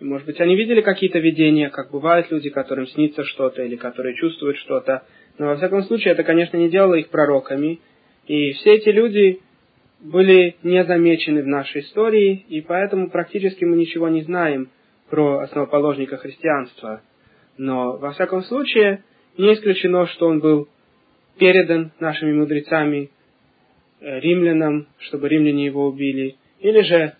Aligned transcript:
Может 0.00 0.26
быть, 0.26 0.40
они 0.40 0.56
видели 0.56 0.80
какие-то 0.80 1.18
видения, 1.18 1.68
как 1.68 1.90
бывают 1.90 2.30
люди, 2.30 2.48
которым 2.48 2.86
снится 2.86 3.24
что-то 3.24 3.62
или 3.62 3.76
которые 3.76 4.16
чувствуют 4.16 4.56
что-то. 4.58 5.04
Но, 5.36 5.46
во 5.46 5.56
всяком 5.56 5.82
случае, 5.82 6.12
это, 6.12 6.22
конечно, 6.24 6.56
не 6.56 6.70
делало 6.70 6.94
их 6.94 7.10
пророками. 7.10 7.80
И 8.26 8.52
все 8.52 8.76
эти 8.76 8.88
люди 8.88 9.40
были 10.00 10.56
не 10.62 10.84
замечены 10.84 11.42
в 11.42 11.46
нашей 11.46 11.82
истории, 11.82 12.46
и 12.48 12.62
поэтому 12.62 13.10
практически 13.10 13.64
мы 13.64 13.76
ничего 13.76 14.08
не 14.08 14.22
знаем 14.22 14.70
про 15.10 15.40
основоположника 15.40 16.16
христианства. 16.16 17.02
Но, 17.58 17.98
во 17.98 18.12
всяком 18.12 18.44
случае, 18.44 19.04
не 19.36 19.52
исключено, 19.52 20.06
что 20.06 20.28
он 20.28 20.40
был 20.40 20.68
передан 21.38 21.92
нашими 22.00 22.32
мудрецами 22.32 23.10
э, 24.00 24.20
римлянам, 24.20 24.86
чтобы 24.98 25.28
римляне 25.28 25.66
его 25.66 25.86
убили, 25.86 26.36
или 26.60 26.80
же, 26.80 27.14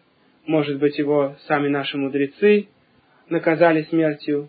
может 0.49 0.79
быть, 0.79 0.99
его 0.99 1.37
сами 1.47 1.69
наши 1.69 1.99
мудрецы 1.99 2.69
наказали 3.29 3.83
смертью, 3.83 4.49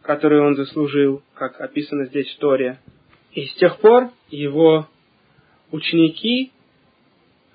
которую 0.00 0.44
он 0.44 0.54
заслужил, 0.54 1.22
как 1.34 1.60
описано 1.60 2.06
здесь 2.06 2.32
в 2.32 2.38
Торе. 2.38 2.78
И 3.32 3.46
с 3.46 3.54
тех 3.54 3.80
пор 3.80 4.10
его 4.30 4.86
ученики 5.72 6.52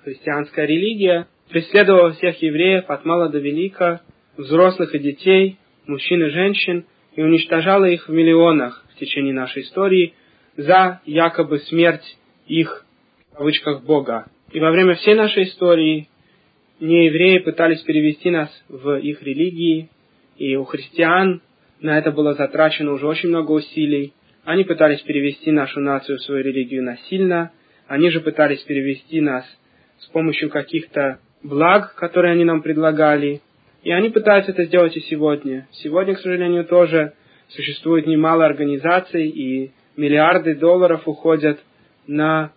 христианская 0.04 0.66
религия 0.66 1.26
преследовала 1.48 2.12
всех 2.12 2.40
евреев 2.42 2.84
от 2.88 3.06
мала 3.06 3.30
до 3.30 3.38
велика, 3.38 4.02
взрослых 4.36 4.94
и 4.94 4.98
детей, 4.98 5.56
мужчин 5.86 6.22
и 6.22 6.28
женщин, 6.28 6.84
и 7.16 7.22
уничтожала 7.22 7.86
их 7.86 8.08
в 8.08 8.12
миллионах 8.12 8.84
в 8.94 8.98
течение 8.98 9.32
нашей 9.32 9.62
истории 9.62 10.12
за 10.54 11.00
якобы 11.06 11.60
смерть 11.60 12.18
их, 12.46 12.84
в 13.32 13.36
кавычках, 13.38 13.84
Бога. 13.84 14.26
И 14.52 14.60
во 14.60 14.70
время 14.70 14.96
всей 14.96 15.14
нашей 15.14 15.44
истории 15.44 16.09
неевреи 16.80 17.38
пытались 17.38 17.82
перевести 17.82 18.30
нас 18.30 18.50
в 18.68 18.98
их 18.98 19.22
религии, 19.22 19.90
и 20.36 20.56
у 20.56 20.64
христиан 20.64 21.42
на 21.80 21.98
это 21.98 22.10
было 22.10 22.34
затрачено 22.34 22.92
уже 22.92 23.06
очень 23.06 23.28
много 23.28 23.52
усилий. 23.52 24.12
Они 24.44 24.64
пытались 24.64 25.00
перевести 25.02 25.50
нашу 25.50 25.80
нацию 25.80 26.18
в 26.18 26.22
свою 26.22 26.42
религию 26.42 26.82
насильно, 26.82 27.52
они 27.86 28.10
же 28.10 28.20
пытались 28.20 28.62
перевести 28.62 29.20
нас 29.20 29.44
с 29.98 30.06
помощью 30.06 30.48
каких-то 30.50 31.18
благ, 31.42 31.94
которые 31.94 32.32
они 32.32 32.44
нам 32.44 32.62
предлагали. 32.62 33.40
И 33.82 33.90
они 33.90 34.10
пытаются 34.10 34.52
это 34.52 34.64
сделать 34.64 34.96
и 34.96 35.00
сегодня. 35.00 35.66
Сегодня, 35.72 36.14
к 36.14 36.20
сожалению, 36.20 36.64
тоже 36.64 37.14
существует 37.48 38.06
немало 38.06 38.44
организаций, 38.44 39.28
и 39.28 39.72
миллиарды 39.96 40.54
долларов 40.54 41.02
уходят 41.06 41.58
на 42.06 42.52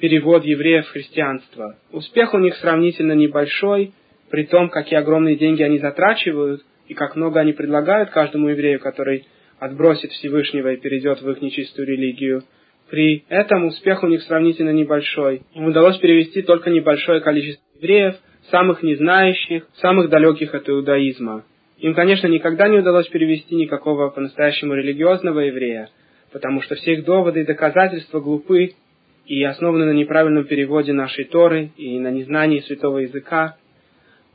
перевод 0.00 0.44
евреев 0.44 0.86
в 0.86 0.92
христианство. 0.92 1.76
Успех 1.92 2.34
у 2.34 2.38
них 2.38 2.56
сравнительно 2.56 3.12
небольшой, 3.12 3.92
при 4.30 4.44
том, 4.44 4.68
какие 4.68 4.98
огромные 4.98 5.36
деньги 5.36 5.62
они 5.62 5.78
затрачивают, 5.78 6.62
и 6.88 6.94
как 6.94 7.16
много 7.16 7.40
они 7.40 7.52
предлагают 7.52 8.10
каждому 8.10 8.48
еврею, 8.48 8.80
который 8.80 9.26
отбросит 9.58 10.10
Всевышнего 10.12 10.72
и 10.72 10.76
перейдет 10.76 11.22
в 11.22 11.30
их 11.30 11.40
нечистую 11.40 11.86
религию. 11.86 12.42
При 12.90 13.24
этом 13.28 13.66
успех 13.66 14.02
у 14.02 14.06
них 14.06 14.22
сравнительно 14.22 14.70
небольшой. 14.70 15.42
Им 15.54 15.66
удалось 15.66 15.96
перевести 15.98 16.42
только 16.42 16.70
небольшое 16.70 17.20
количество 17.20 17.64
евреев, 17.76 18.16
самых 18.50 18.82
незнающих, 18.82 19.66
самых 19.76 20.10
далеких 20.10 20.54
от 20.54 20.68
иудаизма. 20.68 21.44
Им, 21.78 21.94
конечно, 21.94 22.26
никогда 22.26 22.68
не 22.68 22.78
удалось 22.78 23.08
перевести 23.08 23.54
никакого 23.54 24.10
по-настоящему 24.10 24.74
религиозного 24.74 25.40
еврея, 25.40 25.88
потому 26.32 26.60
что 26.60 26.74
все 26.74 26.94
их 26.94 27.04
доводы 27.04 27.40
и 27.40 27.46
доказательства 27.46 28.20
глупы 28.20 28.72
и 29.26 29.42
основаны 29.42 29.86
на 29.86 29.92
неправильном 29.92 30.44
переводе 30.44 30.92
нашей 30.92 31.24
Торы 31.24 31.70
и 31.76 31.98
на 31.98 32.10
незнании 32.10 32.60
святого 32.60 32.98
языка. 32.98 33.56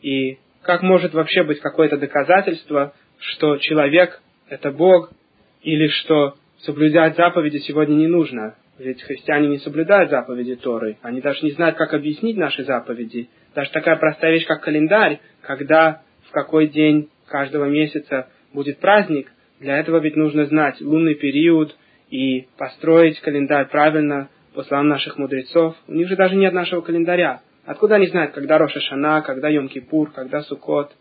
И 0.02 0.38
как 0.64 0.82
может 0.82 1.14
вообще 1.14 1.44
быть 1.44 1.60
какое-то 1.60 1.98
доказательство, 1.98 2.94
что 3.20 3.58
человек– 3.58 4.22
это 4.50 4.72
Бог, 4.72 5.12
или 5.62 5.88
что 5.88 6.36
соблюдать 6.60 7.16
заповеди 7.16 7.58
сегодня 7.58 7.96
не 7.96 8.08
нужно, 8.08 8.56
ведь 8.78 9.02
христиане 9.04 9.48
не 9.48 9.58
соблюдают 9.58 10.10
заповеди 10.10 10.56
Торы. 10.56 10.98
Они 11.02 11.22
даже 11.22 11.44
не 11.44 11.52
знают, 11.52 11.78
как 11.78 11.94
объяснить 11.94 12.38
наши 12.38 12.64
заповеди. 12.64 13.30
Даже 13.54 13.72
такая 13.72 13.98
простая 13.98 14.32
вещь, 14.32 14.46
как 14.46 14.62
календарь, 14.62 15.20
когда 15.42 16.02
в 16.28 16.32
какой 16.32 16.68
день 16.68 17.10
каждого 17.28 17.66
месяца 17.66 18.30
будет 18.54 18.80
праздник, 18.80 19.32
для 19.60 19.78
этого 19.78 20.00
ведь 20.00 20.16
нужно 20.16 20.46
знать 20.46 20.80
лунный 20.80 21.16
период 21.16 21.76
и 22.10 22.48
построить 22.58 23.20
календарь 23.20 23.68
правильно 23.68 24.30
по 24.54 24.64
словам 24.64 24.88
наших 24.88 25.18
мудрецов. 25.18 25.76
У 25.88 25.94
них 25.94 26.08
же 26.08 26.16
даже 26.16 26.36
нет 26.36 26.54
нашего 26.54 26.82
календаря. 26.82 27.42
Откуда 27.66 27.96
они 27.96 28.08
знают, 28.08 28.34
когда 28.34 28.58
Роша 28.58 28.80
Шана, 28.80 29.22
когда 29.22 29.52
Йом-Кипур, 29.52 30.12
когда 30.14 30.42
Суккот? 30.42 30.92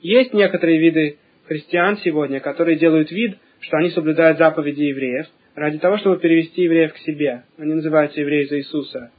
Есть 0.00 0.32
некоторые 0.34 0.78
виды 0.78 1.18
христиан 1.46 1.96
сегодня, 1.98 2.40
которые 2.40 2.78
делают 2.78 3.10
вид, 3.10 3.38
что 3.60 3.76
они 3.76 3.90
соблюдают 3.90 4.38
заповеди 4.38 4.82
евреев, 4.82 5.26
ради 5.54 5.78
того, 5.78 5.98
чтобы 5.98 6.18
перевести 6.18 6.62
евреев 6.62 6.92
к 6.94 6.98
себе. 6.98 7.44
Они 7.58 7.74
называются 7.74 8.20
евреи 8.20 8.44
за 8.44 8.58
Иисуса. 8.58 9.10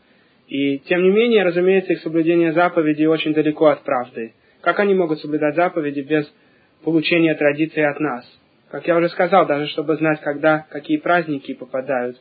И, 0.48 0.80
тем 0.80 1.04
не 1.04 1.10
менее, 1.10 1.44
разумеется, 1.44 1.94
их 1.94 2.02
соблюдение 2.02 2.54
заповедей 2.54 3.08
очень 3.08 3.34
далеко 3.34 3.68
от 3.68 3.84
правды. 3.84 4.34
Как 4.62 4.80
они 4.80 4.94
могут 4.94 5.20
соблюдать 5.20 5.56
заповеди 5.56 6.02
без 6.02 6.32
получения 6.84 7.34
традиции 7.36 7.82
от 7.82 8.00
нас? 8.00 8.26
Как 8.70 8.88
я 8.88 8.98
уже 8.98 9.10
сказал, 9.10 9.46
даже 9.46 9.68
чтобы 9.68 9.96
знать, 9.98 10.22
когда 10.22 10.66
какие 10.70 10.98
праздники 10.98 11.54
попадают, 11.54 12.18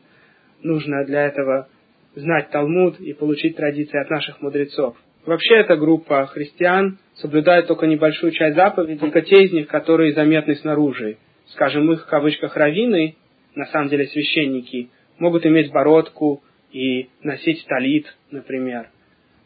нужно 0.63 1.05
для 1.05 1.27
этого 1.27 1.69
знать 2.15 2.51
Талмуд 2.51 3.01
и 3.01 3.13
получить 3.13 3.57
традиции 3.57 4.01
от 4.01 4.11
наших 4.11 4.41
мудрецов. 4.41 4.97
Вообще 5.25 5.57
эта 5.57 5.77
группа 5.77 6.27
христиан 6.27 6.99
соблюдает 7.15 7.69
только 7.69 7.87
небольшую 7.87 8.33
часть 8.33 8.57
заповедей, 8.57 8.99
только 8.99 9.23
те 9.23 9.45
из 9.45 9.53
них, 9.53 9.69
которые 9.69 10.15
заметны 10.15 10.57
снаружи 10.57 11.19
скажем, 11.53 11.91
их 11.93 12.03
в 12.03 12.07
кавычках 12.07 12.57
раввины, 12.57 13.17
на 13.55 13.67
самом 13.67 13.89
деле 13.89 14.07
священники, 14.07 14.91
могут 15.19 15.47
иметь 15.47 15.73
бородку 15.73 16.43
и 16.73 17.09
носить 17.23 17.65
талит, 17.67 18.07
например. 18.31 18.89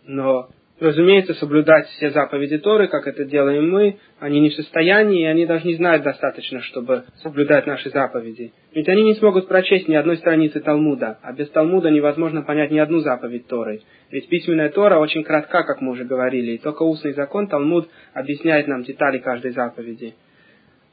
Но, 0.04 0.48
разумеется, 0.78 1.34
соблюдать 1.34 1.88
все 1.88 2.10
заповеди 2.10 2.58
Торы, 2.58 2.88
как 2.88 3.06
это 3.06 3.24
делаем 3.24 3.70
мы, 3.70 3.98
они 4.20 4.40
не 4.40 4.50
в 4.50 4.54
состоянии, 4.54 5.22
и 5.22 5.26
они 5.26 5.46
даже 5.46 5.66
не 5.66 5.74
знают 5.74 6.02
достаточно, 6.02 6.60
чтобы 6.60 7.04
соблюдать 7.22 7.66
наши 7.66 7.90
заповеди. 7.90 8.52
Ведь 8.74 8.88
они 8.88 9.02
не 9.02 9.14
смогут 9.14 9.48
прочесть 9.48 9.88
ни 9.88 9.94
одной 9.94 10.18
страницы 10.18 10.60
Талмуда, 10.60 11.18
а 11.22 11.32
без 11.32 11.48
Талмуда 11.50 11.90
невозможно 11.90 12.42
понять 12.42 12.70
ни 12.70 12.78
одну 12.78 13.00
заповедь 13.00 13.46
Торы. 13.46 13.80
Ведь 14.10 14.28
письменная 14.28 14.68
Тора 14.68 14.98
очень 14.98 15.24
кратка, 15.24 15.62
как 15.62 15.80
мы 15.80 15.92
уже 15.92 16.04
говорили, 16.04 16.52
и 16.52 16.58
только 16.58 16.82
устный 16.82 17.12
закон 17.12 17.48
Талмуд 17.48 17.88
объясняет 18.12 18.66
нам 18.66 18.82
детали 18.82 19.18
каждой 19.18 19.52
заповеди. 19.52 20.14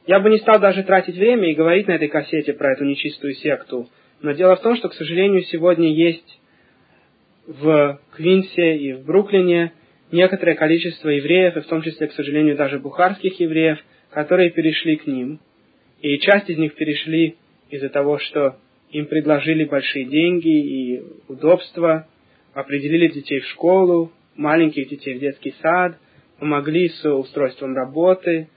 Я 0.06 0.20
бы 0.20 0.28
не 0.30 0.38
стал 0.38 0.60
даже 0.60 0.82
тратить 0.82 1.16
время 1.16 1.50
и 1.50 1.54
говорить 1.54 1.88
на 1.88 1.92
этой 1.92 2.08
кассете 2.08 2.52
про 2.52 2.72
эту 2.72 2.84
нечистую 2.84 3.34
секту. 3.34 3.88
Но 4.20 4.32
дело 4.32 4.56
в 4.56 4.60
том, 4.60 4.76
что, 4.76 4.88
к 4.88 4.94
сожалению, 4.94 5.42
сегодня 5.42 5.92
есть 5.92 6.40
в 7.46 8.00
Квинсе 8.14 8.76
и 8.76 8.92
в 8.92 9.04
Бруклине 9.04 9.72
некоторое 10.10 10.54
количество 10.54 11.08
евреев, 11.08 11.56
и 11.56 11.60
в 11.60 11.66
том 11.66 11.82
числе, 11.82 12.06
к 12.06 12.12
сожалению, 12.12 12.56
даже 12.56 12.78
бухарских 12.78 13.38
евреев, 13.40 13.78
которые 14.10 14.50
перешли 14.50 14.96
к 14.96 15.06
ним. 15.06 15.40
И 16.00 16.18
часть 16.18 16.48
из 16.48 16.58
них 16.58 16.74
перешли 16.74 17.36
из-за 17.70 17.88
того, 17.88 18.18
что 18.18 18.56
им 18.90 19.06
предложили 19.06 19.64
большие 19.64 20.04
деньги 20.04 20.48
и 20.48 21.02
удобства, 21.28 22.06
определили 22.52 23.08
детей 23.08 23.40
в 23.40 23.46
школу, 23.46 24.12
маленьких 24.36 24.88
детей 24.88 25.14
в 25.14 25.20
детский 25.20 25.54
сад, 25.60 25.98
помогли 26.38 26.88
с 26.88 27.04
устройством 27.04 27.74
работы, 27.74 28.48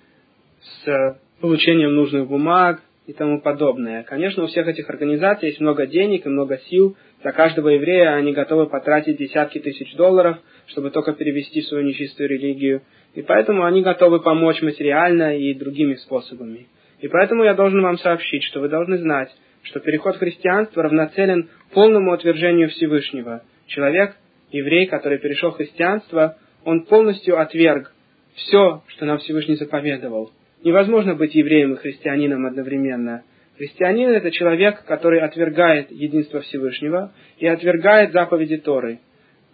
с 0.62 1.19
получением 1.40 1.96
нужных 1.96 2.28
бумаг 2.28 2.81
и 3.06 3.14
тому 3.14 3.42
подобное. 3.42 4.04
Конечно, 4.04 4.44
у 4.44 4.48
всех 4.48 4.68
этих 4.68 4.90
организаций 4.90 5.50
есть 5.50 5.62
много 5.62 5.88
денег 5.88 6.25
и 6.25 6.30
много 6.30 6.58
сил. 6.69 6.98
Для 7.22 7.32
каждого 7.32 7.70
еврея 7.70 8.16
они 8.16 8.34
готовы 8.34 8.68
потратить 8.68 9.18
десятки 9.18 9.60
тысяч 9.60 9.96
долларов, 9.96 10.38
чтобы 10.68 10.92
только 10.92 11.14
перевести 11.14 11.62
свою 11.62 11.86
нечистую 11.86 12.30
религию. 12.30 12.84
И 13.16 13.22
поэтому 13.22 13.64
они 13.64 13.82
готовы 13.82 14.20
помочь 14.20 14.62
материально 14.62 15.38
и 15.38 15.54
другими 15.54 15.96
способами. 15.96 16.68
И 17.00 17.08
поэтому 17.08 17.44
я 17.44 17.54
должен 17.54 17.81
вам 17.81 17.98
сообщить, 17.98 18.44
что 18.44 18.60
вы 18.60 18.69
должны 18.69 18.98
знать, 18.98 19.30
что 19.64 19.80
переход 19.80 20.16
в 20.16 20.19
христианство 20.19 20.84
равноцелен 20.84 21.50
полному 21.74 22.14
отвержению 22.14 22.69
Всевышнего. 22.69 23.44
Человек, 23.68 24.16
еврей, 24.52 24.86
который 24.86 25.18
перешел 25.18 25.52
в 25.52 25.58
христианство, 25.58 26.38
он 26.63 26.86
полностью 26.86 27.40
отверг 27.40 27.94
все, 28.36 28.84
что 28.88 29.06
нам 29.06 29.18
Всевышний 29.18 29.56
заповедовал. 29.56 30.31
Невозможно 30.63 31.16
быть 31.16 31.36
евреем 31.36 31.74
и 31.74 31.78
христианином 31.78 32.46
одновременно. 32.46 33.24
Христианин– 33.57 34.09
это 34.12 34.30
человек, 34.30 34.83
который 34.86 35.19
отвергает 35.19 35.92
единство 35.92 36.42
Всевышнего 36.42 37.12
и 37.39 37.48
отвергает 37.48 38.12
заповеди 38.12 38.57
Торы. 38.57 39.00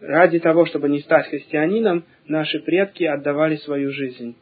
Ради 0.01 0.39
того, 0.39 0.65
чтобы 0.65 0.89
не 0.89 0.99
стать 0.99 1.27
христианином, 1.29 2.03
наши 2.27 2.59
предки 2.59 3.05
отдавали 3.05 3.55
свою 3.55 3.91
жизнь. 3.91 4.35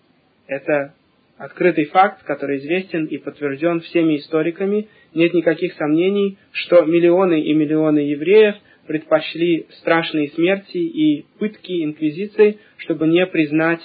Это 0.48 0.96
открытый 1.38 1.86
факт, 1.86 2.24
который 2.24 2.58
известен 2.58 3.06
и 3.06 3.18
подтвержден 3.18 3.82
всеми 3.82 4.18
историками. 4.18 4.88
Нет 5.14 5.34
никаких 5.36 5.74
сомнений, 5.74 6.40
что 6.52 6.84
миллионы 6.84 7.42
и 7.42 7.54
миллионы 7.54 8.00
евреев 8.00 8.56
предпочли 8.88 9.68
страшные 9.80 10.30
смерти 10.30 10.78
и 10.78 11.26
пытки 11.38 11.84
инквизиции, 11.84 12.58
чтобы 12.78 13.08
не 13.08 13.28
признать 13.28 13.82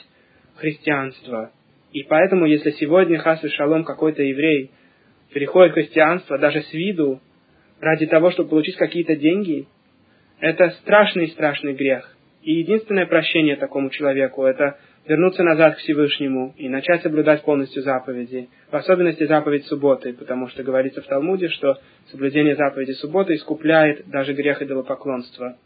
христианство. 0.57 1.53
И 1.93 2.03
поэтому, 2.05 2.47
если 2.47 2.71
сегодня 2.71 3.19
хас 3.19 3.45
и 3.45 3.49
шалом 3.49 3.85
какой-то 3.85 4.23
еврей 4.23 4.71
переходит 5.37 5.73
в 5.73 5.75
христианство 5.75 6.39
даже 6.39 6.63
с 6.63 6.73
виду 6.73 7.21
ради 7.79 8.07
того, 8.07 8.31
чтобы 8.31 8.49
получить 8.49 8.77
какие-то 8.77 9.17
деньги, 9.17 9.67
это 10.41 10.71
страшный-страшный 10.81 11.75
грех. 11.75 12.17
И 12.41 12.55
единственное 12.55 13.05
прощение 13.05 13.57
такому 13.57 13.91
человеку– 13.91 14.45
это 14.47 14.79
вернуться 15.07 15.43
назад 15.43 15.75
к 15.75 15.81
Всевышнему 15.81 16.55
и 16.57 16.71
начать 16.71 17.03
соблюдать 17.03 17.43
полностью 17.43 17.83
заповеди, 17.83 18.49
в 18.71 18.77
особенности 18.77 19.27
заповедь 19.27 19.67
субботы, 19.67 20.15
потому 20.15 20.49
что 20.49 20.63
говорится 20.63 21.03
в 21.03 21.07
Талмуде, 21.07 21.51
что 21.51 21.77
соблюдение 22.11 22.57
заповеди 22.57 22.93
субботы 22.93 23.35
искупляет 23.35 24.09
даже 24.09 24.33
грех 24.33 24.63
идолопоклонства. 24.63 25.59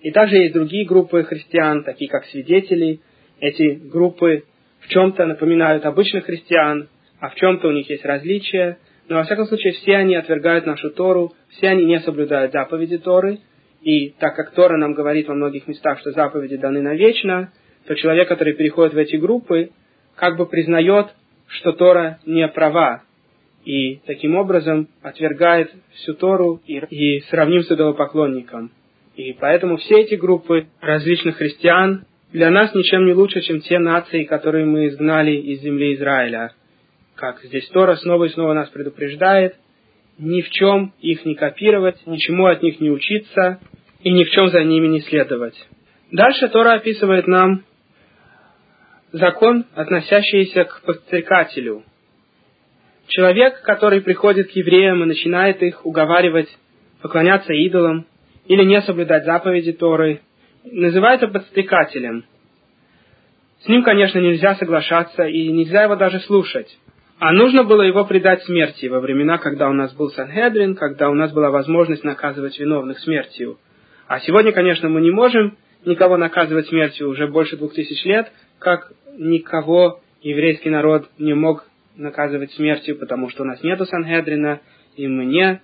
И 0.00 0.10
также 0.12 0.36
есть 0.36 0.54
другие 0.54 0.86
группы 0.86 1.24
христиан, 1.24 1.84
такие 1.84 2.10
как 2.10 2.24
свидетели. 2.24 3.00
Эти 3.38 3.74
группы 3.74 4.44
в 4.80 4.88
чем-то 4.88 5.26
напоминают 5.26 5.84
обычных 5.84 6.24
христиан, 6.24 6.88
а 7.22 7.28
в 7.28 7.36
чем-то 7.36 7.68
у 7.68 7.70
них 7.70 7.88
есть 7.88 8.04
различия. 8.04 8.78
Но 9.08 9.16
во 9.16 9.22
всяком 9.22 9.46
случае 9.46 9.74
все 9.74 9.94
они 9.94 10.16
отвергают 10.16 10.66
нашу 10.66 10.90
Тору, 10.90 11.32
все 11.50 11.68
они 11.68 11.84
не 11.84 12.00
соблюдают 12.00 12.50
заповеди 12.50 12.98
Торы. 12.98 13.38
И 13.80 14.10
так 14.18 14.34
как 14.34 14.50
Тора 14.50 14.76
нам 14.76 14.92
говорит 14.92 15.28
во 15.28 15.34
многих 15.34 15.68
местах, 15.68 16.00
что 16.00 16.10
заповеди 16.10 16.56
даны 16.56 16.82
навечно, 16.82 17.52
то 17.86 17.94
человек, 17.94 18.26
который 18.26 18.54
переходит 18.54 18.94
в 18.94 18.98
эти 18.98 19.14
группы, 19.14 19.70
как 20.16 20.36
бы 20.36 20.46
признает, 20.46 21.14
что 21.46 21.70
Тора 21.70 22.18
не 22.26 22.46
права, 22.48 23.04
и 23.64 24.00
таким 24.04 24.34
образом 24.34 24.88
отвергает 25.02 25.70
всю 25.92 26.14
Тору 26.14 26.60
и, 26.66 26.78
и 26.78 27.20
сравним 27.30 27.62
с 27.62 27.70
идолопоклонником. 27.70 28.72
И 29.14 29.32
поэтому 29.34 29.76
все 29.76 30.00
эти 30.00 30.16
группы 30.16 30.66
различных 30.80 31.36
христиан 31.36 32.04
для 32.32 32.50
нас 32.50 32.74
ничем 32.74 33.06
не 33.06 33.12
лучше, 33.12 33.42
чем 33.42 33.60
те 33.60 33.78
нации, 33.78 34.24
которые 34.24 34.64
мы 34.64 34.88
изгнали 34.88 35.36
из 35.36 35.60
земли 35.60 35.94
Израиля. 35.94 36.52
Как 37.22 37.40
здесь 37.44 37.68
Тора 37.68 37.94
снова 37.94 38.24
и 38.24 38.30
снова 38.30 38.52
нас 38.52 38.68
предупреждает, 38.70 39.54
ни 40.18 40.42
в 40.42 40.50
чем 40.50 40.92
их 40.98 41.24
не 41.24 41.36
копировать, 41.36 42.04
ничему 42.04 42.46
от 42.46 42.64
них 42.64 42.80
не 42.80 42.90
учиться 42.90 43.60
и 44.00 44.10
ни 44.10 44.24
в 44.24 44.30
чем 44.30 44.48
за 44.48 44.64
ними 44.64 44.88
не 44.88 45.02
следовать. 45.02 45.54
Дальше 46.10 46.48
Тора 46.48 46.72
описывает 46.72 47.28
нам 47.28 47.62
закон, 49.12 49.66
относящийся 49.76 50.64
к 50.64 50.82
подстрекателю. 50.82 51.84
Человек, 53.06 53.62
который 53.62 54.00
приходит 54.00 54.50
к 54.50 54.56
евреям 54.56 55.04
и 55.04 55.06
начинает 55.06 55.62
их 55.62 55.86
уговаривать 55.86 56.48
поклоняться 57.02 57.52
идолам 57.52 58.04
или 58.46 58.64
не 58.64 58.82
соблюдать 58.82 59.26
заповеди 59.26 59.70
Торы, 59.70 60.22
называется 60.64 61.28
подстрекателем. 61.28 62.24
С 63.60 63.68
ним, 63.68 63.84
конечно, 63.84 64.18
нельзя 64.18 64.56
соглашаться 64.56 65.22
и 65.22 65.52
нельзя 65.52 65.84
его 65.84 65.94
даже 65.94 66.18
слушать. 66.18 66.76
А 67.24 67.30
нужно 67.30 67.62
было 67.62 67.82
его 67.82 68.04
предать 68.04 68.42
смерти 68.42 68.86
во 68.86 68.98
времена, 68.98 69.38
когда 69.38 69.68
у 69.68 69.72
нас 69.72 69.94
был 69.94 70.10
Санхедрин, 70.10 70.74
когда 70.74 71.08
у 71.08 71.14
нас 71.14 71.30
была 71.30 71.52
возможность 71.52 72.02
наказывать 72.02 72.58
виновных 72.58 72.98
смертью. 72.98 73.60
А 74.08 74.18
сегодня, 74.18 74.50
конечно, 74.50 74.88
мы 74.88 75.00
не 75.00 75.12
можем 75.12 75.56
никого 75.84 76.16
наказывать 76.16 76.66
смертью 76.66 77.08
уже 77.08 77.28
больше 77.28 77.56
двух 77.56 77.74
тысяч 77.74 78.04
лет, 78.04 78.32
как 78.58 78.90
никого 79.16 80.00
еврейский 80.20 80.68
народ 80.68 81.08
не 81.16 81.32
мог 81.32 81.64
наказывать 81.94 82.50
смертью, 82.54 82.98
потому 82.98 83.28
что 83.28 83.44
у 83.44 83.46
нас 83.46 83.62
нету 83.62 83.86
Сангедрина, 83.86 84.58
и 84.96 85.06
мы 85.06 85.24
не 85.24 85.60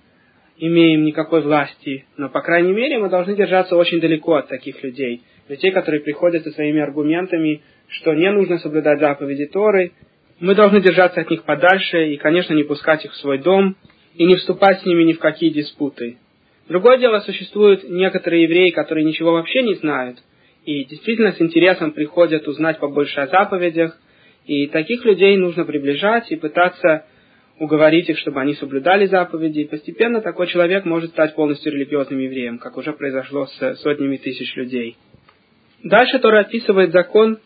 имеем 0.59 1.03
никакой 1.03 1.41
власти. 1.41 2.05
Но, 2.15 2.29
по 2.29 2.39
крайней 2.39 2.71
мере, 2.71 2.99
мы 2.99 3.09
должны 3.09 3.35
держаться 3.35 3.75
очень 3.75 3.99
далеко 3.99 4.35
от 4.35 4.47
таких 4.47 4.81
людей. 4.81 5.23
Людей, 5.49 5.71
которые 5.71 5.99
приходят 5.99 6.41
со 6.45 6.51
своими 6.51 6.79
аргументами, 6.79 7.63
что 7.89 8.13
не 8.13 8.31
нужно 8.31 8.59
соблюдать 8.59 9.01
заповеди 9.01 9.47
Торы. 9.47 9.91
Мы 10.39 10.55
должны 10.55 10.81
держаться 10.81 11.19
от 11.19 11.29
них 11.29 11.43
подальше 11.43 12.13
и, 12.13 12.17
конечно, 12.17 12.53
не 12.53 12.63
пускать 12.63 13.03
их 13.03 13.11
в 13.11 13.17
свой 13.17 13.39
дом 13.39 13.75
и 14.15 14.25
не 14.25 14.35
вступать 14.35 14.81
с 14.81 14.85
ними 14.85 15.03
ни 15.03 15.13
в 15.13 15.19
какие 15.19 15.49
диспуты. 15.49 16.17
Другое 16.69 16.97
дело, 16.97 17.19
существуют 17.19 17.83
некоторые 17.83 18.43
евреи, 18.43 18.69
которые 18.69 19.05
ничего 19.05 19.33
вообще 19.33 19.63
не 19.63 19.73
знают, 19.75 20.19
и 20.65 20.85
действительно 20.85 21.33
с 21.33 21.41
интересом 21.41 21.91
приходят 21.91 22.47
узнать 22.47 22.79
побольше 22.79 23.19
о 23.19 23.27
заповедях, 23.27 23.97
и 24.45 24.67
таких 24.67 25.03
людей 25.03 25.35
нужно 25.35 25.65
приближать 25.65 26.31
и 26.31 26.37
пытаться 26.37 27.05
уговорить 27.59 28.07
их, 28.09 28.17
чтобы 28.19 28.39
они 28.39 28.53
соблюдали 28.53 29.07
заповеди, 29.07 29.61
и 29.61 29.67
постепенно 29.67 30.21
такой 30.21 30.47
человек 30.47 30.85
может 30.85 31.09
стать 31.09 31.35
полностью 31.35 31.73
религиозным 31.73 32.19
евреем, 32.19 32.59
как 32.59 32.77
уже 32.77 32.93
произошло 32.93 33.47
с 33.47 33.75
сотнями 33.81 34.15
тысяч 34.15 34.55
людей. 34.55 34.95
Дальше 35.83 36.19
Тора 36.19 36.41
описывает 36.41 36.91
закон, 36.91 37.39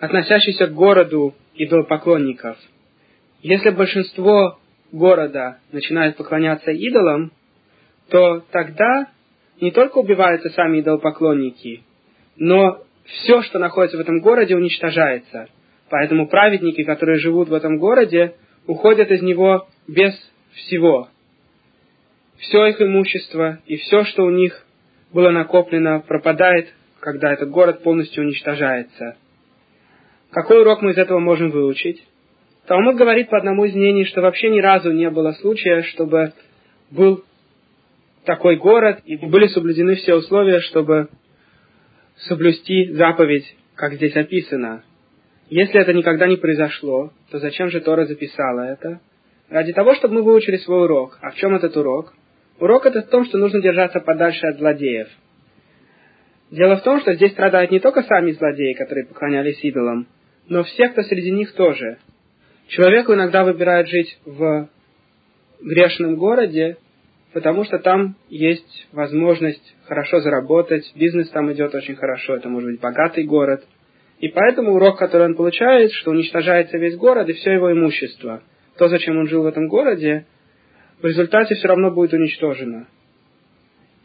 относящийся 0.00 0.66
к 0.66 0.74
городу 0.74 1.34
идолопоклонников. 1.64 2.56
Если 3.42 3.70
большинство 3.70 4.58
города 4.92 5.58
начинает 5.72 6.16
поклоняться 6.16 6.70
идолам, 6.70 7.32
то 8.08 8.40
тогда 8.50 9.08
не 9.60 9.70
только 9.70 9.98
убиваются 9.98 10.48
сами 10.50 10.80
идолопоклонники, 10.80 11.82
но 12.36 12.82
все, 13.04 13.42
что 13.42 13.58
находится 13.58 13.98
в 13.98 14.00
этом 14.00 14.20
городе, 14.20 14.56
уничтожается. 14.56 15.48
Поэтому 15.90 16.28
праведники, 16.28 16.84
которые 16.84 17.18
живут 17.18 17.48
в 17.48 17.54
этом 17.54 17.78
городе, 17.78 18.34
уходят 18.66 19.10
из 19.10 19.22
него 19.22 19.68
без 19.86 20.14
всего. 20.54 21.08
Все 22.38 22.66
их 22.66 22.80
имущество 22.80 23.58
и 23.66 23.76
все, 23.76 24.04
что 24.04 24.24
у 24.24 24.30
них 24.30 24.66
было 25.12 25.30
накоплено, 25.30 26.00
пропадает, 26.00 26.72
когда 27.00 27.32
этот 27.32 27.50
город 27.50 27.82
полностью 27.82 28.24
уничтожается. 28.24 29.16
Какой 30.30 30.60
урок 30.60 30.80
мы 30.80 30.92
из 30.92 30.98
этого 30.98 31.18
можем 31.18 31.50
выучить? 31.50 32.02
Талмуд 32.66 32.96
говорит 32.96 33.30
по 33.30 33.38
одному 33.38 33.64
из 33.64 33.74
мнений, 33.74 34.04
что 34.04 34.20
вообще 34.20 34.48
ни 34.48 34.60
разу 34.60 34.92
не 34.92 35.10
было 35.10 35.32
случая, 35.32 35.82
чтобы 35.82 36.32
был 36.90 37.24
такой 38.24 38.56
город, 38.56 39.00
и 39.04 39.16
были 39.16 39.48
соблюдены 39.48 39.96
все 39.96 40.14
условия, 40.14 40.60
чтобы 40.60 41.08
соблюсти 42.28 42.92
заповедь, 42.92 43.56
как 43.74 43.94
здесь 43.94 44.14
описано. 44.14 44.84
Если 45.48 45.80
это 45.80 45.92
никогда 45.92 46.28
не 46.28 46.36
произошло, 46.36 47.12
то 47.32 47.40
зачем 47.40 47.70
же 47.70 47.80
Тора 47.80 48.06
записала 48.06 48.60
это? 48.60 49.00
Ради 49.48 49.72
того, 49.72 49.96
чтобы 49.96 50.14
мы 50.14 50.22
выучили 50.22 50.58
свой 50.58 50.84
урок. 50.84 51.18
А 51.22 51.30
в 51.30 51.34
чем 51.36 51.56
этот 51.56 51.76
урок? 51.76 52.14
Урок 52.60 52.86
это 52.86 53.02
в 53.02 53.08
том, 53.08 53.24
что 53.24 53.38
нужно 53.38 53.60
держаться 53.60 53.98
подальше 53.98 54.46
от 54.46 54.58
злодеев. 54.58 55.08
Дело 56.52 56.76
в 56.76 56.82
том, 56.82 57.00
что 57.00 57.14
здесь 57.14 57.32
страдают 57.32 57.72
не 57.72 57.80
только 57.80 58.02
сами 58.02 58.30
злодеи, 58.30 58.74
которые 58.74 59.06
поклонялись 59.06 59.58
идолам, 59.64 60.06
но 60.48 60.64
все, 60.64 60.88
кто 60.88 61.02
среди 61.02 61.30
них 61.30 61.52
тоже. 61.54 61.98
Человек 62.68 63.08
иногда 63.10 63.44
выбирает 63.44 63.88
жить 63.88 64.18
в 64.24 64.68
грешном 65.60 66.16
городе, 66.16 66.76
потому 67.32 67.64
что 67.64 67.78
там 67.78 68.16
есть 68.28 68.88
возможность 68.92 69.74
хорошо 69.86 70.20
заработать, 70.20 70.90
бизнес 70.94 71.28
там 71.30 71.52
идет 71.52 71.74
очень 71.74 71.96
хорошо, 71.96 72.36
это 72.36 72.48
может 72.48 72.70
быть 72.70 72.80
богатый 72.80 73.24
город. 73.24 73.64
И 74.18 74.28
поэтому 74.28 74.74
урок, 74.74 74.98
который 74.98 75.26
он 75.26 75.34
получает, 75.34 75.92
что 75.92 76.10
уничтожается 76.10 76.76
весь 76.78 76.96
город 76.96 77.28
и 77.28 77.32
все 77.32 77.52
его 77.52 77.72
имущество. 77.72 78.42
То, 78.76 78.88
зачем 78.88 79.18
он 79.18 79.28
жил 79.28 79.42
в 79.42 79.46
этом 79.46 79.68
городе, 79.68 80.26
в 81.00 81.06
результате 81.06 81.54
все 81.54 81.68
равно 81.68 81.90
будет 81.90 82.12
уничтожено. 82.12 82.86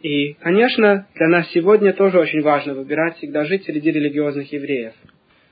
И, 0.02 0.34
конечно, 0.34 1.08
для 1.16 1.28
нас 1.28 1.50
сегодня 1.52 1.92
тоже 1.94 2.20
очень 2.20 2.42
важно 2.42 2.74
выбирать 2.74 3.18
всегда 3.18 3.44
жить 3.46 3.66
среди 3.66 3.92
религиозных 3.92 4.52
евреев. 4.52 4.94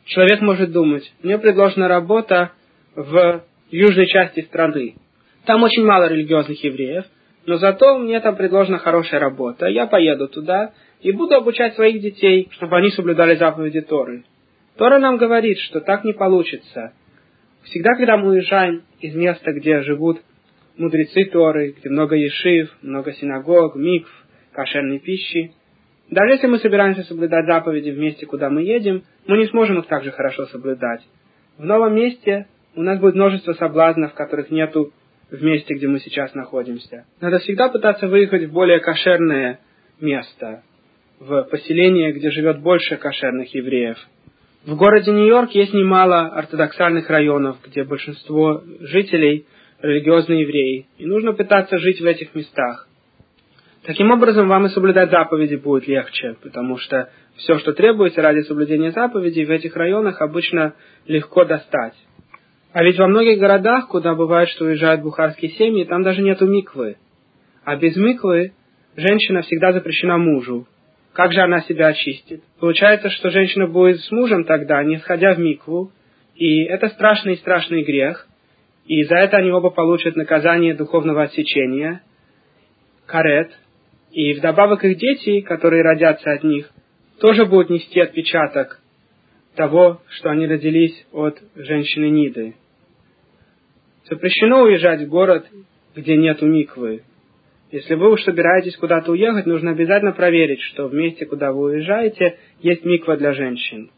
Человек 0.06 0.42
может 0.42 0.72
думать, 0.72 1.12
мне 1.22 1.38
предложена 1.38 1.88
работа 1.88 2.52
в 2.96 3.44
южной 3.72 4.08
части 4.08 4.42
страны. 4.42 4.96
Там 5.46 5.64
очень 5.64 5.86
мало 5.86 6.08
религиозных 6.08 6.64
евреев, 6.64 7.06
но 7.46 7.58
зато 7.58 7.98
мне 7.98 8.20
там 8.20 8.36
предложена 8.36 8.78
хорошая 8.80 9.20
работа. 9.20 9.68
Я 9.68 9.88
поеду 9.88 10.28
туда 10.28 10.74
и 11.02 11.12
буду 11.12 11.36
обучать 11.36 11.76
своих 11.76 12.02
детей, 12.02 12.50
чтобы 12.52 12.78
они 12.78 12.90
соблюдали 12.92 13.36
заповеди 13.36 13.82
Торы. 13.82 14.24
Тора 14.78 15.00
нам 15.00 15.18
говорит, 15.18 15.58
что 15.60 15.82
так 15.82 16.04
не 16.04 16.14
получится. 16.14 16.94
Всегда, 17.64 17.96
когда 17.96 18.18
мы 18.18 18.30
уезжаем 18.32 18.84
из 19.00 19.16
места, 19.16 19.52
где 19.54 19.82
живут 19.82 20.22
мудрецы 20.78 21.26
Торы, 21.26 21.76
где 21.78 21.90
много 21.90 22.16
ешив, 22.16 22.76
много 22.82 23.14
синагог, 23.14 23.76
микв, 23.76 24.10
кошерной 24.52 25.00
пищи, 25.00 25.54
даже 26.10 26.34
если 26.34 26.48
мы 26.48 26.60
собираемся 26.60 27.04
соблюдать 27.04 27.46
заповеди 27.46 27.90
в 27.90 27.98
месте, 27.98 28.26
куда 28.26 28.50
мы 28.50 28.64
едем, 28.64 29.04
мы 29.26 29.38
не 29.38 29.48
сможем 29.48 29.80
их 29.80 29.88
так 29.88 30.04
же 30.04 30.12
хорошо 30.12 30.46
соблюдать. 30.48 31.02
В 31.58 31.66
новом 31.66 31.96
месте 31.96 32.48
у 32.76 32.82
нас 32.82 33.00
будет 33.00 33.16
множество 33.16 33.54
соблазнов, 33.54 34.14
которых 34.14 34.52
нету 34.52 34.92
в 35.30 35.44
месте, 35.44 35.74
где 35.74 35.88
мы 35.88 36.00
сейчас 36.00 36.34
находимся. 36.34 37.06
Надо 37.22 37.40
всегда 37.40 37.70
пытаться 37.70 38.08
выехать 38.08 38.46
в 38.46 38.52
более 38.52 38.80
кошерное 38.80 39.60
место, 40.00 40.64
в 41.20 41.44
поселение, 41.44 42.12
где 42.12 42.30
живет 42.32 42.62
больше 42.62 42.98
кошерных 42.98 43.54
евреев. 43.54 43.98
В 44.66 44.76
городе 44.76 45.12
Нью-Йорк 45.12 45.52
есть 45.52 45.74
немало 45.74 46.28
ортодоксальных 46.28 47.10
районов, 47.10 47.58
где 47.66 47.84
большинство 47.84 48.64
жителей 48.82 49.46
религиозные 49.82 50.42
евреи, 50.42 50.88
и 50.98 51.06
нужно 51.06 51.34
пытаться 51.34 51.78
жить 51.78 52.00
в 52.00 52.06
этих 52.06 52.34
местах. 52.34 52.88
Таким 53.86 54.12
образом, 54.12 54.48
вам 54.48 54.66
и 54.66 54.70
соблюдать 54.70 55.12
заповеди 55.12 55.56
будет 55.56 55.88
легче, 55.88 56.38
потому 56.42 56.78
что 56.78 57.10
все, 57.36 57.58
что 57.60 57.74
требуется 57.74 58.22
ради 58.22 58.40
соблюдения 58.42 58.92
заповедей, 58.92 59.44
в 59.44 59.52
этих 59.52 59.76
районах 59.76 60.22
обычно 60.22 60.74
легко 61.06 61.44
достать. 61.44 61.96
А 62.72 62.82
ведь 62.82 62.98
во 62.98 63.08
многих 63.08 63.40
городах, 63.40 63.90
куда 63.90 64.16
бывает, 64.16 64.48
что 64.50 64.66
уезжают 64.66 65.02
бухарские 65.02 65.52
семьи, 65.52 65.84
там 65.84 66.02
даже 66.02 66.22
нету 66.22 66.48
миквы. 66.48 66.96
А 67.66 67.76
без 67.76 67.98
миквы 67.98 68.54
женщина 68.96 69.42
всегда 69.42 69.74
запрещена 69.74 70.18
мужу. 70.18 70.66
Как 71.12 71.34
же 71.34 71.42
она 71.42 71.62
себя 71.62 71.88
очистит? 71.88 72.42
Получается, 72.60 73.10
что 73.10 73.32
женщина 73.32 73.68
будет 73.68 74.00
с 74.00 74.12
мужем 74.12 74.46
тогда, 74.46 74.82
не 74.84 74.98
сходя 75.00 75.34
в 75.34 75.40
микву, 75.40 75.92
и 76.36 76.64
это 76.64 76.88
страшный 76.88 77.36
страшный 77.36 77.84
грех, 77.84 78.28
и 78.86 79.04
за 79.04 79.16
это 79.16 79.38
они 79.38 79.52
оба 79.52 79.70
получат 79.72 80.16
наказание 80.16 80.74
духовного 80.74 81.24
отсечения, 81.24 82.02
карет, 83.06 83.52
и 84.14 84.34
вдобавок 84.34 84.86
их 84.86 84.98
дети, 84.98 85.42
которые 85.42 85.82
родятся 85.82 86.32
от 86.32 86.44
них, 86.44 86.70
тоже 87.20 87.46
будут 87.46 87.72
нести 87.72 88.00
отпечаток 88.00 88.80
того, 89.56 90.02
что 90.10 90.30
они 90.30 90.46
родились 90.46 91.06
от 91.12 91.42
женщины 91.56 92.10
Ниды. 92.10 92.54
Запрещено 94.08 94.62
уезжать 94.62 95.02
в 95.02 95.10
город, 95.10 95.48
где 95.96 96.16
нет 96.16 96.42
миквы. 96.42 97.02
Если 97.72 97.96
вы 97.96 98.12
уж 98.12 98.24
собираетесь 98.24 98.78
куда-то 98.78 99.12
уехать, 99.12 99.48
нужно 99.48 99.72
обязательно 99.72 100.12
проверить, 100.12 100.62
что 100.62 100.88
в 100.88 100.94
месте, 100.94 101.26
куда 101.26 101.52
вы 101.52 101.72
уезжаете, 101.72 102.38
есть 102.62 102.86
миква 102.86 103.18
для 103.18 103.34
женщин. 103.34 103.90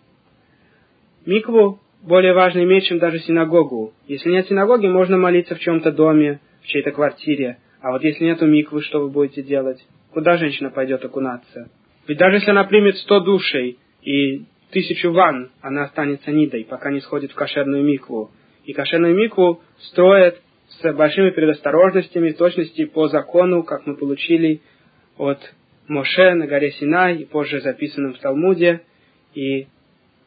Микву 1.26 1.82
более 2.02 2.34
важно 2.34 2.64
иметь, 2.64 2.86
чем 2.86 3.00
даже 3.00 3.20
синагогу. 3.20 3.94
Если 4.08 4.30
нет 4.30 4.48
синагоги, 4.48 4.88
можно 4.88 5.18
молиться 5.18 5.56
в 5.56 5.60
чем-то 5.60 5.92
доме, 5.92 6.40
в 6.62 6.68
чьей-то 6.68 6.92
квартире. 6.92 7.58
А 7.82 7.92
вот 7.92 8.04
если 8.04 8.24
нету 8.24 8.46
миквы, 8.46 8.82
что 8.82 9.02
вы 9.02 9.10
будете 9.10 9.44
делать? 9.44 9.86
Куда 10.16 10.38
женщина 10.38 10.70
пойдет 10.70 11.04
окунаться? 11.04 11.70
Ведь 12.08 12.18
даже 12.18 12.38
если 12.38 12.52
она 12.52 12.64
примет 12.64 12.96
сто 13.00 13.20
душей 13.20 13.78
и 14.02 14.46
тысячу 14.72 15.12
ванн, 15.12 15.52
она 15.60 15.84
останется 15.84 16.32
нидой, 16.32 16.64
пока 16.64 16.90
не 16.90 17.02
сходит 17.02 17.34
в 17.34 17.36
кошерную 17.36 17.84
микву. 17.84 18.32
И 18.64 18.72
кошерную 18.72 19.14
микву 19.14 19.62
строят 19.90 20.40
с 20.70 20.94
большими 20.94 21.32
предосторожностями, 21.32 22.32
точности 22.32 22.86
по 22.86 23.10
закону, 23.10 23.64
как 23.64 23.86
мы 23.86 23.98
получили 23.98 24.62
от 25.18 25.40
Моше 25.90 26.34
на 26.34 26.48
горе 26.48 26.72
Синай 26.72 27.18
и 27.18 27.26
позже 27.26 27.60
записанном 27.60 28.14
в 28.14 28.20
Талмуде. 28.20 28.84
И 29.34 29.68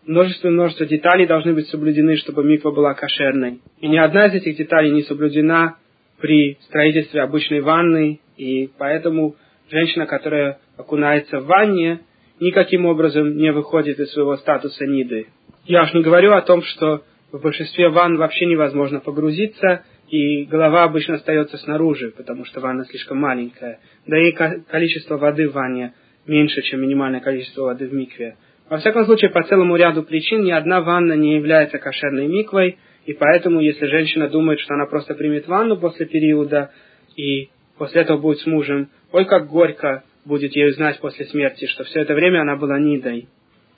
множество 0.05 0.51
множество 0.51 0.85
деталей 0.85 1.27
должны 1.27 1.55
быть 1.55 1.69
соблюдены, 1.69 2.17
чтобы 2.17 2.45
миква 2.45 2.73
была 2.73 2.93
кошерной. 2.93 3.63
И 3.81 3.89
ни 3.89 3.97
одна 3.97 4.27
из 4.27 4.35
этих 4.35 4.59
деталей 4.59 4.91
не 4.91 5.05
соблюдена 5.05 5.79
при 6.21 6.59
строительстве 6.67 7.23
обычной 7.23 7.63
ванны, 7.63 8.21
и 8.37 8.69
поэтому 8.77 9.37
женщина, 9.71 10.07
которая 10.07 10.59
окунается 10.77 11.41
в 11.41 11.47
ванне, 11.47 12.01
никаким 12.41 12.87
образом 12.87 13.37
не 13.37 13.53
выходит 13.53 13.99
из 13.99 14.13
своего 14.13 14.37
статуса 14.37 14.87
ниды. 14.87 15.27
Я 15.65 15.83
уж 15.83 15.93
не 15.93 16.03
говорю 16.03 16.33
о 16.33 16.43
том, 16.43 16.63
что 16.63 17.03
в 17.33 17.41
большинстве 17.41 17.89
ванн 17.89 18.17
вообще 18.17 18.47
невозможно 18.47 19.01
погрузиться, 19.01 19.83
и 20.09 20.45
голова 20.45 20.85
обычно 20.85 21.17
остается 21.17 21.59
снаружи, 21.59 22.11
потому 22.17 22.45
что 22.47 22.61
ванна 22.61 22.85
слишком 22.87 23.19
маленькая. 23.19 23.81
Да 24.07 24.19
и 24.19 24.33
количество 24.33 25.19
воды 25.19 25.49
в 25.49 25.53
ванне 25.53 25.93
меньше, 26.27 26.63
чем 26.63 26.81
минимальное 26.81 27.21
количество 27.21 27.65
воды 27.65 27.87
в 27.87 27.93
микве. 27.93 28.37
Во 28.71 28.79
всяком 28.79 29.05
случае, 29.07 29.31
по 29.31 29.43
целому 29.43 29.77
ряду 29.77 30.03
причин 30.03 30.43
ни 30.43 30.51
одна 30.51 30.81
ванна 30.81 31.15
не 31.15 31.37
является 31.37 31.79
кошерной 31.79 32.27
миквой, 32.27 32.79
и 33.07 33.15
поэтому, 33.15 33.61
если 33.61 33.87
женщина 33.87 34.29
думает, 34.29 34.61
что 34.61 34.75
она 34.75 34.87
просто 34.87 35.15
примет 35.15 35.49
ванну 35.49 35.79
после 35.79 36.05
периода, 36.07 36.71
и 37.17 37.49
после 37.79 38.03
этого 38.03 38.19
будет 38.19 38.41
с 38.41 38.47
мужем, 38.47 38.91
ой, 39.13 39.25
как 39.25 39.49
горько 39.49 40.05
будет 40.25 40.55
ей 40.55 40.69
узнать 40.69 41.01
после 41.01 41.25
смерти, 41.27 41.67
что 41.67 41.85
все 41.85 42.01
это 42.01 42.15
время 42.15 42.43
она 42.43 42.57
была 42.57 42.79
Нидой. 42.79 43.29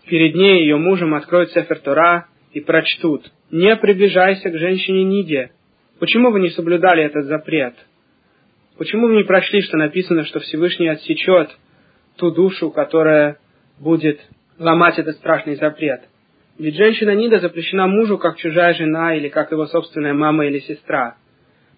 Перед 0.06 0.34
ней 0.34 0.62
ее 0.62 0.76
мужем 0.76 1.14
откроют 1.14 1.50
Сефер 1.52 1.78
Тора 1.78 2.26
и 2.52 2.60
прочтут 2.60 3.30
«Не 3.50 3.76
приближайся 3.76 4.50
к 4.50 4.58
женщине 4.58 5.04
Ниде». 5.04 5.50
Почему 6.00 6.30
вы 6.30 6.40
не 6.40 6.50
соблюдали 6.50 7.04
этот 7.04 7.26
запрет? 7.26 7.74
Почему 8.78 9.08
вы 9.08 9.16
не 9.16 9.24
прочли, 9.24 9.60
что 9.60 9.76
написано, 9.76 10.24
что 10.24 10.40
Всевышний 10.40 10.88
отсечет 10.88 11.50
ту 12.16 12.30
душу, 12.30 12.70
которая 12.70 13.38
будет 13.78 14.18
ломать 14.58 14.98
этот 14.98 15.16
страшный 15.16 15.56
запрет? 15.56 16.00
Ведь 16.58 16.76
женщина 16.76 17.14
Нида 17.14 17.40
запрещена 17.40 17.86
мужу, 17.86 18.18
как 18.18 18.38
чужая 18.38 18.74
жена 18.74 19.14
или 19.14 19.28
как 19.28 19.50
его 19.50 19.66
собственная 19.66 20.14
мама 20.14 20.46
или 20.46 20.58
сестра. 20.60 21.16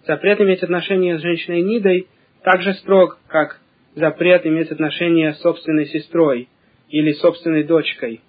Запрет 0.07 0.41
иметь 0.41 0.63
отношения 0.63 1.19
с 1.19 1.23
женщиной 1.23 1.63
Нидой 1.63 2.07
так 2.43 2.63
же 2.63 2.75
строг, 2.75 3.19
как 3.29 3.61
запрет 3.95 4.47
иметь 4.47 4.71
отношения 4.71 5.35
с 5.35 5.41
собственной 5.41 5.87
сестрой 5.87 6.49
или 6.89 7.13
собственной 7.13 7.65
дочкой. 7.65 8.21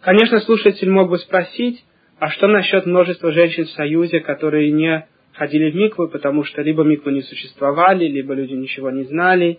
Конечно, 0.00 0.40
слушатель 0.40 0.90
мог 0.90 1.08
бы 1.08 1.18
спросить, 1.18 1.84
а 2.18 2.28
что 2.30 2.46
насчет 2.46 2.86
множества 2.86 3.32
женщин 3.32 3.64
в 3.64 3.70
Союзе, 3.70 4.20
которые 4.20 4.70
не 4.70 5.06
ходили 5.32 5.70
в 5.70 5.74
миквы, 5.74 6.08
потому 6.08 6.44
что 6.44 6.62
либо 6.62 6.84
миквы 6.84 7.12
не 7.12 7.22
существовали, 7.22 8.06
либо 8.06 8.34
люди 8.34 8.52
ничего 8.52 8.90
не 8.90 9.04
знали. 9.04 9.58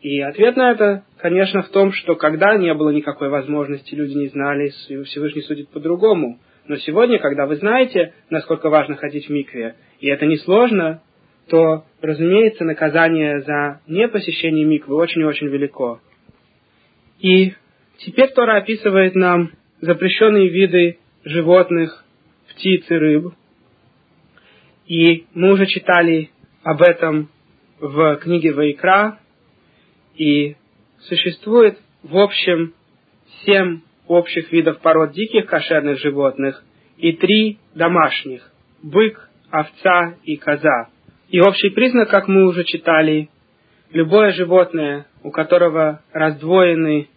И 0.00 0.20
ответ 0.20 0.56
на 0.56 0.70
это, 0.70 1.04
конечно, 1.18 1.62
в 1.62 1.68
том, 1.70 1.92
что 1.92 2.14
когда 2.14 2.56
не 2.56 2.72
было 2.74 2.90
никакой 2.90 3.28
возможности, 3.28 3.94
люди 3.94 4.14
не 4.16 4.28
знали, 4.28 4.68
Всевышний 4.68 5.42
судит 5.42 5.68
по-другому. 5.70 6.38
Но 6.68 6.76
сегодня, 6.76 7.18
когда 7.18 7.46
вы 7.46 7.56
знаете, 7.56 8.14
насколько 8.30 8.70
важно 8.70 8.96
ходить 8.96 9.26
в 9.26 9.30
микве, 9.30 9.76
и 10.00 10.08
это 10.08 10.26
несложно, 10.26 11.02
то, 11.48 11.84
разумеется, 12.06 12.64
наказание 12.64 13.40
за 13.40 13.80
непосещение 13.86 14.64
миквы 14.64 14.96
очень 14.96 15.22
и 15.22 15.24
очень 15.24 15.48
велико. 15.48 16.00
И 17.20 17.54
теперь 17.98 18.32
Тора 18.32 18.58
описывает 18.58 19.14
нам 19.14 19.52
запрещенные 19.80 20.48
виды 20.48 20.98
животных, 21.24 22.04
птиц 22.48 22.84
и 22.88 22.94
рыб. 22.94 23.34
И 24.86 25.26
мы 25.34 25.52
уже 25.52 25.66
читали 25.66 26.30
об 26.62 26.82
этом 26.82 27.28
в 27.80 28.16
книге 28.16 28.52
Вайкра, 28.52 29.18
и 30.16 30.56
существует 31.00 31.78
в 32.02 32.16
общем 32.16 32.74
семь 33.44 33.80
общих 34.06 34.50
видов 34.52 34.80
пород 34.80 35.12
диких 35.12 35.46
кошерных 35.46 35.98
животных 35.98 36.64
и 36.96 37.12
три 37.12 37.58
домашних– 37.74 38.50
бык, 38.82 39.28
овца 39.50 40.16
и 40.24 40.36
коза. 40.36 40.88
И 41.28 41.40
общий 41.40 41.70
признак, 41.70 42.08
как 42.08 42.28
мы 42.28 42.46
уже 42.46 42.64
читали, 42.64 43.28
любое 43.90 44.32
животное, 44.32 45.06
у 45.24 45.30
которого 45.30 46.02
раздвоены 46.12 47.08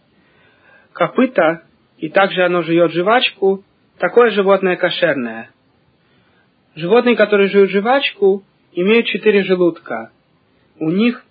копыта, 0.93 1.63
и 1.99 2.09
также 2.09 2.43
оно 2.43 2.63
жует 2.63 2.91
жвачку, 2.91 3.63
такое 3.99 4.31
животное 4.31 4.77
кошерное. 4.77 5.51
Животные, 6.75 7.15
которые 7.15 7.49
жуют 7.49 7.69
жвачку, 7.69 8.43
имеют 8.73 9.05
четыре 9.05 9.43
желудка. 9.43 10.11
У 10.79 10.89
них 10.89 11.23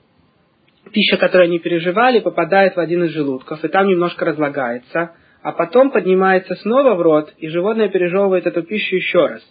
пища, 0.92 1.16
которую 1.16 1.47
они 1.47 1.58
переживали, 1.58 2.20
попадает 2.20 2.76
в 2.76 2.80
один 2.80 3.04
из 3.04 3.11
желудков, 3.11 3.64
и 3.64 3.68
там 3.68 3.88
немножко 3.88 4.25
разлагается, 4.25 5.14
а 5.42 5.52
потом 5.52 5.90
поднимается 5.90 6.54
снова 6.56 6.94
в 6.94 7.02
рот, 7.02 7.35
и 7.38 7.49
животное 7.49 7.88
пережевывает 7.88 8.47
эту 8.47 8.62
пищу 8.62 8.94
еще 8.94 9.26
раз. 9.26 9.42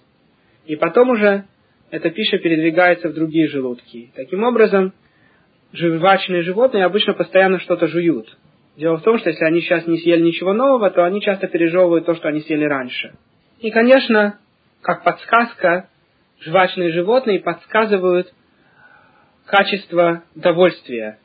И 0.65 0.75
потом 0.75 1.09
уже 1.09 1.45
эта 1.89 2.09
пища 2.09 2.37
передвигается 2.37 3.09
в 3.09 3.13
другие 3.13 3.47
желудки. 3.47 4.11
Таким 4.15 4.43
образом, 4.43 4.93
жвачные 5.73 6.41
животные 6.41 6.85
обычно 6.85 7.13
постоянно 7.13 7.59
что-то 7.59 7.87
жуют. 7.87 8.37
Дело 8.75 8.97
в 8.97 9.03
том, 9.03 9.17
что 9.17 9.29
если 9.29 9.43
они 9.45 9.61
сейчас 9.61 9.87
не 9.87 9.97
съели 9.97 10.21
ничего 10.21 10.53
нового, 10.53 10.89
то 10.91 11.03
они 11.03 11.21
часто 11.21 11.47
пережевывают 11.47 12.05
то, 12.05 12.13
что 12.15 12.27
они 12.27 12.41
съели 12.41 12.65
раньше. 12.65 13.13
И, 13.59 13.71
конечно, 13.71 14.37
как 14.81 15.03
подсказка, 15.03 15.89
жвачные 16.41 16.91
животные 16.91 17.39
подсказывают 17.39 18.31
качество 19.45 20.23
довольствия. 20.35 21.17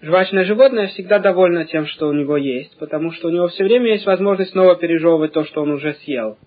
Жвачное 0.00 0.44
животное 0.44 0.86
всегда 0.88 1.18
довольно 1.18 1.64
тем, 1.64 1.86
что 1.86 2.08
у 2.08 2.12
него 2.12 2.36
есть, 2.36 2.76
потому 2.78 3.12
что 3.12 3.28
у 3.28 3.30
него 3.30 3.48
все 3.48 3.64
время 3.64 3.92
есть 3.92 4.06
возможность 4.06 4.52
снова 4.52 4.76
пережевывать 4.76 5.32
то, 5.32 5.44
что 5.44 5.62
он 5.62 5.72
уже 5.72 5.94
съел. 5.94 6.38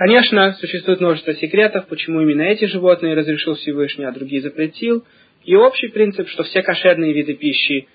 Конечно, 0.00 0.54
существует 0.54 1.00
множество 1.00 1.34
секретов, 1.34 1.86
почему 1.86 2.22
именно 2.22 2.40
эти 2.40 2.64
животные 2.64 3.12
разрешил 3.12 3.56
Всевышний, 3.56 4.06
а 4.06 4.12
другие 4.12 4.40
запретил. 4.40 5.04
И 5.44 5.54
общий 5.54 5.88
принцип, 5.88 6.26
что 6.30 6.42
все 6.42 6.62
кошерные 6.62 7.12
виды 7.12 7.34
пищи 7.34 7.86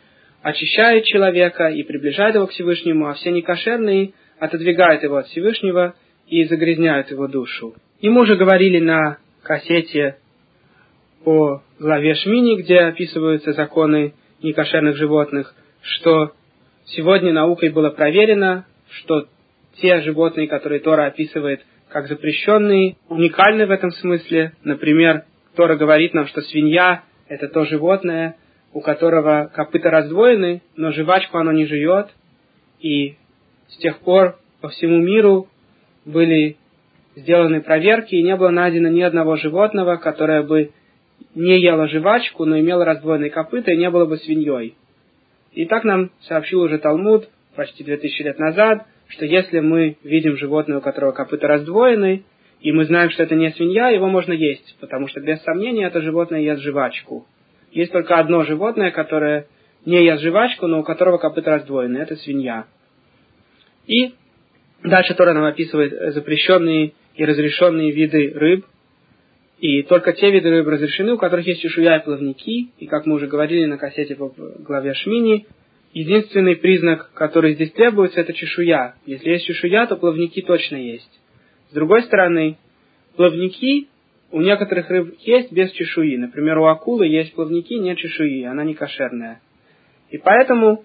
очищают 0.43 1.05
человека 1.05 1.69
и 1.69 1.81
приближают 1.81 2.35
его 2.35 2.45
к 2.45 2.51
Всевышнему, 2.51 3.07
а 3.07 3.15
все 3.15 3.31
некошерные 3.31 4.13
отодвигают 4.37 5.01
его 5.01 5.15
от 5.15 5.25
Всевышнего 5.29 5.95
и 6.27 6.43
загрязняют 6.43 7.09
его 7.09 7.27
душу. 7.27 7.73
И 8.01 8.07
мы 8.07 8.21
уже 8.21 8.35
говорили 8.35 8.79
на 8.79 9.17
кассете 9.41 10.17
о 11.25 11.61
главе 11.79 12.13
Шмини, 12.13 12.61
где 12.61 12.81
описываются 12.81 13.53
законы 13.53 14.13
некошерных 14.43 14.95
животных, 14.95 15.55
что 15.81 16.33
сегодня 16.85 17.33
наукой 17.33 17.69
было 17.69 17.89
проверено, 17.89 18.67
что 18.91 19.25
те 19.81 20.01
животные, 20.01 20.47
которые 20.47 20.81
Тора 20.81 21.07
описывает 21.07 21.61
как 21.95 22.09
запрещенные, 22.09 22.97
уникальны 23.07 23.65
в 23.65 23.71
этом 23.71 23.89
смысле. 23.89 24.51
Например, 24.65 25.23
Тора 25.55 25.77
говорит 25.77 26.13
нам, 26.13 26.27
что 26.27 26.41
свинья– 26.41 27.05
это 27.29 27.47
то 27.47 27.63
животное, 27.63 28.35
у 28.73 28.81
которого 28.81 29.49
копыта 29.53 29.89
раздвоены, 29.91 30.61
но 30.75 30.91
жвачку 30.91 31.37
оно 31.37 31.53
не 31.53 31.65
жует. 31.65 32.07
И 32.81 33.15
с 33.69 33.77
тех 33.77 33.99
пор 33.99 34.37
по 34.59 34.67
всему 34.67 34.97
миру 34.97 35.47
были 36.03 36.57
сделаны 37.15 37.61
проверки, 37.61 38.15
и 38.15 38.23
не 38.23 38.35
было 38.35 38.49
найдено 38.49 38.89
ни 38.89 39.01
одного 39.01 39.37
животного, 39.37 39.95
которое 39.95 40.43
бы 40.43 40.71
не 41.33 41.61
ело 41.61 41.87
жвачку, 41.87 42.43
но 42.43 42.59
имело 42.59 42.83
раздвоенные 42.83 43.29
копыта 43.29 43.71
и 43.71 43.77
не 43.77 43.89
было 43.89 44.05
бы 44.05 44.17
свиньей. 44.17 44.75
И 45.53 45.65
так 45.65 45.85
нам 45.85 46.11
сообщил 46.23 46.59
уже 46.59 46.77
Талмуд 46.77 47.29
почти 47.55 47.85
2000 47.85 48.21
лет 48.21 48.37
назад, 48.37 48.85
что 49.07 49.25
если 49.25 49.59
мы 49.59 49.97
видим 50.03 50.37
животное, 50.37 50.77
у 50.77 50.81
которого 50.81 51.11
копыта 51.11 51.47
раздвоены, 51.47 52.23
и 52.61 52.71
мы 52.71 52.85
знаем, 52.85 53.11
что 53.11 53.23
это 53.23 53.35
не 53.35 53.51
свинья, 53.51 53.89
его 53.89 54.07
можно 54.07 54.33
есть, 54.33 54.77
потому 54.79 55.07
что 55.07 55.21
без 55.21 55.41
сомнения 55.43 55.85
это 55.85 56.01
животное 56.01 56.41
ест 56.41 56.61
жвачку. 56.61 57.27
Есть 57.71 57.91
только 57.91 58.17
одно 58.17 58.43
животное, 58.43 58.91
которое 58.91 59.47
не 59.85 60.03
ест 60.03 60.23
жвачку, 60.23 60.67
но 60.67 60.79
у 60.79 60.83
которого 60.83 61.17
копыта 61.17 61.51
раздвоены, 61.51 61.97
это 61.97 62.15
свинья. 62.15 62.65
И 63.85 64.13
дальше 64.83 65.13
Тора 65.13 65.33
нам 65.33 65.43
описывает 65.43 66.13
запрещенные 66.13 66.93
и 67.15 67.25
разрешенные 67.25 67.91
виды 67.91 68.31
рыб, 68.33 68.65
и 69.59 69.83
только 69.83 70.13
те 70.13 70.31
виды 70.31 70.49
рыб 70.49 70.67
разрешены, 70.67 71.13
у 71.13 71.17
которых 71.17 71.47
есть 71.47 71.61
чешуя 71.61 71.97
и 71.97 72.03
плавники, 72.03 72.71
и, 72.77 72.87
как 72.87 73.05
мы 73.05 73.15
уже 73.15 73.27
говорили 73.27 73.65
на 73.65 73.77
кассете 73.77 74.15
по 74.15 74.29
главе 74.29 74.93
Шмини, 74.93 75.45
единственный 75.95 76.57
признак, 76.57 77.11
который 77.13 77.55
здесь 77.55 77.71
требуется, 77.71 78.19
это 78.19 78.33
чешуя. 78.33 78.95
Если 79.05 79.29
есть 79.29 79.45
чешуя, 79.45 79.87
то 79.87 79.95
плавники 79.95 80.41
точно 80.41 80.75
есть. 80.75 81.09
С 81.71 81.73
другой 81.73 82.03
стороны, 82.03 82.57
плавники 83.15 83.87
у 84.31 84.41
некоторых 84.41 84.89
рыб 84.89 85.15
есть 85.21 85.51
без 85.53 85.71
чешуи. 85.71 86.17
Например, 86.17 86.59
у 86.59 86.65
акулы 86.65 87.07
есть 87.07 87.33
плавники, 87.33 87.73
нет 87.75 87.97
чешуи, 87.97 88.43
она 88.43 88.65
не 88.65 88.73
кошерная. 88.73 89.41
И 90.09 90.17
поэтому, 90.17 90.83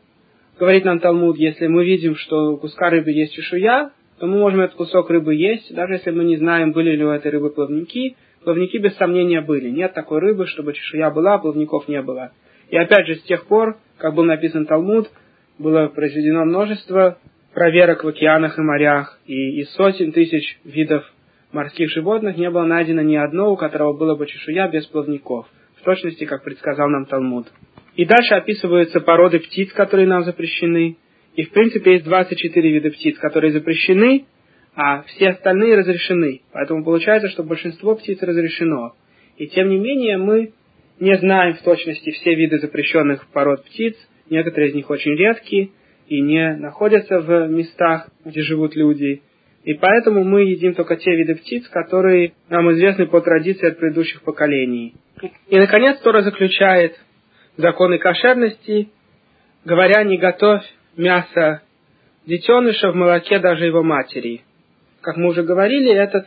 говорит 0.59 0.85
нам 0.85 1.01
Талмуд, 1.01 1.37
если 1.37 1.67
мы 1.67 1.85
видим, 1.85 2.15
что 2.15 2.53
у 2.53 2.57
куска 2.57 2.89
рыбы 2.89 3.11
есть 3.11 3.35
чешуя, 3.35 3.91
то 4.21 4.27
мы 4.27 4.39
можем 4.39 4.61
этот 4.61 4.77
кусок 4.77 5.11
рыбы 5.11 5.35
есть, 5.35 5.75
даже 5.75 5.95
если 5.95 6.13
мы 6.13 6.23
не 6.25 6.37
знаем, 6.37 6.71
были 6.71 6.95
ли 6.95 7.05
у 7.05 7.11
этой 7.11 7.33
рыбы 7.33 7.51
плавники. 7.51 8.17
Плавники 8.45 8.77
без 8.77 8.95
сомнения 8.97 9.41
были. 9.41 9.71
Нет 9.71 9.93
такой 9.93 10.21
рыбы, 10.21 10.47
чтобы 10.47 10.73
чешуя 10.73 11.11
была, 11.11 11.35
а 11.35 11.39
плавников 11.39 11.89
не 11.89 12.01
было. 12.01 12.31
И 12.69 12.77
опять 12.77 13.07
же, 13.07 13.17
с 13.17 13.23
тех 13.23 13.47
пор, 13.47 13.79
как 14.01 14.15
был 14.15 14.25
написан 14.25 14.67
Талмуд, 14.67 15.11
было 15.59 15.89
произведено 15.89 16.45
множество 16.45 17.19
проверок 17.53 18.03
в 18.03 18.09
океанах 18.09 18.59
и 18.59 18.63
морях, 18.63 19.21
и 19.27 19.61
из 19.61 19.71
сотен 19.73 20.13
тысяч 20.13 20.59
видов 20.65 21.05
морских 21.53 21.91
животных 21.91 22.37
не 22.37 22.51
было 22.51 22.65
найдено 22.65 23.03
ни 23.03 23.17
одно, 23.17 23.53
у 23.53 23.57
которого 23.57 23.93
было 23.93 24.15
бы 24.15 24.27
чешуя 24.27 24.69
без 24.69 24.87
плавников, 24.87 25.47
в 25.77 25.85
точности, 25.85 26.25
как 26.25 26.45
предсказал 26.45 26.89
нам 26.89 27.07
Талмуд. 27.07 27.47
И 27.97 28.05
дальше 28.07 28.35
описываются 28.35 29.01
породы 29.01 29.41
птиц, 29.41 29.73
которые 29.73 30.07
нам 30.07 30.25
запрещены. 30.25 30.97
И 31.35 31.45
в 31.45 31.51
принципе 31.51 31.93
есть 31.93 32.05
24 32.05 32.71
вида 32.71 32.91
птиц, 32.91 33.19
которые 33.19 33.53
запрещены, 33.53 34.27
а 34.75 35.03
все 35.03 35.31
остальные 35.31 35.77
разрешены. 35.77 36.41
Поэтому 36.53 36.85
получается, 36.85 37.29
что 37.29 37.43
большинство 37.43 37.97
птиц 37.97 38.23
разрешено. 38.23 38.95
И 39.37 39.49
тем 39.49 39.69
не 39.69 39.79
менее 39.79 40.17
мы 40.19 40.53
не 41.01 41.17
знаем 41.17 41.55
в 41.55 41.63
точности 41.63 42.11
все 42.11 42.35
виды 42.35 42.59
запрещенных 42.59 43.27
пород 43.33 43.65
птиц. 43.65 43.97
Некоторые 44.29 44.71
из 44.71 44.75
них 44.75 44.89
очень 44.91 45.17
редкие 45.17 45.71
и 46.07 46.21
не 46.21 46.55
находятся 46.57 47.21
в 47.21 47.49
местах, 47.49 48.09
где 48.25 48.43
живут 48.43 48.77
люди. 48.77 49.23
И 49.65 49.75
поэтому 49.75 50.25
мы 50.25 50.43
едим 50.43 50.75
только 50.75 50.97
те 50.97 51.11
виды 51.17 51.37
птиц, 51.37 51.69
которые 51.69 52.33
нам 52.49 52.71
известны 52.73 53.07
по 53.07 53.21
традиции 53.21 53.69
от 53.69 53.79
предыдущих 53.79 54.23
поколений. 54.23 54.95
И, 55.49 55.57
наконец, 55.57 55.99
Тора 56.01 56.23
заключает 56.23 56.99
законы 57.57 57.99
кошерности, 57.99 58.89
говоря, 59.65 60.03
не 60.05 60.17
готовь 60.17 60.63
мясо 60.97 61.63
детеныша 62.27 62.91
в 62.91 62.95
молоке 62.95 63.39
даже 63.39 63.67
его 63.67 63.83
матери. 63.83 64.43
Как 65.01 65.17
мы 65.17 65.29
уже 65.29 65.43
говорили, 65.43 65.93
этот 65.93 66.27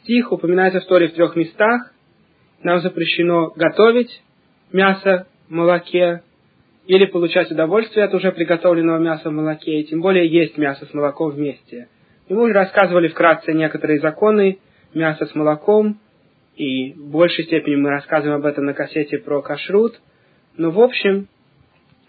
стих 0.00 0.32
упоминается 0.32 0.80
в 0.80 0.86
Торе 0.86 1.08
в 1.08 1.14
трех 1.14 1.36
местах. 1.36 1.93
Нам 2.64 2.80
запрещено 2.80 3.52
готовить 3.54 4.22
мясо 4.72 5.26
в 5.48 5.52
молоке 5.52 6.22
или 6.86 7.04
получать 7.04 7.50
удовольствие 7.50 8.06
от 8.06 8.14
уже 8.14 8.32
приготовленного 8.32 8.98
мяса 8.98 9.28
в 9.28 9.32
молоке, 9.32 9.80
и 9.80 9.84
тем 9.84 10.00
более 10.00 10.26
есть 10.26 10.56
мясо 10.56 10.86
с 10.86 10.94
молоком 10.94 11.30
вместе. 11.30 11.88
И 12.26 12.32
мы 12.32 12.44
уже 12.44 12.54
рассказывали 12.54 13.08
вкратце 13.08 13.52
некоторые 13.52 14.00
законы 14.00 14.58
мяса 14.94 15.26
с 15.26 15.34
молоком, 15.34 16.00
и 16.56 16.94
в 16.94 17.10
большей 17.10 17.44
степени 17.44 17.76
мы 17.76 17.90
рассказываем 17.90 18.40
об 18.40 18.46
этом 18.46 18.64
на 18.64 18.72
кассете 18.72 19.18
про 19.18 19.42
кашрут. 19.42 20.00
Но 20.56 20.70
в 20.70 20.80
общем, 20.80 21.28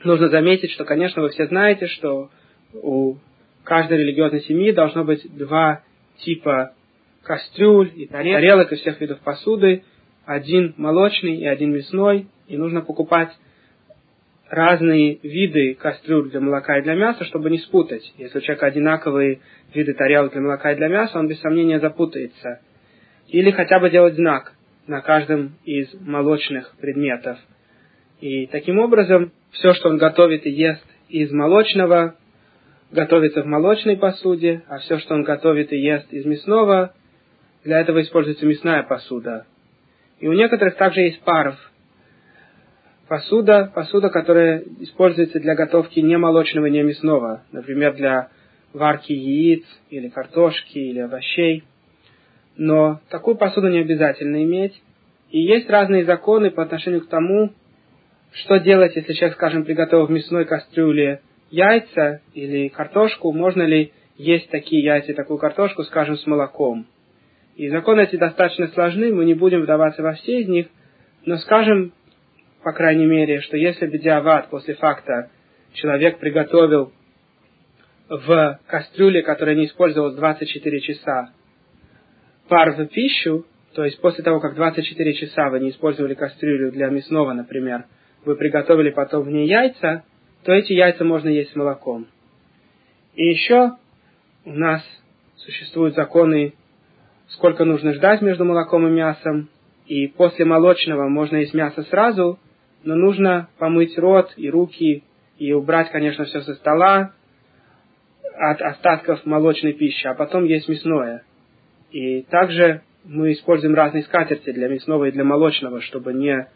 нужно 0.05 0.29
заметить, 0.29 0.71
что, 0.71 0.85
конечно, 0.85 1.21
вы 1.21 1.29
все 1.29 1.47
знаете, 1.47 1.87
что 1.87 2.29
у 2.73 3.17
каждой 3.65 3.97
религиозной 3.97 4.41
семьи 4.41 4.71
должно 4.71 5.03
быть 5.03 5.21
два 5.35 5.81
типа 6.19 6.71
кастрюль 7.23 7.91
и 7.93 8.07
тарелок 8.07 8.71
и 8.71 8.75
всех 8.77 9.01
видов 9.01 9.19
посуды, 9.19 9.83
один 10.25 10.73
молочный 10.77 11.35
и 11.37 11.45
один 11.45 11.73
мясной, 11.73 12.27
и 12.47 12.57
нужно 12.57 12.81
покупать 12.81 13.29
разные 14.49 15.19
виды 15.23 15.73
кастрюль 15.75 16.29
для 16.29 16.39
молока 16.39 16.77
и 16.77 16.83
для 16.83 16.95
мяса, 16.95 17.23
чтобы 17.25 17.49
не 17.49 17.57
спутать. 17.59 18.13
Если 18.17 18.37
у 18.37 18.41
человека 18.41 18.67
одинаковые 18.67 19.39
виды 19.73 19.93
тарелок 19.93 20.33
для 20.33 20.41
молока 20.41 20.71
и 20.71 20.75
для 20.75 20.87
мяса, 20.87 21.19
он 21.19 21.27
без 21.27 21.39
сомнения 21.39 21.79
запутается. 21.79 22.61
Или 23.27 23.51
хотя 23.51 23.79
бы 23.79 23.89
делать 23.89 24.15
знак 24.15 24.53
на 24.87 25.01
каждом 25.01 25.55
из 25.63 25.93
молочных 25.99 26.75
предметов. 26.79 27.37
И 28.21 28.45
таким 28.47 28.79
образом, 28.79 29.31
все, 29.51 29.73
что 29.73 29.89
он 29.89 29.97
готовит 29.97 30.45
и 30.45 30.51
ест 30.51 30.85
из 31.09 31.31
молочного, 31.31 32.15
готовится 32.91 33.41
в 33.41 33.45
молочной 33.45 33.97
посуде, 33.97 34.63
а 34.67 34.77
все, 34.77 34.99
что 34.99 35.15
он 35.15 35.23
готовит 35.23 35.73
и 35.73 35.77
ест 35.77 36.11
из 36.13 36.25
мясного, 36.25 36.93
для 37.63 37.79
этого 37.79 38.01
используется 38.01 38.45
мясная 38.45 38.83
посуда. 38.83 39.47
И 40.25 40.27
у 40.27 40.33
некоторых 40.33 40.75
также 40.77 41.01
есть 41.01 41.21
паров. 41.21 41.55
Посуда, 43.07 43.71
посуда, 43.75 44.09
которая 44.09 44.63
используется 44.79 45.39
для 45.39 45.53
готовки 45.53 45.99
не 45.99 46.17
молочного, 46.17 46.65
не 46.65 46.81
мясного, 46.81 47.43
например, 47.51 47.93
для 47.93 48.29
варки 48.73 49.11
яиц 49.11 49.63
или 49.91 50.09
картошки 50.09 50.79
или 50.79 50.97
овощей. 50.97 51.63
Но 52.57 53.01
такую 53.11 53.35
посуду 53.35 53.69
не 53.69 53.77
обязательно 53.77 54.43
иметь. 54.43 54.73
И 55.29 55.39
есть 55.41 55.69
разные 55.69 56.05
законы 56.05 56.49
по 56.49 56.63
отношению 56.63 57.01
к 57.01 57.09
тому, 57.09 57.51
что 58.31 58.57
делать, 58.57 58.95
если 58.95 59.13
человек, 59.13 59.37
скажем, 59.37 59.63
приготовил 59.63 60.07
в 60.07 60.09
мясной 60.09 60.45
кастрюле 60.45 61.21
яйца 61.51 62.21
или 62.33 62.69
картошку, 62.69 63.31
можно 63.31 63.61
ли 63.61 63.93
есть 64.17 64.49
такие 64.49 64.83
яйца 64.83 65.11
и 65.11 65.15
такую 65.15 65.37
картошку, 65.37 65.83
скажем, 65.83 66.17
с 66.17 66.25
молоком. 66.25 66.87
И 67.55 67.69
законы 67.69 68.01
эти 68.01 68.17
достаточно 68.17 68.67
сложны, 68.67 69.13
мы 69.13 69.23
не 69.25 69.33
будем 69.33 69.61
вдаваться 69.61 70.03
во 70.03 70.13
все 70.13 70.41
из 70.41 70.47
них, 70.47 70.67
но 71.25 71.37
скажем, 71.37 71.93
по 72.63 72.73
крайней 72.73 73.05
мере, 73.05 73.41
что 73.41 73.55
если 73.55 73.87
бедиават 73.87 74.49
после 74.49 74.73
факта 74.75 75.29
человек 75.73 76.19
приготовил 76.19 76.91
в 78.09 78.59
кастрюле, 78.67 79.21
которая 79.21 79.55
не 79.55 79.65
использовалась 79.65 80.15
24 80.15 80.79
часа, 80.81 81.29
пар 82.49 82.71
в 82.71 82.85
пищу, 82.87 83.45
то 83.73 83.85
есть 83.85 83.99
после 84.01 84.23
того, 84.23 84.39
как 84.39 84.55
24 84.55 85.13
часа 85.13 85.49
вы 85.49 85.59
не 85.61 85.69
использовали 85.69 86.13
кастрюлю 86.13 86.71
для 86.71 86.87
мясного, 86.87 87.33
например, 87.33 87.85
вы 88.25 88.35
приготовили 88.35 88.89
потом 88.89 89.23
в 89.23 89.31
ней 89.31 89.47
яйца, 89.47 90.03
то 90.43 90.51
эти 90.51 90.73
яйца 90.73 91.03
можно 91.05 91.29
есть 91.29 91.51
с 91.51 91.55
молоком. 91.55 92.07
И 93.15 93.25
еще 93.25 93.71
у 94.43 94.51
нас 94.51 94.83
существуют 95.37 95.95
законы, 95.95 96.53
сколько 97.29 97.65
нужно 97.65 97.93
ждать 97.93 98.21
между 98.21 98.45
молоком 98.45 98.87
и 98.87 98.91
мясом, 98.91 99.49
и 99.87 100.07
после 100.07 100.45
молочного 100.45 101.07
можно 101.07 101.37
есть 101.37 101.53
мясо 101.53 101.83
сразу, 101.83 102.39
но 102.83 102.95
нужно 102.95 103.49
помыть 103.57 103.97
рот 103.97 104.33
и 104.37 104.49
руки 104.49 105.03
и 105.37 105.53
убрать, 105.53 105.91
конечно, 105.91 106.25
все 106.25 106.41
со 106.41 106.55
стола 106.55 107.13
от 108.37 108.61
остатков 108.61 109.25
молочной 109.25 109.73
пищи, 109.73 110.07
а 110.07 110.13
потом 110.13 110.45
есть 110.45 110.67
мясное. 110.67 111.23
И 111.91 112.23
также 112.23 112.81
мы 113.03 113.33
используем 113.33 113.75
разные 113.75 114.03
скатерти 114.03 114.51
для 114.51 114.67
мясного 114.67 115.05
и 115.05 115.11
для 115.11 115.23
молочного, 115.23 115.81
чтобы 115.81 116.13
не 116.13 116.47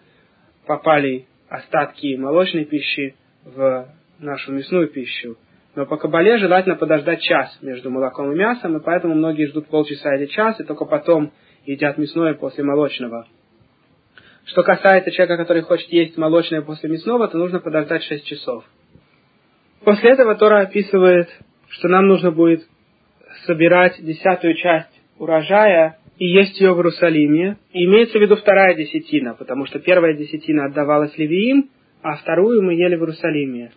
попали 0.66 1.26
остатки 1.48 2.16
молочной 2.16 2.66
пищи 2.66 3.16
в 3.44 3.88
нашу 4.20 4.52
мясную 4.52 4.88
пищу. 4.88 5.38
Но 5.76 5.86
по 5.86 5.98
кабале 5.98 6.38
желательно 6.38 6.76
подождать 6.76 7.22
час 7.22 7.58
между 7.62 7.92
молоком 7.92 8.32
и 8.32 8.36
мясом, 8.36 8.78
и 8.78 8.84
поэтому 8.84 9.16
многие 9.16 9.46
ждут 9.46 9.68
полчаса 9.68 10.16
или 10.16 10.26
час, 10.26 10.60
и 10.60 10.64
только 10.64 10.86
потом 10.86 11.32
едят 11.66 11.98
мясное 11.98 12.34
после 12.34 12.64
молочного. 12.64 13.28
Что 14.46 14.64
касается 14.64 15.12
человека, 15.12 15.38
который 15.38 15.62
хочет 15.62 15.90
есть 15.90 16.18
молочное 16.18 16.62
после 16.62 16.90
мясного, 16.90 17.28
то 17.28 17.38
нужно 17.38 17.60
подождать 17.60 18.04
6 18.04 18.26
часов. 18.26 18.64
После 19.84 20.12
этого 20.12 20.36
Тора 20.36 20.62
описывает, 20.62 21.30
что 21.70 21.88
нам 21.88 22.08
нужно 22.08 22.32
будет 22.32 22.62
собирать 23.46 23.96
десятую 24.00 24.56
часть 24.56 24.90
урожая 25.20 26.00
и 26.18 26.26
есть 26.26 26.60
ее 26.60 26.74
в 26.74 26.78
Иерусалиме. 26.78 27.58
И 27.72 27.86
имеется 27.86 28.18
в 28.18 28.22
виду 28.22 28.36
вторая 28.36 28.76
десятина, 28.76 29.36
потому 29.36 29.66
что 29.66 29.80
первая 29.80 30.16
десятина 30.16 30.66
отдавалась 30.66 31.18
Левиим, 31.18 31.70
а 32.02 32.16
вторую 32.16 32.62
мы 32.62 32.74
ели 32.74 32.96
в 32.96 33.02
Иерусалиме. 33.02 33.72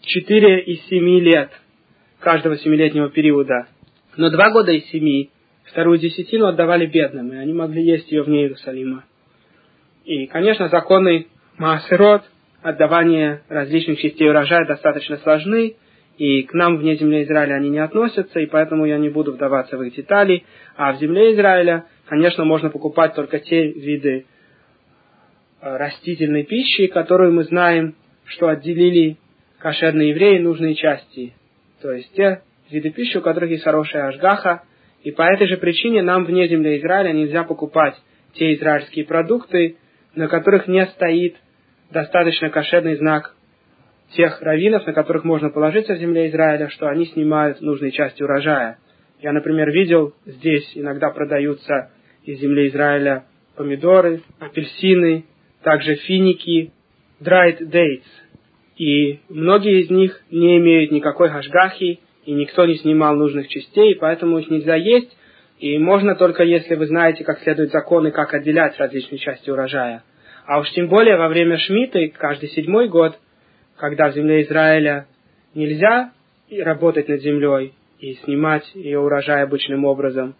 Четыре 0.00 0.62
из 0.62 0.86
семи 0.86 1.20
лет 1.20 1.50
каждого 2.20 2.56
семилетнего 2.56 3.10
периода. 3.10 3.66
Но 4.16 4.30
два 4.30 4.50
года 4.50 4.72
из 4.72 4.86
семи 4.86 5.28
вторую 5.64 5.98
десятину 5.98 6.46
отдавали 6.46 6.86
бедным, 6.86 7.30
и 7.34 7.36
они 7.36 7.52
могли 7.52 7.84
есть 7.84 8.10
ее 8.10 8.22
вне 8.22 8.44
Иерусалима. 8.44 9.04
И, 10.06 10.28
конечно, 10.28 10.68
законы 10.68 11.26
Маасерот, 11.58 12.22
отдавание 12.62 13.42
различных 13.50 13.98
частей 14.00 14.30
урожая 14.30 14.64
достаточно 14.66 15.18
сложны, 15.18 15.76
и 16.16 16.44
к 16.44 16.54
нам 16.54 16.78
вне 16.78 16.96
земли 16.96 17.24
Израиля 17.24 17.56
они 17.56 17.68
не 17.68 17.80
относятся, 17.80 18.40
и 18.40 18.46
поэтому 18.46 18.86
я 18.86 18.96
не 18.96 19.10
буду 19.10 19.32
вдаваться 19.32 19.76
в 19.76 19.82
их 19.82 19.94
детали. 19.94 20.44
А 20.76 20.94
в 20.94 21.00
земле 21.00 21.34
Израиля, 21.34 21.84
конечно, 22.06 22.46
можно 22.46 22.70
покупать 22.70 23.14
только 23.14 23.40
те 23.40 23.72
виды 23.72 24.24
э, 25.60 25.76
растительной 25.76 26.44
пищи, 26.44 26.86
которую 26.86 27.34
мы 27.34 27.44
знаем, 27.44 27.94
что 28.24 28.48
отделили 28.48 29.18
кошерные 29.58 30.10
евреи 30.10 30.38
нужные 30.38 30.74
части. 30.74 31.34
То 31.80 31.92
есть 31.92 32.12
те 32.14 32.42
виды 32.70 32.90
пищи, 32.90 33.18
у 33.18 33.22
которых 33.22 33.50
есть 33.50 33.64
хорошая 33.64 34.08
ажгаха, 34.08 34.62
и 35.02 35.10
по 35.10 35.22
этой 35.22 35.46
же 35.46 35.56
причине 35.56 36.02
нам 36.02 36.24
вне 36.24 36.48
земли 36.48 36.78
Израиля 36.78 37.12
нельзя 37.12 37.44
покупать 37.44 37.94
те 38.34 38.54
израильские 38.54 39.04
продукты, 39.04 39.76
на 40.14 40.28
которых 40.28 40.66
не 40.66 40.84
стоит 40.86 41.36
достаточно 41.90 42.50
кошерный 42.50 42.96
знак 42.96 43.34
тех 44.12 44.40
раввинов, 44.40 44.86
на 44.86 44.92
которых 44.92 45.24
можно 45.24 45.50
положиться 45.50 45.94
в 45.94 45.98
земле 45.98 46.28
Израиля, 46.28 46.68
что 46.68 46.88
они 46.88 47.06
снимают 47.06 47.60
нужные 47.60 47.92
части 47.92 48.22
урожая. 48.22 48.78
Я, 49.20 49.32
например, 49.32 49.70
видел, 49.70 50.14
здесь 50.24 50.70
иногда 50.74 51.10
продаются 51.10 51.90
из 52.24 52.38
земли 52.40 52.68
Израиля 52.68 53.24
помидоры, 53.56 54.22
апельсины, 54.38 55.24
также 55.62 55.94
финики, 55.94 56.72
dried 57.20 57.60
dates. 57.60 58.04
И 58.76 59.20
многие 59.28 59.82
из 59.82 59.90
них 59.90 60.22
не 60.30 60.58
имеют 60.58 60.90
никакой 60.90 61.30
хашгахи, 61.30 62.00
и 62.26 62.32
никто 62.32 62.66
не 62.66 62.76
снимал 62.76 63.14
нужных 63.14 63.48
частей, 63.48 63.94
поэтому 63.94 64.38
их 64.38 64.50
нельзя 64.50 64.74
есть, 64.74 65.16
и 65.58 65.78
можно 65.78 66.14
только 66.14 66.42
если 66.42 66.74
вы 66.74 66.86
знаете, 66.86 67.24
как 67.24 67.40
следует 67.40 67.70
законы, 67.70 68.10
как 68.10 68.34
отделять 68.34 68.78
различные 68.78 69.18
части 69.18 69.48
урожая. 69.48 70.02
А 70.44 70.60
уж 70.60 70.70
тем 70.72 70.88
более 70.88 71.16
во 71.16 71.28
время 71.28 71.56
Шмиты, 71.56 72.12
каждый 72.16 72.50
седьмой 72.50 72.88
год, 72.88 73.18
когда 73.76 74.10
в 74.10 74.14
земле 74.14 74.42
Израиля 74.42 75.06
нельзя 75.54 76.12
работать 76.50 77.08
над 77.08 77.20
землей 77.22 77.72
и 77.98 78.14
снимать 78.24 78.70
ее 78.74 79.00
урожай 79.00 79.42
обычным 79.42 79.84
образом, 79.84 80.34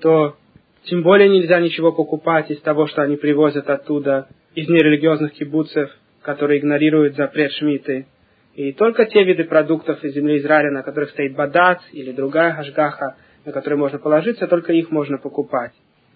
то 0.00 0.36
тем 0.84 1.02
более 1.02 1.28
нельзя 1.28 1.60
ничего 1.60 1.92
покупать 1.92 2.50
из 2.50 2.60
того, 2.60 2.86
что 2.86 3.02
они 3.02 3.16
привозят 3.16 3.70
оттуда, 3.70 4.28
из 4.54 4.68
нерелигиозных 4.68 5.32
кибуцев, 5.32 5.90
которые 6.26 6.58
игнорируют 6.58 7.14
запрет 7.14 7.52
Шмиты. 7.52 8.06
И 8.54 8.72
только 8.72 9.04
те 9.04 9.22
виды 9.22 9.44
продуктов 9.44 10.02
из 10.02 10.12
земли 10.12 10.38
Израиля, 10.38 10.72
на 10.72 10.82
которых 10.82 11.10
стоит 11.10 11.36
бадац 11.36 11.78
или 11.92 12.10
другая 12.10 12.52
хашгаха, 12.52 13.16
на 13.44 13.52
которые 13.52 13.78
можно 13.78 13.98
положиться, 13.98 14.48
только 14.48 14.72
их 14.72 14.90
можно 14.90 15.18
покупать. 15.18 15.72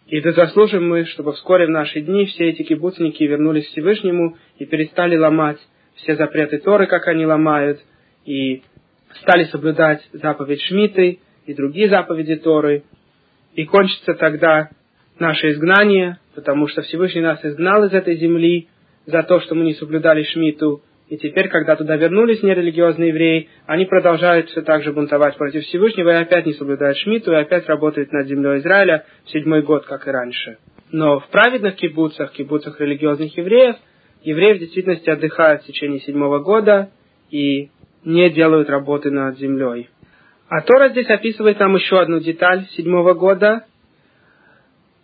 И 0.08 0.20
да 0.20 0.32
заслужим 0.32 0.88
мы, 0.88 1.04
чтобы 1.04 1.32
вскоре 1.34 1.66
в 1.66 1.70
наши 1.70 2.00
дни 2.00 2.26
все 2.26 2.48
эти 2.48 2.62
кибуцники 2.64 3.22
вернулись 3.22 3.68
к 3.68 3.70
Всевышнему 3.70 4.36
и 4.58 4.66
перестали 4.66 5.16
ломать 5.16 5.58
все 5.94 6.16
запреты 6.16 6.58
Торы, 6.58 6.86
как 6.86 7.06
они 7.06 7.24
ломают, 7.24 7.78
и 8.24 8.62
стали 9.22 9.44
соблюдать 9.44 10.02
заповедь 10.12 10.62
Шмиты 10.62 11.20
и 11.46 11.54
другие 11.54 11.88
заповеди 11.88 12.34
Торы, 12.34 12.82
и 13.54 13.64
кончится 13.64 14.14
тогда 14.14 14.70
наше 15.20 15.52
изгнание, 15.52 16.18
потому 16.34 16.66
что 16.66 16.82
Всевышний 16.82 17.20
нас 17.20 17.44
изгнал 17.44 17.84
из 17.84 17.92
этой 17.92 18.16
земли 18.16 18.66
за 19.10 19.22
то, 19.22 19.40
что 19.40 19.54
мы 19.54 19.64
не 19.64 19.74
соблюдали 19.74 20.22
Шмиту, 20.22 20.82
и 21.10 21.16
теперь, 21.16 21.48
когда 21.48 21.74
туда 21.74 21.96
вернулись 21.96 22.40
нерелигиозные 22.42 23.08
евреи, 23.08 23.48
они 23.66 23.84
продолжают 23.84 24.48
все 24.48 24.62
так 24.62 24.84
же 24.84 24.92
бунтовать 24.92 25.36
против 25.36 25.64
Всевышнего 25.64 26.10
и 26.10 26.22
опять 26.22 26.46
не 26.46 26.52
соблюдают 26.52 26.96
Шмиту, 26.98 27.32
и 27.32 27.36
опять 27.36 27.66
работают 27.66 28.12
над 28.12 28.28
землей 28.28 28.58
Израиля 28.58 29.04
в 29.24 29.30
седьмой 29.30 29.62
год, 29.62 29.86
как 29.86 30.06
и 30.06 30.10
раньше. 30.10 30.58
Но 30.92 31.18
в 31.18 31.26
праведных 31.28 31.74
кибуцах, 31.74 32.30
кибуцах 32.30 32.80
религиозных 32.80 33.36
евреев, 33.36 33.74
евреи 34.22 34.54
в 34.54 34.58
действительности 34.60 35.10
отдыхают 35.10 35.62
в 35.62 35.66
течение 35.66 35.98
седьмого 35.98 36.38
года 36.38 36.90
и 37.30 37.70
не 38.04 38.30
делают 38.30 38.70
работы 38.70 39.10
над 39.10 39.36
землей. 39.36 39.88
А 40.48 40.62
Тора 40.62 40.90
здесь 40.90 41.08
описывает 41.08 41.58
нам 41.58 41.74
еще 41.74 42.00
одну 42.00 42.20
деталь 42.20 42.66
седьмого 42.76 43.14
года. 43.14 43.64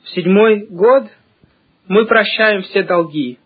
В 0.05 0.09
седьмой 0.11 0.67
год 0.71 1.05
мы 1.89 2.05
прощаем 2.07 2.63
все 2.63 2.85
долги. 2.85 3.39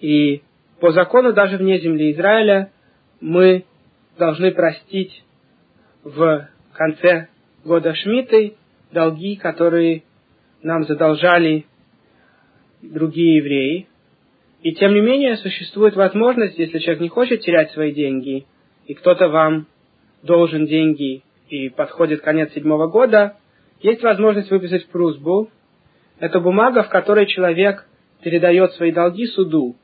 И 0.00 0.42
по 0.80 0.92
закону 0.92 1.32
даже 1.32 1.56
вне 1.56 1.80
земли 1.80 2.12
Израиля 2.12 2.70
мы 3.20 3.64
должны 4.18 4.52
простить 4.52 5.24
в 6.04 6.48
конце 6.72 7.28
года 7.64 7.94
Шмиты 7.94 8.54
долги, 8.92 9.36
которые 9.36 10.04
нам 10.62 10.84
задолжали 10.84 11.66
другие 12.82 13.36
евреи. 13.36 13.88
И 14.62 14.72
тем 14.74 14.94
не 14.94 15.00
менее 15.00 15.36
существует 15.36 15.94
возможность, 15.94 16.58
если 16.58 16.78
человек 16.78 17.00
не 17.00 17.08
хочет 17.08 17.40
терять 17.40 17.70
свои 17.72 17.92
деньги, 17.92 18.46
и 18.86 18.94
кто-то 18.94 19.28
вам 19.28 19.66
должен 20.22 20.66
деньги 20.66 21.22
и 21.48 21.68
подходит 21.68 22.22
конец 22.22 22.52
седьмого 22.52 22.88
года, 22.88 23.36
есть 23.80 24.02
возможность 24.02 24.50
выписать 24.50 24.86
прусбу. 24.88 25.50
Это 26.18 26.40
бумага, 26.40 26.82
в 26.82 26.88
которой 26.88 27.26
человек 27.26 27.86
передает 28.22 28.72
свои 28.72 28.90
долги 28.90 29.26
суду. 29.26 29.76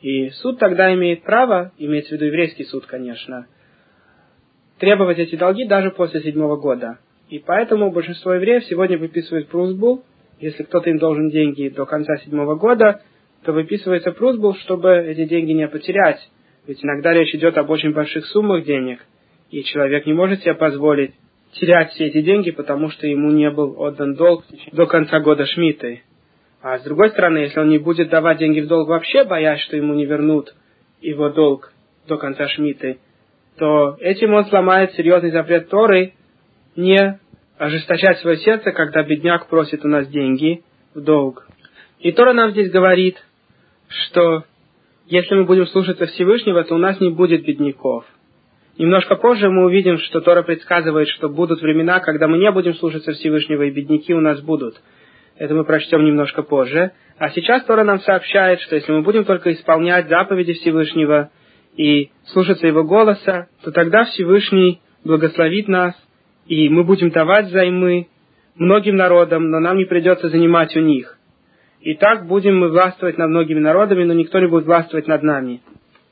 И 0.00 0.30
суд 0.30 0.58
тогда 0.58 0.94
имеет 0.94 1.22
право, 1.22 1.72
имеется 1.78 2.10
в 2.10 2.12
виду 2.12 2.26
еврейский 2.26 2.64
суд, 2.64 2.86
конечно, 2.86 3.46
требовать 4.78 5.18
эти 5.18 5.34
долги 5.36 5.66
даже 5.66 5.90
после 5.90 6.20
седьмого 6.20 6.56
года. 6.56 6.98
И 7.28 7.38
поэтому 7.38 7.90
большинство 7.90 8.32
евреев 8.32 8.64
сегодня 8.64 8.96
выписывают 8.96 9.48
прусбу, 9.48 10.04
если 10.40 10.62
кто-то 10.62 10.88
им 10.88 10.98
должен 10.98 11.30
деньги 11.30 11.68
до 11.68 11.84
конца 11.84 12.16
седьмого 12.18 12.54
года, 12.54 13.02
то 13.44 13.52
выписывается 13.52 14.12
просьба, 14.12 14.54
чтобы 14.54 14.96
эти 14.96 15.24
деньги 15.24 15.52
не 15.52 15.68
потерять. 15.68 16.20
Ведь 16.66 16.84
иногда 16.84 17.12
речь 17.12 17.34
идет 17.34 17.58
об 17.58 17.70
очень 17.70 17.92
больших 17.92 18.26
суммах 18.26 18.64
денег, 18.64 19.00
и 19.50 19.64
человек 19.64 20.06
не 20.06 20.12
может 20.12 20.42
себе 20.42 20.54
позволить 20.54 21.14
терять 21.52 21.92
все 21.92 22.06
эти 22.06 22.20
деньги, 22.22 22.50
потому 22.50 22.90
что 22.90 23.06
ему 23.06 23.30
не 23.30 23.50
был 23.50 23.80
отдан 23.80 24.14
долг 24.14 24.44
до 24.72 24.86
конца 24.86 25.20
года 25.20 25.46
Шмиты. 25.46 26.02
А 26.70 26.80
с 26.80 26.82
другой 26.82 27.08
стороны, 27.08 27.38
если 27.38 27.60
он 27.60 27.70
не 27.70 27.78
будет 27.78 28.10
давать 28.10 28.36
деньги 28.36 28.60
в 28.60 28.66
долг 28.66 28.88
вообще, 28.88 29.24
боясь, 29.24 29.60
что 29.60 29.74
ему 29.74 29.94
не 29.94 30.04
вернут 30.04 30.54
его 31.00 31.30
долг 31.30 31.72
до 32.06 32.18
конца 32.18 32.46
Шмиты, 32.46 32.98
то 33.56 33.96
этим 34.00 34.34
он 34.34 34.44
сломает 34.44 34.92
серьезный 34.92 35.30
запрет 35.30 35.70
Торы 35.70 36.12
не 36.76 37.18
ожесточать 37.56 38.18
свое 38.18 38.36
сердце, 38.36 38.72
когда 38.72 39.02
бедняк 39.02 39.48
просит 39.48 39.82
у 39.86 39.88
нас 39.88 40.08
деньги 40.08 40.62
в 40.94 41.00
долг. 41.00 41.48
И 42.00 42.12
Тора 42.12 42.34
нам 42.34 42.50
здесь 42.50 42.70
говорит, 42.70 43.16
что 43.88 44.44
если 45.06 45.36
мы 45.36 45.44
будем 45.44 45.66
слушаться 45.68 46.04
Всевышнего, 46.04 46.64
то 46.64 46.74
у 46.74 46.78
нас 46.78 47.00
не 47.00 47.08
будет 47.08 47.46
бедняков. 47.46 48.04
Немножко 48.76 49.16
позже 49.16 49.48
мы 49.48 49.64
увидим, 49.64 49.96
что 50.00 50.20
Тора 50.20 50.42
предсказывает, 50.42 51.08
что 51.08 51.30
будут 51.30 51.62
времена, 51.62 52.00
когда 52.00 52.28
мы 52.28 52.36
не 52.36 52.52
будем 52.52 52.74
слушаться 52.74 53.12
Всевышнего, 53.12 53.62
и 53.62 53.70
бедняки 53.70 54.12
у 54.12 54.20
нас 54.20 54.42
будут. 54.42 54.78
Это 55.38 55.54
мы 55.54 55.64
прочтем 55.64 56.04
немножко 56.04 56.42
позже. 56.42 56.90
А 57.16 57.30
сейчас 57.30 57.64
Тора 57.64 57.84
нам 57.84 58.00
сообщает, 58.00 58.60
что 58.60 58.74
если 58.74 58.92
мы 58.92 59.02
будем 59.02 59.24
только 59.24 59.52
исполнять 59.52 60.08
заповеди 60.08 60.54
Всевышнего 60.54 61.30
и 61.76 62.10
слушаться 62.26 62.66
Его 62.66 62.82
голоса, 62.82 63.48
то 63.62 63.70
тогда 63.70 64.04
Всевышний 64.04 64.80
благословит 65.04 65.68
нас, 65.68 65.94
и 66.46 66.68
мы 66.68 66.82
будем 66.82 67.10
давать 67.10 67.50
займы 67.50 68.08
многим 68.56 68.96
народам, 68.96 69.50
но 69.50 69.60
нам 69.60 69.78
не 69.78 69.84
придется 69.84 70.28
занимать 70.28 70.76
у 70.76 70.80
них. 70.80 71.16
И 71.80 71.94
так 71.94 72.26
будем 72.26 72.58
мы 72.58 72.70
властвовать 72.70 73.16
над 73.16 73.30
многими 73.30 73.60
народами, 73.60 74.02
но 74.02 74.14
никто 74.14 74.40
не 74.40 74.48
будет 74.48 74.66
властвовать 74.66 75.06
над 75.06 75.22
нами. 75.22 75.60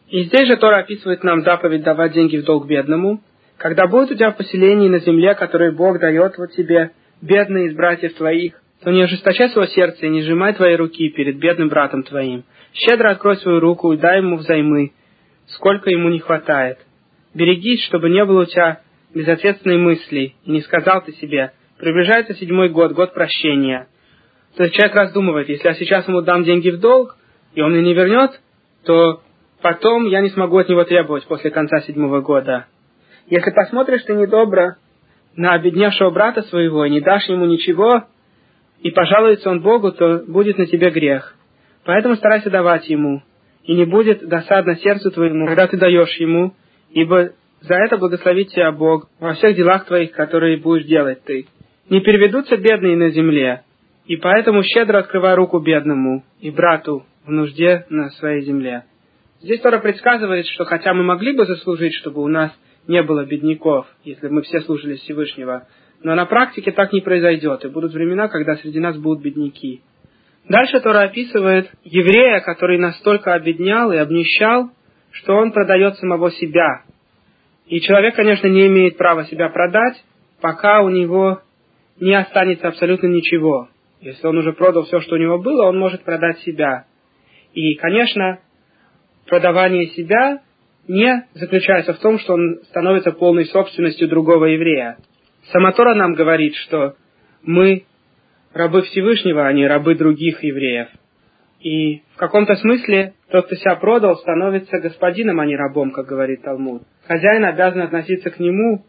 И 0.09 0.23
здесь 0.23 0.47
же 0.47 0.57
Тора 0.57 0.79
описывает 0.79 1.25
нам 1.25 1.43
заповедь 1.43 1.83
давать 1.83 2.13
деньги 2.13 2.37
в 2.37 2.45
долг 2.45 2.69
бедному. 2.69 3.21
Когда 3.57 3.89
будет 3.89 4.13
у 4.13 4.15
тебя 4.15 4.31
в 4.31 4.37
поселении 4.37 4.89
на 4.89 5.01
земле, 5.01 5.35
которое 5.35 5.73
Бог 5.73 5.99
дает 5.99 6.39
вот 6.39 6.53
тебе, 6.53 6.93
бедный 7.21 7.67
из 7.67 7.75
братьев 7.75 8.15
твоих, 8.15 8.61
то 8.87 8.93
не 8.93 9.03
ожесточай 9.03 9.51
свое 9.51 9.67
сердце 9.67 10.07
и 10.07 10.09
не 10.09 10.23
сжимай 10.23 10.55
твои 10.55 10.77
руки 10.77 11.09
перед 11.09 11.39
бедным 11.39 11.69
братом 11.69 12.05
твоим. 12.05 12.45
Щедро 12.73 13.11
открой 13.11 13.37
свою 13.39 13.59
руку 13.59 13.93
и 13.93 13.97
дай 13.97 14.19
ему 14.19 14.37
взаймы, 14.37 14.93
сколько 15.47 15.91
ему 15.91 16.09
не 16.09 16.21
хватает. 16.21 16.79
Берегись, 17.35 17.83
чтобы 17.87 18.11
не 18.11 18.25
было 18.25 18.43
у 18.43 18.45
тебя 18.45 18.83
безответственной 19.13 19.79
мысли, 19.79 20.37
и 20.45 20.51
не 20.53 20.61
сказал 20.61 21.03
ты 21.03 21.11
себе, 21.15 21.51
приближается 21.79 22.35
седьмой 22.35 22.69
год, 22.69 22.93
год 22.93 23.13
прощения, 23.13 23.89
то 24.57 24.63
есть 24.63 24.77
человек 24.77 24.95
раздумывает, 24.95 25.49
если 25.49 25.67
я 25.67 25.75
сейчас 25.75 26.07
ему 26.07 26.23
дам 26.23 26.45
деньги 26.45 26.71
в 26.71 26.79
долг, 26.79 27.17
и 27.57 27.63
он 27.63 27.73
мне 27.73 27.83
не 27.83 27.93
вернет, 27.93 28.41
то 28.85 29.21
потом 29.63 30.07
я 30.07 30.21
не 30.21 30.29
смогу 30.29 30.59
от 30.59 30.69
него 30.69 30.85
требовать 30.85 31.27
после 31.27 31.51
конца 31.51 31.81
седьмого 31.81 32.21
года. 32.21 32.67
Если 33.27 33.51
посмотришь 33.51 34.05
ты 34.05 34.15
недобро 34.15 34.77
на 35.35 35.55
обедневшего 35.55 36.11
брата 36.11 36.43
своего 36.43 36.85
и 36.85 36.91
не 36.91 37.01
дашь 37.01 37.29
ему 37.29 37.47
ничего, 37.47 38.05
и 38.81 38.91
пожалуется 38.91 39.51
он 39.51 39.61
Богу, 39.61 39.93
то 39.93 40.25
будет 40.27 40.59
на 40.59 40.67
тебе 40.67 40.91
грех. 40.91 41.35
Поэтому 41.85 42.17
старайся 42.17 42.51
давать 42.51 42.89
ему, 42.89 43.23
и 43.65 43.75
не 43.75 43.85
будет 43.85 44.27
досадно 44.27 44.77
сердцу 44.77 45.11
твоему, 45.11 45.47
когда 45.47 45.67
ты 45.67 45.77
даешь 45.77 46.15
ему, 46.17 46.55
ибо 46.91 47.31
за 47.61 47.75
это 47.75 47.97
благословит 47.97 48.49
тебя 48.49 48.71
Бог 48.73 49.09
во 49.19 49.35
всех 49.35 49.57
делах 49.57 49.87
твоих, 49.87 50.13
которые 50.13 50.59
будешь 50.59 50.87
делать 50.87 51.23
ты. 51.25 51.47
не 51.89 52.01
переведутся 52.01 52.57
бедные 52.57 52.97
на 52.97 53.11
земле, 53.11 53.63
и 54.07 54.17
поэтому 54.17 54.63
щедро 54.63 54.99
открывай 54.99 55.35
руку 55.35 55.59
бедному 55.61 56.25
и 56.41 56.51
брату 56.51 57.05
в 57.25 57.31
нужде 57.31 57.87
на 57.89 58.11
своей 58.11 58.43
земле. 58.43 58.85
Здесь 59.41 59.61
Тора 59.61 59.79
предсказывает, 59.79 60.47
что 60.47 60.65
хотя 60.65 60.95
мы 60.95 61.03
могли 61.03 61.37
бы 61.37 61.45
заслужить, 61.45 61.95
чтобы 61.95 62.23
у 62.23 62.29
нас 62.29 62.53
не 62.89 63.03
было 63.03 63.25
бедняков, 63.25 63.87
если 64.05 64.29
бы 64.29 64.35
мы 64.35 64.43
все 64.43 64.61
служили 64.61 64.95
Всевышнего, 64.95 65.67
но 66.03 66.15
на 66.15 66.27
практике 66.27 66.73
так 66.73 66.93
не 66.93 67.01
произойдет, 67.01 67.65
и 67.65 67.69
будут 67.69 67.93
времена, 67.93 68.29
когда 68.29 68.57
среди 68.57 68.81
нас 68.81 68.97
будут 68.97 69.23
бедняки. 69.23 69.83
Дальше 70.49 70.81
Тора 70.81 71.03
описывает 71.03 71.71
еврея, 71.83 72.41
который 72.41 72.79
настолько 72.79 73.35
обеднял 73.35 73.91
и 73.93 73.97
обнищал, 73.97 74.71
что 75.11 75.35
он 75.35 75.53
продает 75.53 75.97
самого 75.97 76.31
себя. 76.31 76.83
И 77.67 77.81
человек, 77.81 78.15
конечно, 78.15 78.47
не 78.47 78.69
имеет 78.69 78.97
права 78.97 79.25
себя 79.25 79.49
продать, 79.49 80.05
пока 80.41 80.83
у 80.83 80.89
него 80.89 81.41
не 81.99 82.15
останется 82.15 82.69
абсолютно 82.69 83.09
ничего. 83.09 83.69
Если 84.01 84.27
он 84.27 84.39
уже 84.39 84.53
продал 84.53 84.85
все, 84.85 85.01
что 85.01 85.17
у 85.17 85.19
него 85.19 85.39
было, 85.39 85.67
он 85.67 85.79
может 85.79 86.05
продать 86.05 86.39
себя. 86.41 86.85
И, 87.55 87.75
конечно, 87.75 88.39
продавание 89.27 89.89
себя 89.89 90.43
не 90.87 91.27
заключается 91.35 91.95
в 91.95 91.99
том, 91.99 92.19
что 92.19 92.35
он 92.35 92.61
становится 92.67 93.13
полной 93.13 93.47
собственностью 93.47 94.09
другого 94.09 94.45
еврея. 94.45 94.99
Самотора 95.53 95.95
нам 95.95 96.15
говорит, 96.15 96.55
что 96.57 96.97
мы 97.43 97.85
рабы 98.53 98.83
Всевышнего, 98.83 99.47
а 99.47 99.53
не 99.53 99.67
рабы 99.67 99.95
других 99.95 100.43
евреев. 100.43 100.89
И 101.61 102.03
в 102.15 102.17
каком-то 102.17 102.57
смысле 102.57 103.15
тот, 103.31 103.47
кто 103.47 103.57
себя 103.57 103.77
продал, 103.77 104.17
становится 104.17 104.79
господином, 104.79 105.41
а 105.41 105.47
не 105.47 105.57
рабом, 105.57 105.91
как 105.91 106.07
говорит 106.07 106.43
Талмуд. 106.43 106.83
Хозяин 107.07 107.45
обязан 107.45 107.83
относиться 107.83 108.31
к 108.31 108.39
нему 108.39 108.85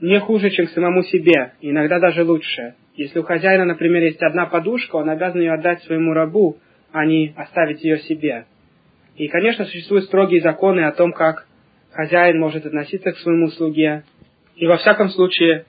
не 0.00 0.18
хуже, 0.20 0.50
чем 0.50 0.66
к 0.66 0.70
самому 0.70 1.02
себе, 1.02 1.52
иногда 1.60 1.98
даже 1.98 2.24
лучше. 2.24 2.74
Если 2.96 3.18
у 3.18 3.22
хозяина, 3.22 3.64
например, 3.64 4.02
есть 4.02 4.22
одна 4.22 4.46
подушка, 4.46 4.96
он 4.96 5.10
обязан 5.10 5.40
ее 5.40 5.52
отдать 5.52 5.82
своему 5.82 6.12
рабу, 6.12 6.58
а 6.92 7.06
не 7.06 7.34
оставить 7.36 7.82
ее 7.82 7.98
себе. 7.98 8.46
И, 9.16 9.28
конечно, 9.28 9.64
существуют 9.64 10.04
строгие 10.04 10.40
законы 10.40 10.80
о 10.80 10.92
том, 10.92 11.12
как 11.12 11.46
хозяин 11.92 12.38
может 12.38 12.66
относиться 12.66 13.12
к 13.12 13.18
своему 13.18 13.48
слуге. 13.48 14.04
И 14.56 14.66
во 14.66 14.76
всяком 14.76 15.10
случае, 15.10 15.66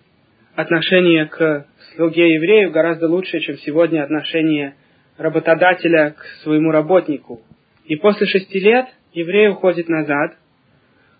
отношение 0.56 1.26
к 1.26 1.65
слуге 1.95 2.36
еврею 2.36 2.71
гораздо 2.71 3.08
лучше, 3.08 3.39
чем 3.39 3.58
сегодня 3.58 4.04
отношение 4.04 4.76
работодателя 5.17 6.12
к 6.12 6.24
своему 6.43 6.71
работнику. 6.71 7.41
И 7.86 7.95
после 7.95 8.28
шести 8.28 8.60
лет 8.60 8.88
еврей 9.13 9.50
уходит 9.50 9.89
назад, 9.89 10.38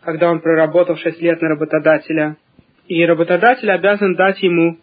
когда 0.02 0.30
он 0.30 0.42
проработал 0.42 0.98
шесть 0.98 1.22
лет 1.22 1.42
на 1.42 1.50
работодателя, 1.50 2.38
и 2.88 3.04
работодатель 3.06 3.72
обязан 3.72 4.16
дать 4.16 4.42
ему 4.44 4.78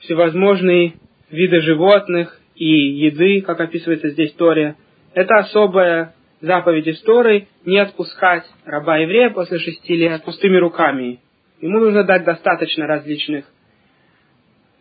всевозможные 0.00 0.94
виды 1.30 1.60
животных 1.60 2.40
и 2.56 2.66
еды, 2.66 3.42
как 3.42 3.60
описывается 3.60 4.10
здесь 4.10 4.32
Торе. 4.32 4.76
Это 5.14 5.36
особая 5.36 6.14
заповедь 6.40 6.88
из 6.88 7.00
Торы 7.02 7.46
не 7.64 7.78
отпускать 7.78 8.44
раба 8.64 8.98
еврея 8.98 9.30
после 9.30 9.58
шести 9.58 9.96
лет 9.96 10.24
пустыми 10.24 10.56
руками. 10.56 11.20
Ему 11.64 11.80
нужно 11.80 12.04
дать 12.04 12.24
достаточно 12.24 12.86
различных 12.86 13.46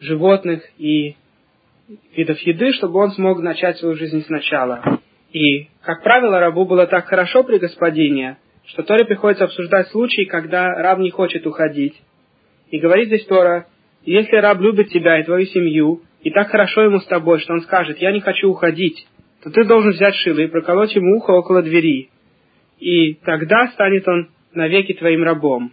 животных 0.01 0.61
и 0.77 1.15
видов 2.13 2.37
еды, 2.39 2.73
чтобы 2.73 2.99
он 2.99 3.11
смог 3.11 3.39
начать 3.39 3.77
свою 3.77 3.95
жизнь 3.95 4.21
сначала. 4.25 4.99
И, 5.31 5.69
как 5.81 6.03
правило, 6.03 6.41
рабу 6.41 6.65
было 6.65 6.85
так 6.85 7.05
хорошо 7.05 7.45
при 7.45 7.57
господине, 7.57 8.35
что 8.65 8.83
Торе 8.83 9.05
приходится 9.05 9.45
обсуждать 9.45 9.87
случай, 9.91 10.25
когда 10.25 10.67
раб 10.75 10.99
не 10.99 11.09
хочет 11.09 11.47
уходить. 11.47 11.95
И 12.69 12.79
говорит 12.79 13.07
здесь 13.07 13.25
Тора, 13.27 13.67
если 14.03 14.35
раб 14.35 14.59
любит 14.59 14.89
тебя 14.89 15.21
и 15.21 15.23
твою 15.23 15.45
семью, 15.45 16.01
и 16.21 16.31
так 16.31 16.49
хорошо 16.49 16.81
ему 16.81 16.99
с 16.99 17.05
тобой, 17.05 17.39
что 17.39 17.53
он 17.53 17.61
скажет, 17.61 17.99
я 17.99 18.11
не 18.11 18.19
хочу 18.19 18.49
уходить, 18.49 19.07
то 19.41 19.51
ты 19.51 19.63
должен 19.63 19.91
взять 19.91 20.15
шило 20.15 20.39
и 20.39 20.47
проколоть 20.47 20.93
ему 20.95 21.15
ухо 21.15 21.31
около 21.31 21.61
двери. 21.61 22.09
И 22.81 23.13
тогда 23.23 23.69
станет 23.69 24.05
он 24.05 24.27
навеки 24.53 24.91
твоим 24.91 25.23
рабом. 25.23 25.71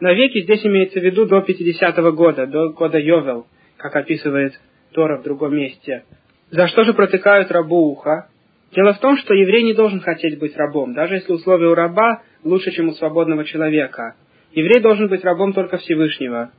Навеки 0.00 0.40
здесь 0.40 0.64
имеется 0.64 0.98
в 0.98 1.04
виду 1.04 1.26
до 1.26 1.40
50-го 1.40 2.12
года, 2.12 2.46
до 2.46 2.70
года 2.70 2.98
Йовел, 2.98 3.46
как 3.76 3.94
описывает 3.96 4.58
Тора 4.92 5.18
в 5.18 5.22
другом 5.22 5.54
месте. 5.54 6.04
За 6.50 6.68
что 6.68 6.84
же 6.84 6.94
протыкают 6.94 7.50
рабу 7.50 7.90
ухо? 7.90 8.28
Дело 8.74 8.94
в 8.94 8.98
том, 9.00 9.18
что 9.18 9.34
еврей 9.34 9.62
не 9.62 9.74
должен 9.74 10.00
хотеть 10.00 10.38
быть 10.38 10.56
рабом, 10.56 10.94
даже 10.94 11.16
если 11.16 11.32
условия 11.32 11.68
у 11.68 11.74
раба 11.74 12.22
лучше, 12.44 12.70
чем 12.70 12.88
у 12.88 12.92
свободного 12.92 13.44
человека. 13.44 14.14
Еврей 14.52 14.80
должен 14.80 15.08
быть 15.08 15.22
рабом 15.22 15.52
только 15.52 15.76
Всевышнего. 15.76 16.50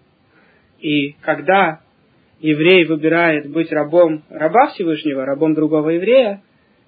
И 0.80 1.14
когда 1.22 1.80
еврей 2.42 2.86
выбирает 2.86 3.50
быть 3.50 3.72
рабом 3.72 4.24
раба 4.30 4.68
Всевышнего, 4.68 5.26
рабом 5.26 5.56
другого 5.56 5.90
еврея, 5.90 6.44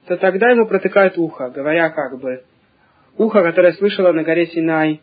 то 0.07 0.17
тогда 0.17 0.51
ему 0.51 0.67
протыкают 0.67 1.17
ухо, 1.17 1.49
говоря 1.49 1.89
как 1.89 2.19
бы, 2.19 2.43
ухо, 3.17 3.41
которое 3.41 3.73
слышало 3.73 4.11
на 4.11 4.23
горе 4.23 4.47
Синай 4.47 5.01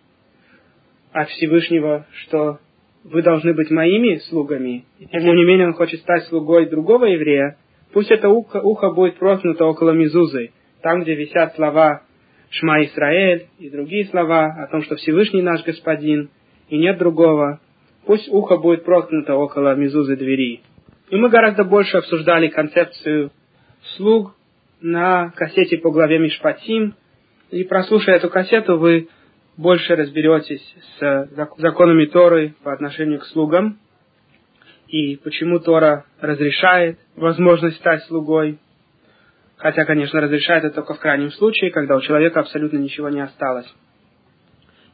от 1.13 1.29
Всевышнего, 1.31 2.07
что 2.25 2.59
вы 3.05 3.23
должны 3.23 3.55
быть 3.55 3.71
моими 3.71 4.17
слугами, 4.29 4.85
и 4.99 5.07
тем 5.07 5.23
не 5.23 5.45
менее 5.45 5.69
он 5.69 5.75
хочет 5.75 6.01
стать 6.01 6.25
слугой 6.25 6.69
другого 6.69 7.07
еврея, 7.07 7.57
пусть 7.93 8.11
это 8.11 8.29
ухо, 8.29 8.61
ухо 8.61 8.91
будет 8.91 9.17
проткнуто 9.17 9.65
около 9.65 9.93
Мизузы, 9.93 10.51
там, 10.83 11.03
где 11.03 11.15
висят 11.15 11.55
слова 11.55 12.03
Шма 12.51 12.85
Исраэль 12.85 13.47
и 13.59 13.71
другие 13.71 14.07
слова 14.07 14.47
о 14.47 14.67
том, 14.71 14.83
что 14.83 14.97
Всевышний 14.97 15.43
наш 15.43 15.65
Господин, 15.65 16.31
и 16.69 16.79
нет 16.79 16.99
другого, 16.99 17.61
пусть 18.07 18.29
ухо 18.29 18.57
будет 18.57 18.85
проткнуто 18.85 19.35
около 19.35 19.75
Мизузы 19.75 20.17
двери. 20.17 20.61
И 21.11 21.17
мы 21.17 21.29
гораздо 21.29 21.65
больше 21.65 21.97
обсуждали 21.97 22.49
концепцию 22.49 23.31
слуг 23.97 24.35
на 24.81 25.31
кассете 25.31 25.79
по 25.79 25.91
главе 25.91 26.19
Мишпатим, 26.19 26.95
и 27.51 27.65
прослушая 27.65 28.17
эту 28.17 28.31
кассету, 28.31 28.79
вы 28.79 29.09
больше 29.61 29.95
разберетесь 29.95 30.65
с 30.99 31.29
законами 31.59 32.07
Торы 32.07 32.55
по 32.63 32.73
отношению 32.73 33.21
к 33.21 33.27
слугам 33.27 33.79
и 34.89 35.17
почему 35.17 35.61
Тора 35.61 36.07
разрешает 36.21 36.99
возможность 37.15 37.77
стать 37.77 38.03
слугой. 38.05 38.59
Хотя, 39.57 39.85
конечно, 39.85 40.21
разрешает 40.21 40.65
это 40.65 40.77
только 40.77 40.95
в 40.95 41.01
крайнем 41.01 41.31
случае, 41.33 41.71
когда 41.71 41.97
у 41.97 42.01
человека 42.01 42.41
абсолютно 42.41 42.79
ничего 42.79 43.11
не 43.11 43.21
осталось. 43.21 43.73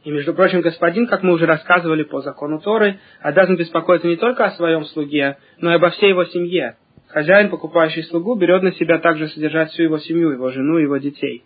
И, 0.03 0.11
между 0.11 0.33
прочим, 0.33 0.61
господин, 0.61 1.07
как 1.07 1.23
мы 1.23 1.33
уже 1.33 1.45
рассказывали 1.45 2.03
по 2.03 2.21
закону 2.21 2.59
Торы, 2.59 2.99
обязан 3.21 3.55
беспокоиться 3.55 4.07
не 4.07 4.17
только 4.17 4.45
о 4.45 4.51
своем 4.51 4.83
слуге, 4.85 5.37
но 5.59 5.71
и 5.71 5.75
обо 5.75 5.89
всей 5.91 6.09
его 6.09 6.25
семье. 6.25 6.75
Хозяин, 7.07 7.49
покупающий 7.49 8.03
слугу, 8.03 8.35
берет 8.35 8.63
на 8.63 8.73
себя 8.73 8.99
также 8.99 9.29
содержать 9.29 9.71
всю 9.71 9.83
его 9.83 9.97
семью, 9.99 10.31
его 10.31 10.51
жену, 10.51 10.77
его 10.77 10.97
детей. 10.97 11.45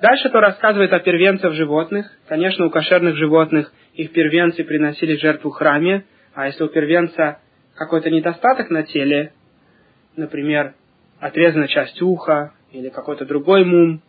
Дальше 0.00 0.28
то 0.28 0.40
рассказывает 0.40 0.92
о 0.92 1.00
первенцах 1.00 1.54
животных. 1.54 2.06
Конечно, 2.28 2.66
у 2.66 2.70
кошерных 2.70 3.16
животных 3.16 3.72
их 3.94 4.12
первенцы 4.12 4.62
приносили 4.62 5.16
жертву 5.16 5.50
храме, 5.50 6.04
а 6.34 6.46
если 6.46 6.64
у 6.64 6.68
первенца 6.68 7.38
какой-то 7.74 8.10
недостаток 8.10 8.68
на 8.68 8.82
теле, 8.82 9.32
например, 10.16 10.74
отрезана 11.18 11.66
часть 11.66 12.00
уха 12.02 12.52
или 12.72 12.90
какой-то 12.90 13.24
другой 13.24 13.64
мум, 13.64 14.02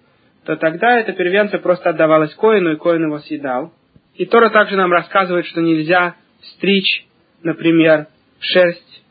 то 0.44 0.58
тогда 0.58 1.00
эта 1.00 1.14
первенца 1.14 1.58
просто 1.58 1.90
отдавалась 1.90 2.34
коину, 2.36 2.74
и 2.74 2.78
коин 2.78 3.06
его 3.06 3.20
съедал. 3.20 3.74
И 4.16 4.26
Тора 4.26 4.50
также 4.50 4.76
нам 4.76 4.92
рассказывает, 4.92 5.46
что 5.46 5.62
нельзя 5.62 6.16
стричь, 6.42 7.06
например, 7.44 8.08
шерсть 8.40 9.04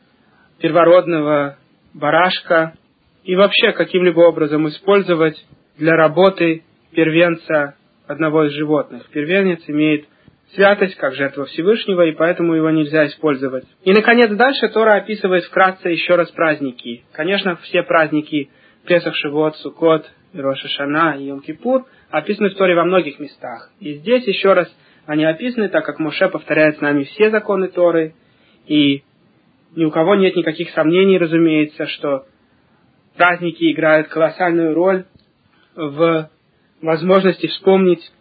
первородного 0.59 1.57
барашка 1.93 2.73
и 3.23 3.35
вообще 3.35 3.71
каким-либо 3.71 4.21
образом 4.21 4.67
использовать 4.67 5.43
для 5.77 5.95
работы 5.95 6.63
первенца 6.91 7.75
одного 8.07 8.45
из 8.45 8.53
животных. 8.53 9.07
Первенец 9.11 9.61
имеет 9.67 10.05
святость 10.55 10.95
как 10.95 11.13
жертва 11.13 11.45
Всевышнего, 11.45 12.05
и 12.05 12.13
поэтому 12.13 12.53
его 12.55 12.69
нельзя 12.69 13.05
использовать. 13.07 13.65
И, 13.83 13.91
наконец, 13.91 14.29
дальше 14.31 14.69
Тора 14.69 14.95
описывает 14.95 15.43
вкратце 15.45 15.89
еще 15.89 16.15
раз 16.15 16.31
праздники. 16.31 17.03
Конечно, 17.11 17.57
все 17.57 17.83
праздники 17.83 18.49
Песах, 18.85 19.15
Шивот, 19.15 19.55
Сукот, 19.57 20.09
Роша 20.33 20.67
Шана 20.69 21.17
и 21.17 21.29
Йом-Кипур 21.29 21.83
описаны 22.09 22.49
в 22.49 22.55
Торе 22.55 22.75
во 22.75 22.85
многих 22.85 23.19
местах. 23.19 23.71
И 23.79 23.95
здесь 23.95 24.25
еще 24.25 24.53
раз 24.53 24.73
они 25.05 25.25
описаны, 25.25 25.69
так 25.69 25.85
как 25.85 25.99
Моше 25.99 26.29
повторяет 26.29 26.77
с 26.77 26.81
нами 26.81 27.03
все 27.03 27.29
законы 27.29 27.67
Торы, 27.67 28.13
и 28.65 29.03
ни 29.75 29.85
у 29.85 29.91
кого 29.91 30.15
нет 30.15 30.35
никаких 30.35 30.69
сомнений, 30.71 31.17
разумеется, 31.17 31.87
что 31.87 32.25
праздники 33.17 33.71
играют 33.71 34.07
колоссальную 34.07 34.73
роль 34.73 35.05
в 35.77 36.29
возможности 36.81 37.47
вспомнить 37.47 38.11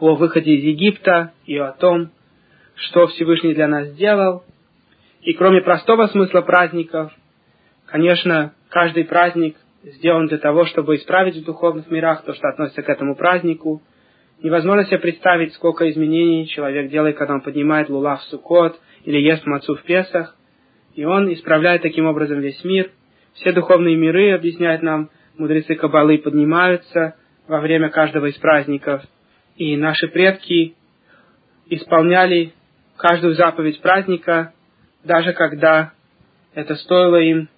о 0.00 0.16
выходе 0.16 0.54
из 0.56 0.64
Египта 0.64 1.32
и 1.46 1.56
о 1.56 1.72
том, 1.72 2.10
что 2.74 3.06
Всевышний 3.06 3.54
для 3.54 3.68
нас 3.68 3.88
сделал. 3.88 4.42
И 5.22 5.32
кроме 5.34 5.62
простого 5.62 6.08
смысла 6.08 6.40
праздников, 6.40 7.12
конечно, 7.86 8.52
каждый 8.68 9.04
праздник 9.04 9.56
сделан 9.84 10.26
для 10.26 10.38
того, 10.38 10.64
чтобы 10.64 10.96
исправить 10.96 11.36
в 11.36 11.44
духовных 11.44 11.90
мирах 11.90 12.24
то, 12.24 12.34
что 12.34 12.48
относится 12.48 12.82
к 12.82 12.88
этому 12.88 13.14
празднику. 13.14 13.80
Невозможно 14.42 14.84
себе 14.84 14.98
представить, 14.98 15.54
сколько 15.54 15.88
изменений 15.90 16.48
человек 16.48 16.90
делает, 16.90 17.16
когда 17.16 17.34
он 17.34 17.40
поднимает 17.40 17.88
лулав 17.88 18.20
в 18.20 18.24
Суккот, 18.24 18.80
или 19.04 19.18
ест 19.18 19.46
мацу 19.46 19.76
в 19.76 19.82
Песах. 19.82 20.36
И 20.94 21.04
он 21.04 21.32
исправляет 21.32 21.82
таким 21.82 22.06
образом 22.06 22.40
весь 22.40 22.62
мир. 22.64 22.90
Все 23.34 23.52
духовные 23.52 23.96
миры, 23.96 24.32
объясняют 24.32 24.82
нам 24.82 25.10
мудрецы 25.36 25.74
Кабалы, 25.74 26.18
поднимаются 26.18 27.16
во 27.46 27.60
время 27.60 27.90
каждого 27.90 28.26
из 28.26 28.36
праздников. 28.36 29.02
И 29.56 29.76
наши 29.76 30.08
предки 30.08 30.74
исполняли 31.66 32.52
каждую 32.96 33.34
заповедь 33.34 33.80
праздника, 33.80 34.52
даже 35.04 35.32
когда 35.32 35.92
это 36.54 36.74
стоило 36.76 37.20
им 37.20 37.48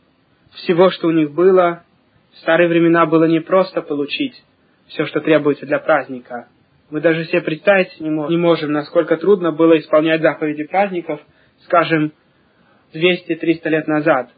всего, 0.53 0.91
что 0.91 1.09
у 1.09 1.13
них 1.13 1.33
было. 1.33 1.85
В 2.33 2.39
старые 2.39 2.69
времена 2.69 3.07
было 3.07 3.25
не 3.25 3.41
просто 3.41 3.83
получить 3.83 4.43
все, 4.89 5.07
что 5.07 5.21
требуется 5.21 5.67
для 5.67 5.79
праздника. 5.79 6.49
Мы 6.91 7.01
даже 7.01 7.25
себе 7.25 7.41
представить 7.41 7.99
не 7.99 8.37
можем, 8.37 8.73
насколько 8.73 9.17
трудно 9.17 9.53
было 9.53 9.79
исполнять 9.79 10.21
заповеди 10.21 10.65
праздников, 10.65 11.21
скажем, 11.65 12.13
200-300 12.95 13.69
лет 13.69 13.89
назад. 13.89 14.31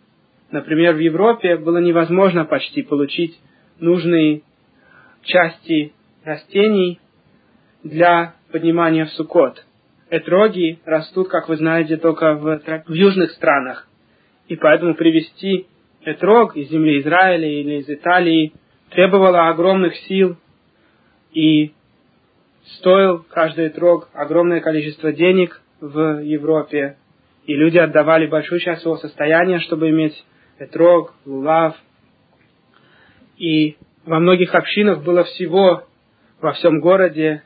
Например, 0.50 0.94
в 0.94 0.98
Европе 0.98 1.56
было 1.56 1.78
невозможно 1.78 2.44
почти 2.44 2.82
получить 2.82 3.38
нужные 3.80 4.42
части 5.22 5.92
растений 6.24 7.00
для 7.84 8.34
поднимания 8.50 9.04
в 9.04 9.10
сукот. 9.10 9.64
Этроги 10.10 10.78
растут, 10.86 11.28
как 11.28 11.48
вы 11.48 11.56
знаете, 11.56 11.98
только 11.98 12.34
в, 12.34 12.60
в 12.86 12.92
южных 12.92 13.32
странах. 13.32 13.86
И 14.48 14.56
поэтому 14.56 14.94
привести 14.94 15.66
этрог 16.02 16.56
из 16.56 16.70
земли 16.70 17.00
Израиля 17.00 17.46
или 17.46 17.80
из 17.80 17.88
Италии 17.90 18.52
требовало 18.90 19.48
огромных 19.48 19.94
сил 20.08 20.36
и 21.32 21.72
стоил 22.78 23.24
каждый 23.28 23.68
этрог 23.68 24.08
огромное 24.14 24.60
количество 24.60 25.12
денег 25.12 25.60
в 25.80 26.22
Европе. 26.22 26.96
И 27.44 27.54
люди 27.54 27.76
отдавали 27.76 28.26
большую 28.26 28.60
часть 28.60 28.82
своего 28.82 28.98
состояния, 28.98 29.58
чтобы 29.60 29.90
иметь 29.90 30.24
этрог, 30.58 31.14
лулав. 31.24 31.76
И 33.36 33.76
во 34.04 34.18
многих 34.18 34.54
общинах 34.54 35.02
было 35.02 35.24
всего 35.24 35.84
во 36.40 36.52
всем 36.52 36.80
городе 36.80 37.42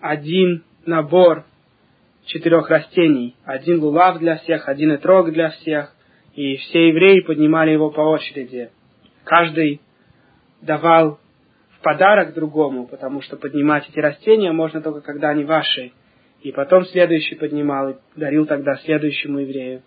один 0.00 0.64
набор 0.86 1.44
четырех 2.26 2.68
растений. 2.70 3.36
Один 3.44 3.80
лулав 3.80 4.18
для 4.18 4.36
всех, 4.38 4.68
один 4.68 4.94
этрог 4.94 5.32
для 5.32 5.50
всех. 5.50 5.94
И 6.34 6.56
все 6.56 6.88
евреи 6.88 7.20
поднимали 7.20 7.70
его 7.70 7.90
по 7.90 8.00
очереди. 8.00 8.70
Каждый 9.24 9.80
давал 10.62 11.20
в 11.76 11.82
подарок 11.82 12.32
другому, 12.34 12.86
потому 12.86 13.20
что 13.22 13.36
поднимать 13.36 13.88
эти 13.88 13.98
растения 13.98 14.52
можно 14.52 14.80
только 14.80 15.00
когда 15.02 15.30
они 15.30 15.44
ваши. 15.44 15.92
И 16.40 16.50
потом 16.52 16.84
следующий 16.86 17.34
поднимал 17.34 17.90
и 17.90 17.94
дарил 18.16 18.46
тогда 18.46 18.76
следующему 18.76 19.40
еврею. 19.40 19.82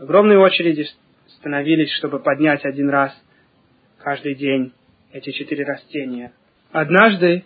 Огромные 0.00 0.38
очереди 0.38 0.86
становились, 1.38 1.92
чтобы 1.92 2.18
поднять 2.18 2.64
один 2.64 2.90
раз 2.90 3.12
каждый 3.98 4.34
день 4.34 4.72
эти 5.12 5.30
четыре 5.30 5.64
растения. 5.64 6.32
Однажды 6.72 7.44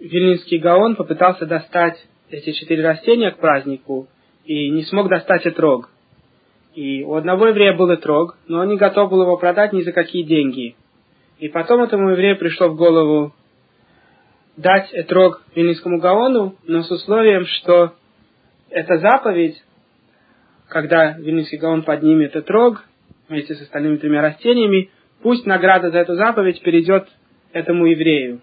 Вильнинский 0.00 0.58
Гаон 0.58 0.96
попытался 0.96 1.46
достать 1.46 1.96
эти 2.30 2.52
четыре 2.52 2.82
растения 2.82 3.30
к 3.30 3.38
празднику 3.38 4.08
и 4.44 4.70
не 4.70 4.84
смог 4.84 5.08
достать 5.08 5.46
этрог. 5.46 5.90
И 6.74 7.02
у 7.02 7.14
одного 7.14 7.48
еврея 7.48 7.72
был 7.72 7.92
этрог, 7.94 8.36
но 8.48 8.60
он 8.60 8.68
не 8.68 8.76
готов 8.76 9.10
был 9.10 9.22
его 9.22 9.36
продать 9.36 9.72
ни 9.72 9.82
за 9.82 9.92
какие 9.92 10.22
деньги. 10.22 10.76
И 11.38 11.48
потом 11.48 11.82
этому 11.82 12.10
еврею 12.10 12.38
пришло 12.38 12.68
в 12.68 12.76
голову 12.76 13.34
дать 14.56 14.88
этрог 14.92 15.42
Вильнинскому 15.54 15.98
Гаону, 15.98 16.56
но 16.66 16.82
с 16.82 16.90
условием, 16.90 17.46
что 17.46 17.92
эта 18.70 18.98
заповедь, 18.98 19.62
когда 20.68 21.12
Вильнинский 21.12 21.58
Гаон 21.58 21.82
поднимет 21.82 22.34
этрог 22.34 22.84
вместе 23.28 23.54
с 23.54 23.62
остальными 23.62 23.96
тремя 23.96 24.22
растениями, 24.22 24.90
пусть 25.22 25.46
награда 25.46 25.90
за 25.90 25.98
эту 25.98 26.14
заповедь 26.14 26.62
перейдет 26.62 27.08
этому 27.52 27.86
еврею. 27.86 28.40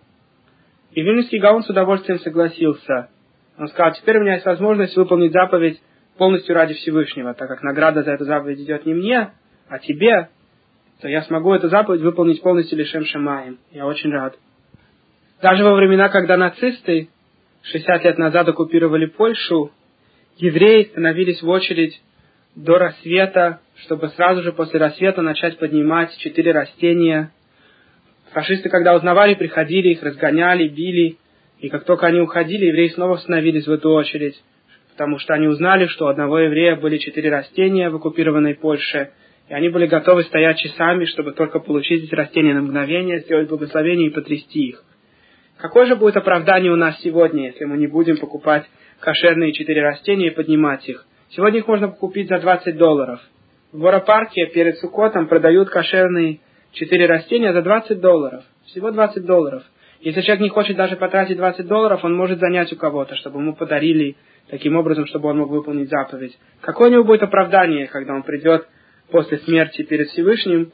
И 0.92 1.02
Вильнинский 1.02 1.40
Гаон 1.40 1.64
с 1.64 1.70
удовольствием 1.70 2.20
согласился. 2.20 3.10
Он 3.58 3.68
сказал, 3.68 3.94
теперь 3.94 4.18
у 4.18 4.22
меня 4.22 4.34
есть 4.34 4.46
возможность 4.46 4.96
выполнить 4.96 5.32
заповедь 5.32 5.82
полностью 6.18 6.56
ради 6.56 6.74
Всевышнего, 6.76 7.34
так 7.34 7.48
как 7.48 7.64
награда 7.64 8.04
за 8.04 8.12
эту 8.12 8.26
заповедь 8.26 8.60
идет 8.60 8.86
не 8.86 8.94
мне, 8.94 9.32
а 9.68 9.80
тебе, 9.80 10.30
то 11.02 11.08
я 11.08 11.24
смогу 11.24 11.54
эту 11.54 11.70
заповедь 11.70 12.02
выполнить 12.02 12.42
полностью 12.42 12.78
лишем 12.78 13.06
Шамаем. 13.06 13.60
Я 13.72 13.86
очень 13.86 14.12
рад. 14.12 14.38
Даже 15.42 15.64
во 15.64 15.76
времена, 15.76 16.10
когда 16.10 16.38
нацисты 16.38 17.10
60 17.64 18.04
лет 18.04 18.18
назад 18.18 18.48
оккупировали 18.48 19.08
Польшу, 19.08 19.72
евреи 20.38 20.84
становились 20.84 21.42
в 21.42 21.50
очередь 21.50 22.02
до 22.56 22.78
рассвета, 22.78 23.60
чтобы 23.84 24.10
сразу 24.10 24.44
же 24.44 24.52
после 24.52 24.80
рассвета 24.80 25.22
начать 25.22 25.58
поднимать 25.58 26.16
четыре 26.18 26.52
растения. 26.52 27.32
Фашисты, 28.32 28.70
когда 28.70 28.96
узнавали, 28.96 29.36
приходили, 29.36 29.90
их 29.90 30.04
разгоняли, 30.04 30.68
били, 30.68 31.18
и 31.60 31.70
как 31.70 31.86
только 31.86 32.08
они 32.08 32.20
уходили, 32.20 32.66
евреи 32.66 32.90
снова 32.90 33.18
становились 33.18 33.68
в 33.68 33.72
эту 33.72 33.92
очередь 33.92 34.42
потому 34.94 35.18
что 35.18 35.34
они 35.34 35.48
узнали, 35.48 35.88
что 35.88 36.06
у 36.06 36.08
одного 36.10 36.40
еврея 36.40 36.76
были 36.76 36.98
четыре 36.98 37.30
растения 37.30 37.90
в 37.90 37.96
оккупированной 37.96 38.56
Польше, 38.56 39.10
и 39.50 39.54
они 39.54 39.70
были 39.70 39.88
готовы 39.88 40.24
стоять 40.24 40.60
часами, 40.60 41.06
чтобы 41.06 41.34
только 41.34 41.60
получить 41.60 42.06
эти 42.06 42.16
растения 42.16 42.54
на 42.54 42.62
мгновение, 42.62 43.22
сделать 43.22 43.50
благословение 43.50 44.08
и 44.08 44.14
потрясти 44.14 44.70
их. 44.70 44.84
Какое 45.58 45.88
же 45.88 45.96
будет 45.96 46.16
оправдание 46.16 46.72
у 46.72 46.76
нас 46.76 47.00
сегодня, 47.02 47.48
если 47.48 47.66
мы 47.66 47.78
не 47.78 47.88
будем 47.88 48.18
покупать 48.18 48.66
кошерные 49.00 49.54
четыре 49.54 49.82
растения 49.82 50.28
и 50.28 50.36
поднимать 50.36 50.88
их? 50.88 51.06
Сегодня 51.36 51.60
их 51.60 51.68
можно 51.68 51.88
купить 51.88 52.30
за 52.30 52.40
20 52.40 52.78
долларов. 52.78 53.20
В 53.72 53.80
Воропарке 53.80 54.46
перед 54.54 54.78
Сукотом 54.78 55.28
продают 55.28 55.70
кошерные 55.70 56.42
четыре 56.74 57.08
растения 57.08 57.52
за 57.54 57.64
20 57.64 58.00
долларов. 58.00 58.44
Всего 58.68 58.92
20 58.92 59.26
долларов. 59.26 59.64
Если 60.02 60.22
человек 60.22 60.44
не 60.44 60.50
хочет 60.50 60.78
даже 60.78 60.96
потратить 60.96 61.38
20 61.38 61.66
долларов, 61.66 62.04
он 62.04 62.16
может 62.16 62.40
занять 62.40 62.72
у 62.72 62.76
кого-то, 62.76 63.16
чтобы 63.16 63.40
ему 63.40 63.56
подарили 63.56 64.16
таким 64.50 64.76
образом, 64.76 65.08
чтобы 65.08 65.30
он 65.30 65.40
мог 65.40 65.50
выполнить 65.50 65.90
заповедь. 65.90 66.38
Какое 66.62 66.90
у 66.90 66.92
него 66.92 67.04
будет 67.04 67.24
оправдание, 67.24 67.88
когда 67.88 68.14
он 68.14 68.22
придет 68.22 68.68
после 69.10 69.40
смерти 69.40 69.82
перед 69.82 70.10
Всевышним 70.10 70.72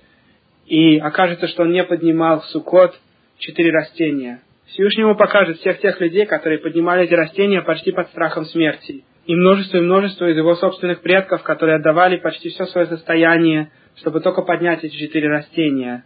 и 0.65 0.97
окажется, 0.97 1.47
что 1.47 1.63
он 1.63 1.71
не 1.71 1.85
поднимал 1.85 2.41
в 2.41 2.45
Сукот 2.47 2.99
четыре 3.37 3.71
растения. 3.71 4.41
Всевышний 4.65 5.03
ему 5.03 5.15
покажет 5.15 5.57
всех 5.59 5.79
тех 5.79 6.01
людей, 6.01 6.25
которые 6.25 6.59
поднимали 6.59 7.05
эти 7.05 7.13
растения 7.13 7.61
почти 7.61 7.93
под 7.93 8.09
страхом 8.09 8.43
смерти. 8.43 9.05
И 9.29 9.35
множество 9.35 9.77
и 9.77 9.81
множество 9.81 10.25
из 10.25 10.35
его 10.37 10.55
собственных 10.55 11.01
предков, 11.01 11.43
которые 11.43 11.75
отдавали 11.75 12.17
почти 12.17 12.49
все 12.49 12.65
свое 12.65 12.87
состояние, 12.87 13.69
чтобы 13.97 14.21
только 14.21 14.41
поднять 14.41 14.83
эти 14.83 14.95
четыре 14.95 15.27
растения. 15.29 16.03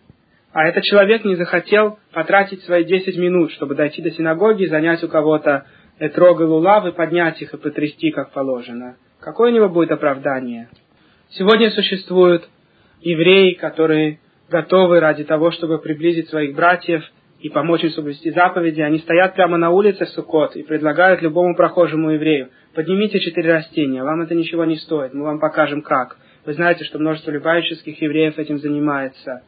А 0.52 0.68
этот 0.68 0.84
человек 0.84 1.24
не 1.24 1.36
захотел 1.36 2.00
потратить 2.12 2.64
свои 2.64 2.84
десять 2.84 3.16
минут, 3.16 3.54
чтобы 3.54 3.76
дойти 3.76 4.02
до 4.02 4.12
синагоги, 4.12 4.66
занять 4.66 5.06
у 5.06 5.08
кого-то 5.08 5.66
этрог 6.00 6.42
и 6.42 6.44
лулав 6.44 6.86
и 6.86 6.92
поднять 6.92 7.42
их 7.42 7.54
и 7.54 7.58
потрясти, 7.58 8.12
как 8.12 8.34
положено. 8.34 8.98
Какое 9.22 9.54
у 9.54 9.56
него 9.56 9.70
будет 9.70 9.92
оправдание? 9.92 10.68
Сегодня 11.30 11.72
существуют 11.72 12.50
евреи, 13.00 13.54
которые 13.54 14.20
готовы 14.50 15.00
ради 15.00 15.24
того, 15.24 15.52
чтобы 15.52 15.80
приблизить 15.80 16.28
своих 16.28 16.56
братьев 16.56 17.02
и 17.44 17.50
помочь 17.50 17.84
им 17.84 17.90
соблюсти 17.90 18.32
заповеди. 18.32 18.80
Они 18.80 19.00
стоят 19.00 19.36
прямо 19.36 19.58
на 19.58 19.70
улице 19.70 20.06
в 20.06 20.10
Суккот 20.10 20.56
и 20.56 20.64
предлагают 20.64 21.22
любому 21.22 21.56
прохожему 21.56 22.12
еврею, 22.12 22.50
поднимите 22.74 23.20
четыре 23.20 23.56
растения, 23.56 24.02
вам 24.02 24.22
это 24.22 24.34
ничего 24.34 24.64
не 24.64 24.78
стоит, 24.78 25.14
мы 25.14 25.26
вам 25.26 25.42
покажем 25.42 25.82
как. 25.82 26.18
Вы 26.46 26.54
знаете, 26.54 26.86
что 26.86 27.00
множество 27.00 27.32
любавических 27.32 28.02
евреев 28.02 28.40
этим 28.40 28.60
занимается. 28.60 29.44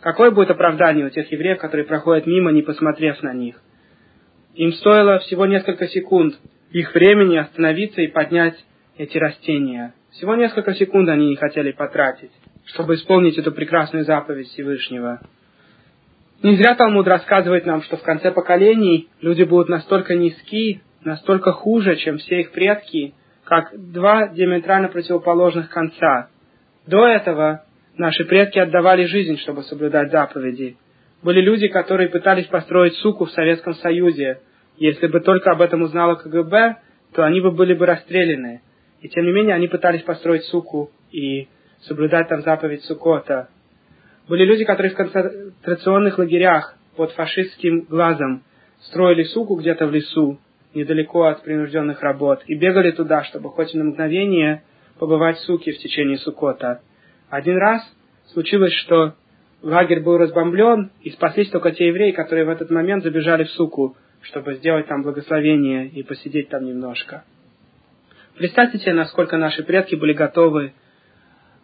Какое 0.00 0.30
будет 0.30 0.50
оправдание 0.50 1.04
у 1.04 1.10
тех 1.10 1.30
евреев, 1.32 1.58
которые 1.58 1.84
проходят 1.84 2.26
мимо, 2.26 2.52
не 2.52 2.62
посмотрев 2.62 3.20
на 3.22 3.32
них? 3.32 3.60
Им 4.54 4.72
стоило 4.74 5.18
всего 5.18 5.44
несколько 5.44 5.88
секунд 5.88 6.34
их 6.70 6.94
времени 6.94 7.38
остановиться 7.38 8.02
и 8.02 8.06
поднять 8.06 8.54
эти 8.96 9.18
растения. 9.18 9.94
Всего 10.12 10.36
несколько 10.36 10.74
секунд 10.74 11.08
они 11.08 11.26
не 11.26 11.36
хотели 11.36 11.72
потратить, 11.72 12.30
чтобы 12.66 12.94
исполнить 12.94 13.36
эту 13.36 13.50
прекрасную 13.50 14.04
заповедь 14.04 14.46
Всевышнего. 14.48 15.20
Не 16.42 16.56
зря 16.56 16.74
Талмуд 16.74 17.06
рассказывает 17.06 17.66
нам, 17.66 17.82
что 17.82 17.96
в 17.96 18.02
конце 18.02 18.32
поколений 18.32 19.08
люди 19.20 19.44
будут 19.44 19.68
настолько 19.68 20.16
низки, 20.16 20.82
настолько 21.04 21.52
хуже, 21.52 21.96
чем 21.96 22.18
все 22.18 22.40
их 22.40 22.50
предки, 22.50 23.14
как 23.44 23.70
два 23.92 24.28
диаметрально 24.28 24.88
противоположных 24.88 25.70
конца. 25.70 26.30
До 26.86 27.06
этого 27.06 27.64
наши 27.96 28.24
предки 28.24 28.58
отдавали 28.58 29.04
жизнь, 29.04 29.38
чтобы 29.38 29.62
соблюдать 29.62 30.10
заповеди, 30.10 30.76
были 31.22 31.40
люди, 31.40 31.68
которые 31.68 32.08
пытались 32.08 32.46
построить 32.46 32.94
суку 32.94 33.26
в 33.26 33.30
Советском 33.30 33.74
Союзе. 33.74 34.40
Если 34.76 35.06
бы 35.06 35.20
только 35.20 35.52
об 35.52 35.60
этом 35.60 35.82
узнало 35.82 36.16
КГБ, 36.16 36.76
то 37.14 37.22
они 37.22 37.40
бы 37.40 37.52
были 37.52 37.74
бы 37.74 37.86
расстреляны. 37.86 38.62
И 39.00 39.08
тем 39.08 39.24
не 39.24 39.32
менее 39.32 39.54
они 39.54 39.68
пытались 39.68 40.02
построить 40.02 40.42
суку 40.44 40.90
и 41.12 41.48
соблюдать 41.82 42.28
там 42.28 42.42
заповедь 42.42 42.82
Сукота. 42.84 43.48
Были 44.28 44.44
люди, 44.44 44.64
которые 44.64 44.92
в 44.92 44.96
концентрационных 44.96 46.18
лагерях 46.18 46.76
под 46.96 47.12
фашистским 47.12 47.82
глазом 47.82 48.44
строили 48.80 49.24
суку 49.24 49.56
где-то 49.56 49.86
в 49.86 49.92
лесу 49.92 50.38
недалеко 50.74 51.24
от 51.24 51.42
принужденных 51.42 52.00
работ, 52.00 52.42
и 52.46 52.54
бегали 52.54 52.92
туда, 52.92 53.24
чтобы 53.24 53.50
хоть 53.50 53.74
на 53.74 53.84
мгновение 53.84 54.62
побывать 54.98 55.36
в 55.36 55.40
суке 55.40 55.72
в 55.72 55.78
течение 55.78 56.18
сукота. 56.18 56.80
Один 57.28 57.56
раз 57.58 57.82
случилось, 58.32 58.72
что 58.72 59.14
лагерь 59.62 60.00
был 60.00 60.16
разбомблен, 60.16 60.90
и 61.02 61.10
спаслись 61.10 61.50
только 61.50 61.72
те 61.72 61.88
евреи, 61.88 62.12
которые 62.12 62.44
в 62.44 62.48
этот 62.48 62.70
момент 62.70 63.02
забежали 63.04 63.44
в 63.44 63.50
суку, 63.50 63.96
чтобы 64.22 64.54
сделать 64.54 64.86
там 64.86 65.02
благословение 65.02 65.88
и 65.88 66.02
посидеть 66.02 66.48
там 66.48 66.64
немножко. 66.64 67.24
Представьте 68.36 68.78
себе, 68.78 68.94
насколько 68.94 69.36
наши 69.36 69.62
предки 69.62 69.94
были 69.94 70.14
готовы 70.14 70.72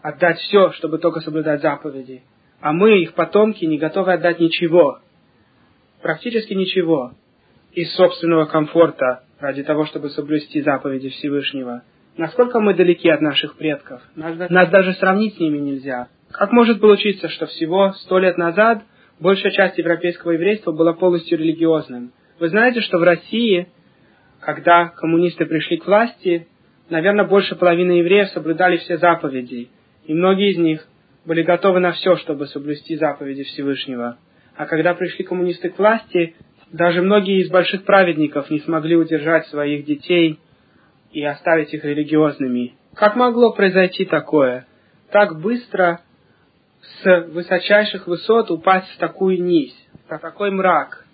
отдать 0.02 0.38
все, 0.38 0.72
чтобы 0.72 0.98
только 0.98 1.20
соблюдать 1.20 1.62
заповеди. 1.62 2.22
А 2.60 2.72
мы, 2.72 3.00
их 3.02 3.14
потомки, 3.14 3.64
не 3.64 3.78
готовы 3.78 4.12
отдать 4.12 4.40
ничего, 4.40 4.98
практически 6.02 6.54
ничего, 6.54 7.12
из 7.72 7.94
собственного 7.94 8.46
комфорта 8.46 9.22
ради 9.38 9.62
того, 9.62 9.86
чтобы 9.86 10.10
соблюсти 10.10 10.60
заповеди 10.62 11.10
Всевышнего. 11.10 11.82
Насколько 12.16 12.58
мы 12.58 12.74
далеки 12.74 13.08
от 13.08 13.20
наших 13.20 13.56
предков? 13.56 14.02
Нас, 14.16 14.70
даже 14.70 14.94
сравнить 14.94 15.36
с 15.36 15.38
ними 15.38 15.58
нельзя. 15.58 16.08
Как 16.32 16.50
может 16.50 16.80
получиться, 16.80 17.28
что 17.28 17.46
всего 17.46 17.92
сто 17.92 18.18
лет 18.18 18.36
назад 18.36 18.82
большая 19.20 19.52
часть 19.52 19.78
европейского 19.78 20.32
еврейства 20.32 20.72
была 20.72 20.94
полностью 20.94 21.38
религиозным? 21.38 22.12
Вы 22.40 22.48
знаете, 22.48 22.80
что 22.80 22.98
в 22.98 23.02
России, 23.04 23.68
когда 24.40 24.88
коммунисты 24.88 25.46
пришли 25.46 25.76
к 25.76 25.86
власти, 25.86 26.48
наверное, 26.90 27.24
больше 27.24 27.54
половины 27.54 27.92
евреев 27.92 28.28
соблюдали 28.30 28.78
все 28.78 28.98
заповеди, 28.98 29.68
и 30.04 30.14
многие 30.14 30.50
из 30.50 30.58
них 30.58 30.88
были 31.28 31.42
готовы 31.42 31.78
на 31.78 31.92
все, 31.92 32.16
чтобы 32.16 32.46
соблюсти 32.46 32.96
заповеди 32.96 33.42
Всевышнего. 33.44 34.16
А 34.56 34.64
когда 34.64 34.94
пришли 34.94 35.26
коммунисты 35.26 35.68
к 35.68 35.78
власти, 35.78 36.34
даже 36.72 37.02
многие 37.02 37.42
из 37.42 37.50
больших 37.50 37.84
праведников 37.84 38.50
не 38.50 38.60
смогли 38.60 38.96
удержать 38.96 39.46
своих 39.48 39.84
детей 39.84 40.40
и 41.12 41.22
оставить 41.22 41.72
их 41.74 41.84
религиозными. 41.84 42.74
Как 42.94 43.14
могло 43.14 43.52
произойти 43.52 44.06
такое? 44.06 44.66
Так 45.10 45.38
быстро 45.38 46.00
с 46.80 47.26
высочайших 47.28 48.06
высот 48.06 48.50
упасть 48.50 48.88
в 48.88 48.98
такую 48.98 49.42
низь, 49.42 49.76
в 50.06 50.18
такой 50.18 50.50
мрак. 50.50 51.04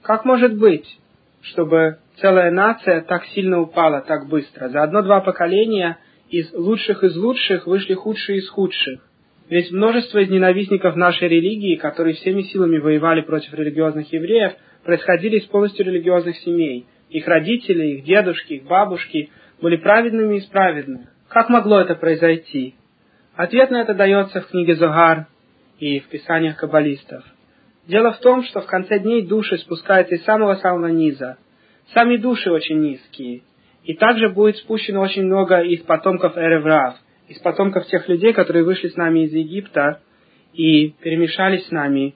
Как 0.00 0.24
может 0.24 0.56
быть, 0.56 0.98
чтобы 1.42 1.98
целая 2.22 2.50
нация 2.50 3.02
так 3.02 3.26
сильно 3.26 3.60
упала 3.60 4.00
так 4.00 4.28
быстро? 4.28 4.70
За 4.70 4.82
одно-два 4.82 5.20
поколения 5.20 5.98
из 6.30 6.50
лучших 6.54 7.04
из 7.04 7.14
лучших 7.16 7.66
вышли 7.66 7.92
худшие 7.92 8.38
из 8.38 8.48
худших. 8.48 9.07
Ведь 9.48 9.70
множество 9.72 10.18
из 10.18 10.28
ненавистников 10.28 10.94
нашей 10.94 11.28
религии, 11.28 11.76
которые 11.76 12.14
всеми 12.14 12.42
силами 12.42 12.78
воевали 12.78 13.22
против 13.22 13.54
религиозных 13.54 14.12
евреев, 14.12 14.52
происходили 14.84 15.38
из 15.38 15.46
полностью 15.46 15.86
религиозных 15.86 16.36
семей. 16.38 16.86
Их 17.08 17.26
родители, 17.26 17.86
их 17.94 18.04
дедушки, 18.04 18.54
их 18.54 18.64
бабушки 18.64 19.30
были 19.62 19.76
праведными 19.76 20.36
из 20.36 20.44
праведных. 20.46 21.08
Как 21.28 21.48
могло 21.48 21.80
это 21.80 21.94
произойти? 21.94 22.74
Ответ 23.34 23.70
на 23.70 23.80
это 23.80 23.94
дается 23.94 24.42
в 24.42 24.48
книге 24.48 24.74
Зогар 24.74 25.26
и 25.78 26.00
в 26.00 26.08
писаниях 26.08 26.56
каббалистов. 26.56 27.24
Дело 27.86 28.12
в 28.12 28.20
том, 28.20 28.42
что 28.42 28.60
в 28.60 28.66
конце 28.66 28.98
дней 28.98 29.26
души 29.26 29.56
спускаются 29.58 30.16
из 30.16 30.24
самого-самого 30.24 30.88
низа. 30.88 31.38
Сами 31.94 32.18
души 32.18 32.50
очень 32.50 32.80
низкие. 32.80 33.42
И 33.84 33.94
также 33.94 34.28
будет 34.28 34.58
спущено 34.58 35.00
очень 35.00 35.24
много 35.24 35.60
из 35.60 35.80
потомков 35.82 36.36
Эреврав, 36.36 36.96
из 37.28 37.38
потомков 37.40 37.86
тех 37.86 38.08
людей, 38.08 38.32
которые 38.32 38.64
вышли 38.64 38.88
с 38.88 38.96
нами 38.96 39.26
из 39.26 39.32
Египта 39.32 40.00
и 40.52 40.90
перемешались 41.00 41.66
с 41.66 41.70
нами. 41.70 42.14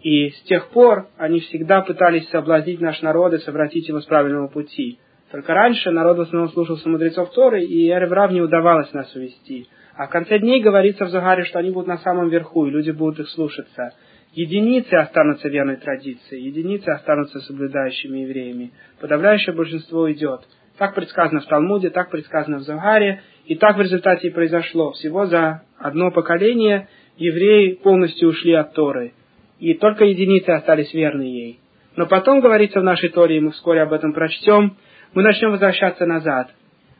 И 0.00 0.30
с 0.30 0.42
тех 0.42 0.68
пор 0.68 1.08
они 1.16 1.40
всегда 1.40 1.80
пытались 1.80 2.28
соблазнить 2.28 2.80
наш 2.80 3.00
народ 3.02 3.34
и 3.34 3.38
совратить 3.38 3.88
его 3.88 4.00
с 4.00 4.06
правильного 4.06 4.48
пути. 4.48 4.98
Только 5.30 5.54
раньше 5.54 5.90
народ 5.90 6.18
в 6.18 6.20
основном 6.20 6.50
слушался 6.50 6.88
мудрецов 6.88 7.32
Торы, 7.32 7.64
и 7.64 7.90
Эреврав 7.90 8.30
не 8.30 8.40
удавалось 8.40 8.92
нас 8.92 9.12
увести. 9.14 9.66
А 9.96 10.06
в 10.06 10.10
конце 10.10 10.38
дней 10.38 10.60
говорится 10.60 11.06
в 11.06 11.10
Загаре, 11.10 11.44
что 11.44 11.58
они 11.58 11.70
будут 11.70 11.88
на 11.88 11.98
самом 11.98 12.28
верху, 12.28 12.66
и 12.66 12.70
люди 12.70 12.90
будут 12.90 13.20
их 13.20 13.28
слушаться. 13.30 13.92
Единицы 14.32 14.94
останутся 14.94 15.48
верной 15.48 15.76
традицией, 15.76 16.44
единицы 16.44 16.88
останутся 16.88 17.40
соблюдающими 17.40 18.18
евреями. 18.18 18.72
Подавляющее 19.00 19.54
большинство 19.54 20.00
уйдет. 20.00 20.40
Так 20.78 20.94
предсказано 20.94 21.40
в 21.40 21.46
Талмуде, 21.46 21.90
так 21.90 22.10
предсказано 22.10 22.58
в 22.58 22.62
Загаре, 22.62 23.22
и 23.46 23.56
так 23.56 23.76
в 23.76 23.80
результате 23.80 24.28
и 24.28 24.30
произошло. 24.30 24.92
Всего 24.92 25.26
за 25.26 25.62
одно 25.78 26.10
поколение 26.10 26.88
евреи 27.16 27.74
полностью 27.74 28.30
ушли 28.30 28.52
от 28.54 28.72
Торы, 28.72 29.12
и 29.60 29.74
только 29.74 30.04
единицы 30.04 30.50
остались 30.50 30.92
верны 30.92 31.22
ей. 31.22 31.58
Но 31.96 32.06
потом, 32.06 32.40
говорится 32.40 32.80
в 32.80 32.84
нашей 32.84 33.10
Торе, 33.10 33.36
и 33.36 33.40
мы 33.40 33.52
вскоре 33.52 33.82
об 33.82 33.92
этом 33.92 34.12
прочтем, 34.12 34.76
мы 35.12 35.22
начнем 35.22 35.50
возвращаться 35.52 36.06
назад. 36.06 36.50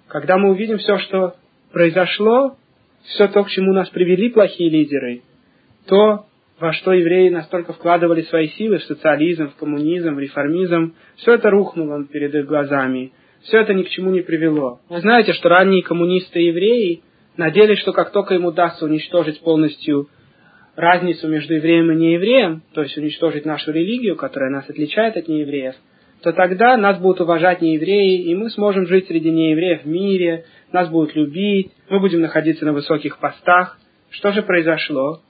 Когда 0.06 0.38
мы 0.38 0.50
увидим 0.50 0.78
все, 0.78 0.98
что 0.98 1.34
произошло, 1.72 2.56
все 3.02 3.26
то, 3.28 3.42
к 3.42 3.50
чему 3.50 3.72
нас 3.72 3.88
привели 3.88 4.30
плохие 4.30 4.70
лидеры, 4.70 5.22
то, 5.86 6.26
во 6.60 6.72
что 6.72 6.92
евреи 6.92 7.28
настолько 7.28 7.72
вкладывали 7.72 8.22
свои 8.22 8.48
силы 8.50 8.78
в 8.78 8.84
социализм, 8.84 9.50
в 9.50 9.56
коммунизм, 9.56 10.14
в 10.14 10.20
реформизм, 10.20 10.94
все 11.16 11.34
это 11.34 11.50
рухнуло 11.50 12.04
перед 12.06 12.34
их 12.34 12.46
глазами. 12.46 13.12
Все 13.44 13.60
это 13.60 13.74
ни 13.74 13.82
к 13.82 13.90
чему 13.90 14.10
не 14.10 14.22
привело. 14.22 14.80
Вы 14.88 15.00
знаете, 15.00 15.32
что 15.34 15.48
ранние 15.48 15.82
коммунисты 15.82 16.40
и 16.40 16.46
евреи 16.46 17.02
надеялись, 17.36 17.78
что 17.78 17.92
как 17.92 18.10
только 18.10 18.34
им 18.34 18.46
удастся 18.46 18.84
уничтожить 18.84 19.40
полностью 19.40 20.08
разницу 20.76 21.28
между 21.28 21.54
евреем 21.54 21.92
и 21.92 21.96
неевреем, 21.96 22.62
то 22.72 22.82
есть 22.82 22.96
уничтожить 22.96 23.44
нашу 23.44 23.70
религию, 23.70 24.16
которая 24.16 24.50
нас 24.50 24.68
отличает 24.68 25.16
от 25.16 25.28
неевреев, 25.28 25.74
то 26.22 26.32
тогда 26.32 26.76
нас 26.78 26.98
будут 26.98 27.20
уважать 27.20 27.60
неевреи, 27.60 28.22
и 28.22 28.34
мы 28.34 28.48
сможем 28.48 28.86
жить 28.86 29.08
среди 29.08 29.30
неевреев 29.30 29.82
в 29.82 29.86
мире, 29.86 30.46
нас 30.72 30.88
будут 30.88 31.14
любить, 31.14 31.70
мы 31.90 32.00
будем 32.00 32.22
находиться 32.22 32.64
на 32.64 32.72
высоких 32.72 33.18
постах. 33.18 33.78
Что 34.08 34.32
же 34.32 34.42
произошло? 34.42 35.20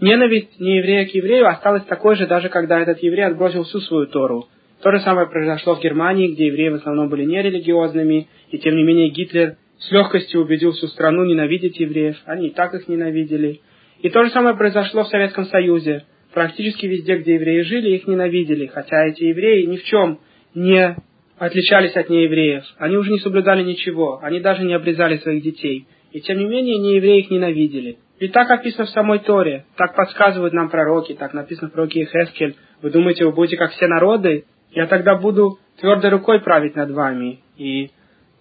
Ненависть 0.00 0.60
нееврея 0.60 1.06
к 1.06 1.14
еврею 1.14 1.48
осталась 1.48 1.84
такой 1.84 2.14
же, 2.14 2.26
даже 2.26 2.48
когда 2.48 2.80
этот 2.80 3.02
еврей 3.02 3.26
отбросил 3.26 3.64
всю 3.64 3.80
свою 3.80 4.06
Тору. 4.06 4.46
То 4.82 4.92
же 4.92 5.00
самое 5.00 5.26
произошло 5.26 5.74
в 5.74 5.80
Германии, 5.80 6.32
где 6.32 6.46
евреи 6.46 6.68
в 6.68 6.74
основном 6.74 7.08
были 7.08 7.24
нерелигиозными, 7.24 8.28
и 8.50 8.58
тем 8.58 8.76
не 8.76 8.82
менее 8.82 9.08
Гитлер 9.08 9.56
с 9.78 9.90
легкостью 9.90 10.42
убедил 10.42 10.72
всю 10.72 10.86
страну 10.88 11.24
ненавидеть 11.24 11.78
евреев, 11.78 12.16
они 12.26 12.48
и 12.48 12.52
так 12.52 12.74
их 12.74 12.88
ненавидели. 12.88 13.60
И 14.00 14.10
то 14.10 14.24
же 14.24 14.30
самое 14.30 14.56
произошло 14.56 15.04
в 15.04 15.08
Советском 15.08 15.44
Союзе. 15.46 16.04
Практически 16.34 16.86
везде, 16.86 17.16
где 17.16 17.34
евреи 17.34 17.62
жили, 17.62 17.96
их 17.96 18.06
ненавидели, 18.06 18.66
хотя 18.66 19.06
эти 19.06 19.24
евреи 19.24 19.64
ни 19.64 19.78
в 19.78 19.84
чем 19.84 20.20
не 20.54 20.96
отличались 21.38 21.96
от 21.96 22.10
неевреев. 22.10 22.64
Они 22.78 22.96
уже 22.96 23.10
не 23.10 23.18
соблюдали 23.18 23.62
ничего, 23.62 24.20
они 24.22 24.40
даже 24.40 24.62
не 24.64 24.74
обрезали 24.74 25.16
своих 25.18 25.42
детей. 25.42 25.86
И 26.12 26.20
тем 26.20 26.38
не 26.38 26.46
менее, 26.46 26.78
неевреи 26.78 27.20
их 27.20 27.30
ненавидели. 27.30 27.98
Ведь 28.18 28.32
так 28.32 28.50
описано 28.50 28.86
в 28.86 28.90
самой 28.90 29.18
Торе, 29.18 29.66
так 29.76 29.94
подсказывают 29.94 30.54
нам 30.54 30.70
пророки, 30.70 31.14
так 31.14 31.34
написано 31.34 31.68
в 31.68 31.72
пророке 31.72 32.06
Хескель. 32.06 32.56
Вы 32.80 32.90
думаете, 32.90 33.26
вы 33.26 33.32
будете 33.32 33.56
как 33.56 33.72
все 33.72 33.86
народы? 33.86 34.44
Я 34.76 34.86
тогда 34.88 35.16
буду 35.16 35.58
твердой 35.80 36.10
рукой 36.10 36.40
править 36.40 36.76
над 36.76 36.90
вами 36.90 37.40
и 37.56 37.92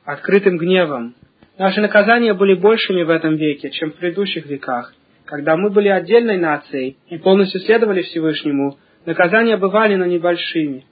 открытым 0.03 0.57
гневом. 0.57 1.15
Наши 1.57 1.79
наказания 1.79 2.33
были 2.33 2.55
большими 2.55 3.03
в 3.03 3.09
этом 3.09 3.37
веке, 3.37 3.69
чем 3.69 3.91
в 3.91 3.95
предыдущих 3.95 4.45
веках. 4.45 4.93
Когда 5.23 5.55
мы 5.55 5.69
были 5.69 5.87
отдельной 5.87 6.37
нацией 6.37 6.97
и 7.07 7.17
полностью 7.17 7.61
следовали 7.61 8.01
Всевышнему, 8.01 8.75
наказания 9.05 9.55
бывали, 9.55 9.95
но 9.95 10.03
небольшими. 10.03 10.83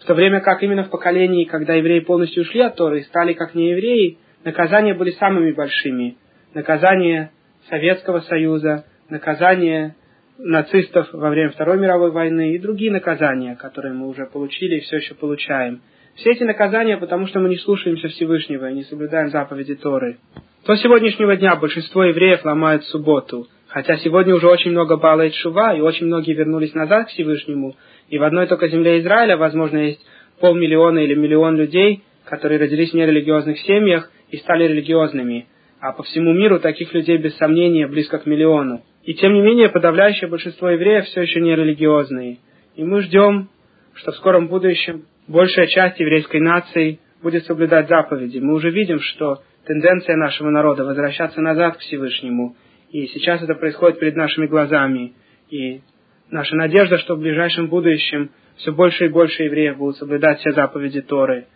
В 0.00 0.04
то 0.04 0.12
время 0.12 0.40
как 0.40 0.62
именно 0.62 0.84
в 0.84 0.90
поколении, 0.90 1.46
когда 1.46 1.72
евреи 1.72 2.00
полностью 2.00 2.42
ушли 2.42 2.60
от 2.60 2.76
Торы 2.76 3.00
и 3.00 3.04
стали 3.04 3.32
как 3.32 3.54
неевреи, 3.54 4.18
наказания 4.44 4.92
были 4.92 5.12
самыми 5.12 5.52
большими. 5.52 6.18
Наказание 6.52 7.30
Советского 7.70 8.20
Союза, 8.20 8.84
наказание 9.08 9.96
нацистов 10.38 11.08
во 11.12 11.30
время 11.30 11.50
Второй 11.50 11.78
мировой 11.78 12.10
войны 12.10 12.54
и 12.54 12.58
другие 12.58 12.92
наказания, 12.92 13.56
которые 13.56 13.92
мы 13.92 14.08
уже 14.08 14.26
получили 14.26 14.76
и 14.76 14.80
все 14.80 14.96
еще 14.96 15.14
получаем. 15.14 15.82
Все 16.14 16.30
эти 16.30 16.42
наказания, 16.42 16.96
потому 16.96 17.26
что 17.26 17.40
мы 17.40 17.48
не 17.48 17.56
слушаемся 17.56 18.08
Всевышнего 18.08 18.70
и 18.70 18.74
не 18.74 18.84
соблюдаем 18.84 19.30
заповеди 19.30 19.74
Торы. 19.74 20.18
До 20.66 20.76
сегодняшнего 20.76 21.36
дня 21.36 21.56
большинство 21.56 22.04
евреев 22.04 22.44
ломают 22.44 22.84
субботу, 22.84 23.46
хотя 23.68 23.96
сегодня 23.98 24.34
уже 24.34 24.48
очень 24.48 24.72
много 24.72 24.96
балает 24.96 25.34
шува, 25.34 25.74
и 25.74 25.80
очень 25.80 26.06
многие 26.06 26.34
вернулись 26.34 26.74
назад 26.74 27.06
к 27.06 27.10
Всевышнему, 27.10 27.76
и 28.08 28.18
в 28.18 28.22
одной 28.22 28.46
только 28.46 28.68
земле 28.68 29.00
Израиля, 29.00 29.36
возможно, 29.36 29.78
есть 29.78 30.04
полмиллиона 30.40 30.98
или 31.00 31.14
миллион 31.14 31.56
людей, 31.56 32.02
которые 32.24 32.60
родились 32.60 32.90
в 32.90 32.94
нерелигиозных 32.94 33.58
семьях 33.60 34.10
и 34.30 34.36
стали 34.38 34.64
религиозными. 34.64 35.46
А 35.80 35.92
по 35.92 36.02
всему 36.02 36.32
миру 36.32 36.58
таких 36.58 36.92
людей, 36.92 37.18
без 37.18 37.36
сомнения, 37.36 37.86
близко 37.86 38.18
к 38.18 38.26
миллиону. 38.26 38.82
И 39.08 39.14
тем 39.14 39.32
не 39.32 39.40
менее, 39.40 39.70
подавляющее 39.70 40.28
большинство 40.28 40.68
евреев 40.68 41.06
все 41.06 41.22
еще 41.22 41.40
не 41.40 41.56
религиозные. 41.56 42.38
И 42.76 42.84
мы 42.84 43.00
ждем, 43.00 43.48
что 43.94 44.12
в 44.12 44.16
скором 44.16 44.48
будущем 44.48 45.06
большая 45.26 45.66
часть 45.66 45.98
еврейской 45.98 46.40
нации 46.40 47.00
будет 47.22 47.46
соблюдать 47.46 47.88
заповеди. 47.88 48.38
Мы 48.38 48.52
уже 48.52 48.70
видим, 48.70 49.00
что 49.00 49.42
тенденция 49.64 50.16
нашего 50.16 50.50
народа 50.50 50.84
возвращаться 50.84 51.40
назад 51.40 51.78
к 51.78 51.80
Всевышнему. 51.80 52.54
И 52.90 53.06
сейчас 53.06 53.42
это 53.42 53.54
происходит 53.54 53.98
перед 53.98 54.14
нашими 54.14 54.46
глазами. 54.46 55.14
И 55.48 55.80
Наша 56.30 56.56
надежда, 56.56 56.98
что 56.98 57.14
в 57.14 57.20
ближайшем 57.20 57.68
будущем 57.68 58.30
все 58.56 58.72
больше 58.72 59.06
и 59.06 59.08
больше 59.08 59.44
евреев 59.44 59.78
будут 59.78 59.96
соблюдать 59.96 60.40
все 60.40 60.52
заповеди 60.52 61.00
Торы. 61.00 61.46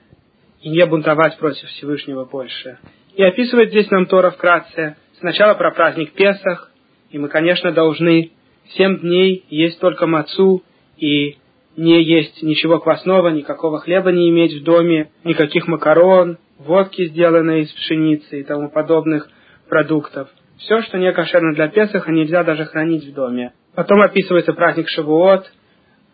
и 0.62 0.70
не 0.70 0.86
бунтовать 0.86 1.36
против 1.38 1.68
Всевышнего 1.68 2.24
больше. 2.24 2.78
И 3.16 3.22
описывает 3.22 3.70
здесь 3.70 3.90
нам 3.90 4.07
Тора 4.07 4.30
вкратце. 4.30 4.96
Сначала 5.18 5.55
про 5.55 5.72
праздник 5.72 6.12
Песах, 6.12 6.71
и 7.12 7.18
мы, 7.18 7.28
конечно, 7.28 7.72
должны 7.72 8.32
семь 8.74 8.98
дней 8.98 9.44
есть 9.50 9.78
только 9.80 10.06
мацу 10.06 10.62
и 10.96 11.36
не 11.76 12.02
есть 12.02 12.42
ничего 12.42 12.78
квасного, 12.78 13.28
никакого 13.28 13.78
хлеба 13.80 14.10
не 14.12 14.30
иметь 14.30 14.54
в 14.54 14.64
доме, 14.64 15.10
никаких 15.24 15.66
макарон, 15.68 16.38
водки, 16.58 17.06
сделанной 17.06 17.62
из 17.62 17.72
пшеницы 17.72 18.40
и 18.40 18.44
тому 18.44 18.70
подобных 18.70 19.28
продуктов. 19.68 20.28
Все, 20.58 20.80
что 20.82 20.98
не 20.98 21.12
кошерно 21.12 21.54
для 21.54 21.68
Песаха, 21.68 22.10
нельзя 22.10 22.44
даже 22.44 22.64
хранить 22.64 23.04
в 23.04 23.14
доме. 23.14 23.52
Потом 23.74 24.00
описывается 24.00 24.52
праздник 24.52 24.88
Шавуот. 24.88 25.50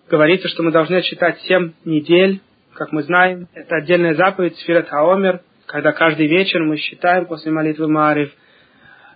Говорится, 0.08 0.48
что 0.48 0.62
мы 0.62 0.72
должны 0.72 1.02
читать 1.02 1.38
семь 1.42 1.72
недель, 1.84 2.40
как 2.74 2.92
мы 2.92 3.02
знаем. 3.02 3.48
Это 3.52 3.76
отдельная 3.76 4.14
заповедь 4.14 4.56
Сфират 4.58 4.88
Хаомер, 4.88 5.42
когда 5.66 5.92
каждый 5.92 6.28
вечер 6.28 6.62
мы 6.64 6.76
считаем 6.76 7.26
после 7.26 7.52
молитвы 7.52 7.88
Марив. 7.88 8.32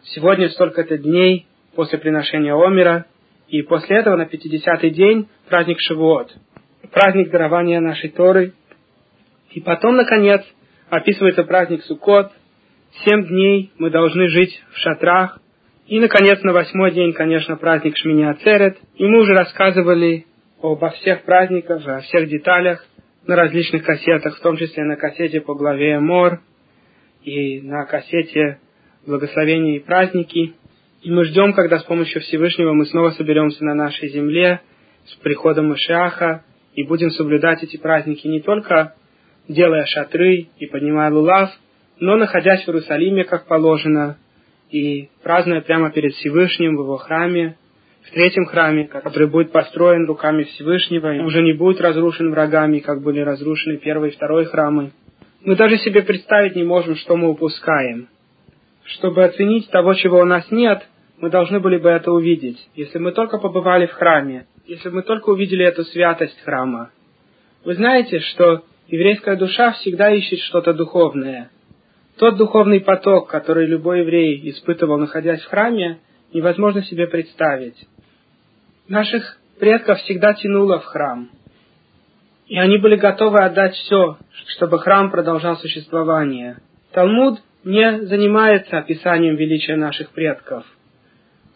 Сегодня 0.02 0.50
столько-то 0.50 0.98
дней 0.98 1.46
после 1.74 1.98
приношения 1.98 2.54
Омера, 2.54 3.06
и 3.48 3.62
после 3.62 3.98
этого 3.98 4.16
на 4.16 4.22
50-й 4.22 4.90
день 4.90 5.28
праздник 5.48 5.78
Шавуот, 5.80 6.34
праздник 6.90 7.30
дарования 7.30 7.80
нашей 7.80 8.10
Торы. 8.10 8.52
И 9.50 9.60
потом, 9.60 9.96
наконец, 9.96 10.42
описывается 10.88 11.44
праздник 11.44 11.82
Суккот. 11.84 12.32
Семь 13.04 13.26
дней 13.26 13.72
мы 13.78 13.90
должны 13.90 14.28
жить 14.28 14.62
в 14.72 14.78
шатрах. 14.78 15.38
И, 15.86 15.98
наконец, 16.00 16.42
на 16.42 16.52
восьмой 16.52 16.92
день, 16.92 17.12
конечно, 17.12 17.56
праздник 17.56 17.96
Шмини 17.96 18.24
Ацерет. 18.24 18.78
И 18.96 19.04
мы 19.04 19.20
уже 19.20 19.34
рассказывали 19.34 20.26
обо 20.62 20.90
всех 20.90 21.22
праздниках, 21.24 21.86
о 21.86 22.00
всех 22.00 22.28
деталях 22.28 22.86
на 23.26 23.36
различных 23.36 23.84
кассетах, 23.84 24.38
в 24.38 24.40
том 24.40 24.56
числе 24.56 24.84
на 24.84 24.96
кассете 24.96 25.40
по 25.40 25.54
главе 25.54 25.98
Мор 25.98 26.40
и 27.22 27.60
на 27.60 27.84
кассете 27.84 28.58
Благословения 29.06 29.76
и 29.76 29.80
праздники. 29.80 30.54
И 31.02 31.10
мы 31.10 31.24
ждем, 31.24 31.52
когда 31.52 31.80
с 31.80 31.84
помощью 31.84 32.22
Всевышнего 32.22 32.72
мы 32.72 32.86
снова 32.86 33.10
соберемся 33.10 33.64
на 33.64 33.74
нашей 33.74 34.08
земле 34.10 34.60
с 35.04 35.14
приходом 35.16 35.68
Машиаха 35.68 36.44
и 36.74 36.84
будем 36.84 37.10
соблюдать 37.10 37.62
эти 37.64 37.76
праздники 37.76 38.28
не 38.28 38.40
только 38.40 38.94
делая 39.48 39.84
шатры 39.86 40.46
и 40.58 40.66
поднимая 40.66 41.10
лулав, 41.10 41.50
но 41.98 42.16
находясь 42.16 42.62
в 42.62 42.68
Иерусалиме, 42.68 43.24
как 43.24 43.46
положено, 43.46 44.16
и 44.70 45.08
празднуя 45.24 45.60
прямо 45.60 45.90
перед 45.90 46.14
Всевышним 46.14 46.76
в 46.76 46.82
его 46.82 46.96
храме, 46.98 47.56
в 48.02 48.10
третьем 48.12 48.46
храме, 48.46 48.86
который 48.86 49.28
будет 49.28 49.50
построен 49.50 50.06
руками 50.06 50.44
Всевышнего, 50.44 51.14
и 51.14 51.20
уже 51.20 51.42
не 51.42 51.52
будет 51.52 51.80
разрушен 51.80 52.30
врагами, 52.30 52.78
как 52.78 53.02
были 53.02 53.20
разрушены 53.20 53.78
первый 53.78 54.10
и 54.10 54.14
второй 54.14 54.44
храмы. 54.44 54.92
Мы 55.44 55.56
даже 55.56 55.78
себе 55.78 56.02
представить 56.02 56.54
не 56.54 56.62
можем, 56.62 56.94
что 56.94 57.16
мы 57.16 57.28
упускаем. 57.28 58.08
Чтобы 58.84 59.24
оценить 59.24 59.68
того, 59.70 59.94
чего 59.94 60.20
у 60.20 60.24
нас 60.24 60.48
нет, 60.50 60.82
мы 61.22 61.30
должны 61.30 61.60
были 61.60 61.78
бы 61.78 61.88
это 61.88 62.10
увидеть. 62.10 62.58
Если 62.74 62.98
мы 62.98 63.12
только 63.12 63.38
побывали 63.38 63.86
в 63.86 63.92
храме, 63.92 64.46
если 64.66 64.88
мы 64.88 65.02
только 65.02 65.30
увидели 65.30 65.64
эту 65.64 65.84
святость 65.84 66.38
храма. 66.42 66.90
Вы 67.64 67.74
знаете, 67.74 68.18
что 68.18 68.64
еврейская 68.88 69.36
душа 69.36 69.70
всегда 69.70 70.10
ищет 70.10 70.40
что-то 70.40 70.74
духовное. 70.74 71.48
Тот 72.18 72.36
духовный 72.36 72.80
поток, 72.80 73.30
который 73.30 73.68
любой 73.68 74.00
еврей 74.00 74.50
испытывал, 74.50 74.98
находясь 74.98 75.40
в 75.42 75.48
храме, 75.48 76.00
невозможно 76.34 76.82
себе 76.82 77.06
представить. 77.06 77.76
Наших 78.88 79.38
предков 79.60 79.98
всегда 80.00 80.34
тянуло 80.34 80.80
в 80.80 80.84
храм. 80.86 81.30
И 82.48 82.58
они 82.58 82.78
были 82.78 82.96
готовы 82.96 83.38
отдать 83.38 83.74
все, 83.74 84.18
чтобы 84.46 84.80
храм 84.80 85.12
продолжал 85.12 85.56
существование. 85.58 86.56
Талмуд 86.90 87.38
не 87.62 88.06
занимается 88.06 88.78
описанием 88.78 89.36
величия 89.36 89.76
наших 89.76 90.10
предков. 90.10 90.64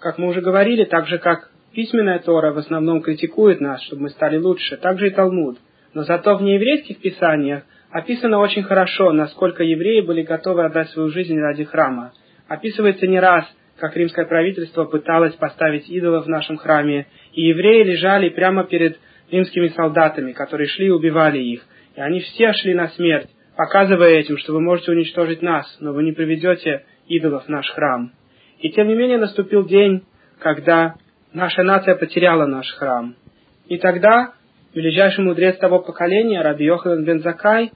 Как 0.01 0.18
мы 0.18 0.28
уже 0.28 0.40
говорили, 0.40 0.84
так 0.84 1.07
же 1.07 1.18
как 1.18 1.51
письменная 1.74 2.18
Тора 2.18 2.53
в 2.53 2.59
основном 2.59 3.03
критикует 3.03 3.61
нас, 3.61 3.82
чтобы 3.82 4.03
мы 4.03 4.11
стали 4.11 4.36
лучше, 4.36 4.76
так 4.76 4.99
же 4.99 5.09
и 5.09 5.11
Талмуд. 5.11 5.59
Но 5.94 6.03
зато 6.03 6.36
в 6.36 6.42
нееврейских 6.42 7.01
писаниях 7.01 7.62
описано 7.90 8.38
очень 8.38 8.62
хорошо, 8.62 9.12
насколько 9.12 9.62
евреи 9.62 10.03
были 10.03 10.22
готовы 10.22 10.64
отдать 10.64 10.90
свою 10.90 11.09
жизнь 11.09 11.38
ради 11.38 11.64
храма. 11.64 12.12
Описывается 12.49 13.07
не 13.07 13.18
раз, 13.18 13.44
как 13.78 13.97
римское 13.97 14.26
правительство 14.26 14.84
пыталось 14.84 15.34
поставить 15.34 15.88
идолов 15.88 16.26
в 16.26 16.28
нашем 16.28 16.59
храме, 16.59 17.07
и 17.32 17.42
евреи 17.42 17.82
лежали 17.84 18.28
прямо 18.28 18.64
перед 18.64 18.99
римскими 19.30 19.68
солдатами, 19.68 20.32
которые 20.32 20.68
шли 20.68 20.86
и 20.86 20.90
убивали 20.90 21.38
их. 21.38 21.62
И 21.97 22.01
они 22.01 22.20
все 22.20 22.53
шли 22.53 22.74
на 22.74 22.88
смерть, 22.88 23.30
показывая 23.57 24.11
этим, 24.11 24.36
что 24.38 24.53
вы 24.53 24.61
можете 24.61 24.92
уничтожить 24.92 25.42
нас, 25.42 25.76
но 25.80 25.92
вы 25.92 26.05
не 26.05 26.12
приведете 26.12 26.84
идолов 27.09 27.47
в 27.47 27.49
наш 27.49 27.68
храм. 27.70 28.12
И 28.59 28.71
тем 28.71 28.89
не 28.89 28.95
менее 28.95 29.19
наступил 29.19 29.67
день, 29.67 30.05
когда 30.39 30.95
наша 31.33 31.63
нация 31.63 31.95
потеряла 31.95 32.47
наш 32.47 32.71
храм. 32.75 33.15
И 33.69 33.79
тогда 33.79 34.33
величайший 34.75 35.25
мудрец 35.25 35.59
того 35.59 35.81
поколения, 35.81 36.43
Раби 36.43 36.65
Йохан 36.65 37.05
бен 37.05 37.21
Закай, 37.21 37.73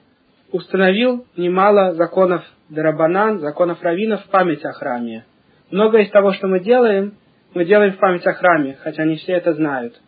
установил 0.51 1.25
немало 1.37 1.93
законов 1.93 2.43
Дарабанан, 2.69 3.39
законов 3.39 3.81
раввинов 3.81 4.23
в 4.23 4.29
память 4.29 4.63
о 4.65 4.71
храме. 4.73 5.25
Многое 5.71 6.03
из 6.03 6.11
того, 6.11 6.33
что 6.33 6.47
мы 6.47 6.59
делаем, 6.59 7.15
мы 7.53 7.65
делаем 7.65 7.93
в 7.93 7.97
память 7.97 8.25
о 8.25 8.33
храме, 8.33 8.77
хотя 8.81 9.03
не 9.05 9.17
все 9.17 9.33
это 9.33 9.53
знают. 9.53 9.99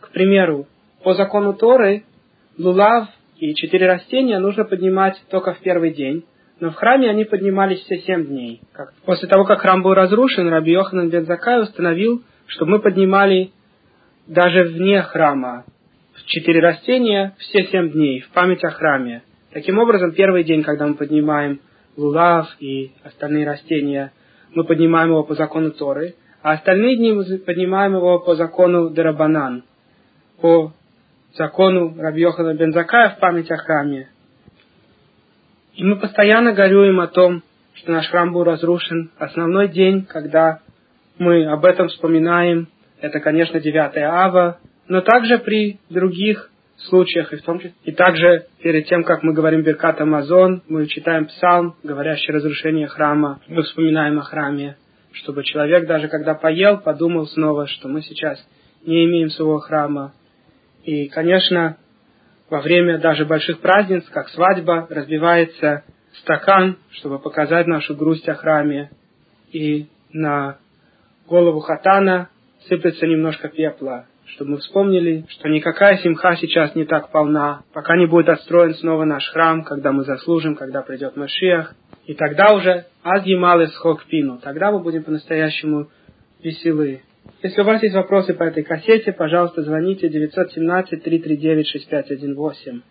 К 0.00 0.10
примеру, 0.10 0.66
по 1.02 1.14
закону 1.14 1.54
Торы, 1.54 2.04
лулав 2.58 3.08
и 3.38 3.54
четыре 3.54 3.86
растения 3.86 4.38
нужно 4.38 4.64
поднимать 4.64 5.20
только 5.30 5.54
в 5.54 5.60
первый 5.60 5.92
день, 5.92 6.24
но 6.60 6.70
в 6.70 6.74
храме 6.74 7.10
они 7.10 7.24
поднимались 7.24 7.80
все 7.80 7.98
семь 7.98 8.26
дней. 8.26 8.60
После 9.04 9.28
того, 9.28 9.44
как 9.44 9.60
храм 9.60 9.82
был 9.82 9.94
разрушен, 9.94 10.48
Раби 10.48 10.72
Йоханан 10.72 11.10
бен 11.10 11.26
установил, 11.62 12.22
что 12.46 12.66
мы 12.66 12.80
поднимали 12.80 13.50
даже 14.26 14.64
вне 14.64 15.02
храма 15.02 15.64
четыре 16.30 16.60
растения 16.60 17.34
все 17.38 17.64
семь 17.64 17.90
дней 17.90 18.20
в 18.20 18.30
память 18.30 18.62
о 18.62 18.70
храме. 18.70 19.22
Таким 19.52 19.78
образом, 19.78 20.12
первый 20.12 20.44
день, 20.44 20.62
когда 20.62 20.86
мы 20.86 20.94
поднимаем 20.94 21.60
лулав 21.96 22.46
и 22.60 22.92
остальные 23.02 23.46
растения, 23.46 24.12
мы 24.54 24.64
поднимаем 24.64 25.10
его 25.10 25.24
по 25.24 25.34
закону 25.34 25.72
Торы, 25.72 26.14
а 26.42 26.52
остальные 26.52 26.96
дни 26.96 27.12
мы 27.12 27.24
поднимаем 27.38 27.94
его 27.96 28.20
по 28.20 28.36
закону 28.36 28.90
Дарабанан, 28.90 29.64
по 30.40 30.72
закону 31.34 31.96
Рабьохана 31.98 32.54
Бензакая 32.54 33.10
в 33.10 33.18
память 33.18 33.50
о 33.50 33.56
храме. 33.56 34.08
И 35.74 35.84
мы 35.84 35.96
постоянно 35.96 36.52
горюем 36.52 37.00
о 37.00 37.06
том, 37.06 37.42
что 37.74 37.92
наш 37.92 38.08
храм 38.08 38.32
был 38.32 38.44
разрушен. 38.44 39.10
Основной 39.18 39.68
день, 39.68 40.04
когда 40.04 40.60
мы 41.18 41.46
об 41.46 41.64
этом 41.64 41.88
вспоминаем, 41.88 42.68
это, 43.00 43.20
конечно, 43.20 43.60
9 43.60 43.96
ава, 43.98 44.58
но 44.88 45.00
также 45.00 45.38
при 45.38 45.78
других 45.88 46.50
случаях, 46.76 47.32
и, 47.32 47.36
в 47.36 47.42
том 47.42 47.58
числе, 47.58 47.74
и 47.84 47.92
также 47.92 48.46
перед 48.62 48.86
тем, 48.86 49.04
как 49.04 49.22
мы 49.22 49.32
говорим 49.32 49.62
Беркат 49.62 50.00
Амазон, 50.00 50.62
мы 50.68 50.86
читаем 50.86 51.26
псалм, 51.26 51.76
говорящий 51.82 52.32
о 52.32 52.36
разрушении 52.36 52.86
храма, 52.86 53.40
мы 53.48 53.62
вспоминаем 53.62 54.18
о 54.18 54.22
храме, 54.22 54.76
чтобы 55.12 55.44
человек, 55.44 55.86
даже 55.86 56.08
когда 56.08 56.34
поел, 56.34 56.78
подумал 56.78 57.26
снова, 57.26 57.66
что 57.66 57.88
мы 57.88 58.02
сейчас 58.02 58.44
не 58.84 59.04
имеем 59.04 59.30
своего 59.30 59.58
храма. 59.58 60.12
И, 60.84 61.08
конечно, 61.08 61.76
во 62.50 62.60
время 62.60 62.98
даже 62.98 63.24
больших 63.24 63.60
празднеств, 63.60 64.10
как 64.10 64.28
свадьба, 64.30 64.86
разбивается 64.90 65.84
стакан, 66.20 66.76
чтобы 66.90 67.20
показать 67.20 67.66
нашу 67.66 67.94
грусть 67.94 68.28
о 68.28 68.34
храме. 68.34 68.90
И 69.52 69.86
на 70.12 70.58
голову 71.28 71.60
хатана 71.60 72.28
сыплется 72.68 73.06
немножко 73.06 73.48
пепла, 73.48 74.06
чтобы 74.26 74.52
мы 74.52 74.56
вспомнили, 74.58 75.24
что 75.28 75.48
никакая 75.48 75.98
симха 75.98 76.36
сейчас 76.36 76.74
не 76.74 76.84
так 76.84 77.10
полна, 77.12 77.62
пока 77.72 77.96
не 77.96 78.06
будет 78.06 78.28
отстроен 78.28 78.74
снова 78.74 79.04
наш 79.04 79.28
храм, 79.30 79.62
когда 79.62 79.92
мы 79.92 80.04
заслужим, 80.04 80.56
когда 80.56 80.82
придет 80.82 81.16
Машиах. 81.16 81.74
И 82.06 82.14
тогда 82.14 82.52
уже 82.54 82.86
аз 83.04 83.24
емал 83.24 83.62
исхок 83.64 84.04
пину, 84.06 84.38
тогда 84.42 84.72
мы 84.72 84.80
будем 84.80 85.04
по-настоящему 85.04 85.88
веселы. 86.42 87.02
Если 87.42 87.60
у 87.60 87.64
вас 87.64 87.82
есть 87.82 87.94
вопросы 87.94 88.32
по 88.34 88.42
этой 88.42 88.62
кассете, 88.62 89.12
пожалуйста, 89.12 89.62
звоните 89.62 90.08
917-339-6518. 90.08 92.82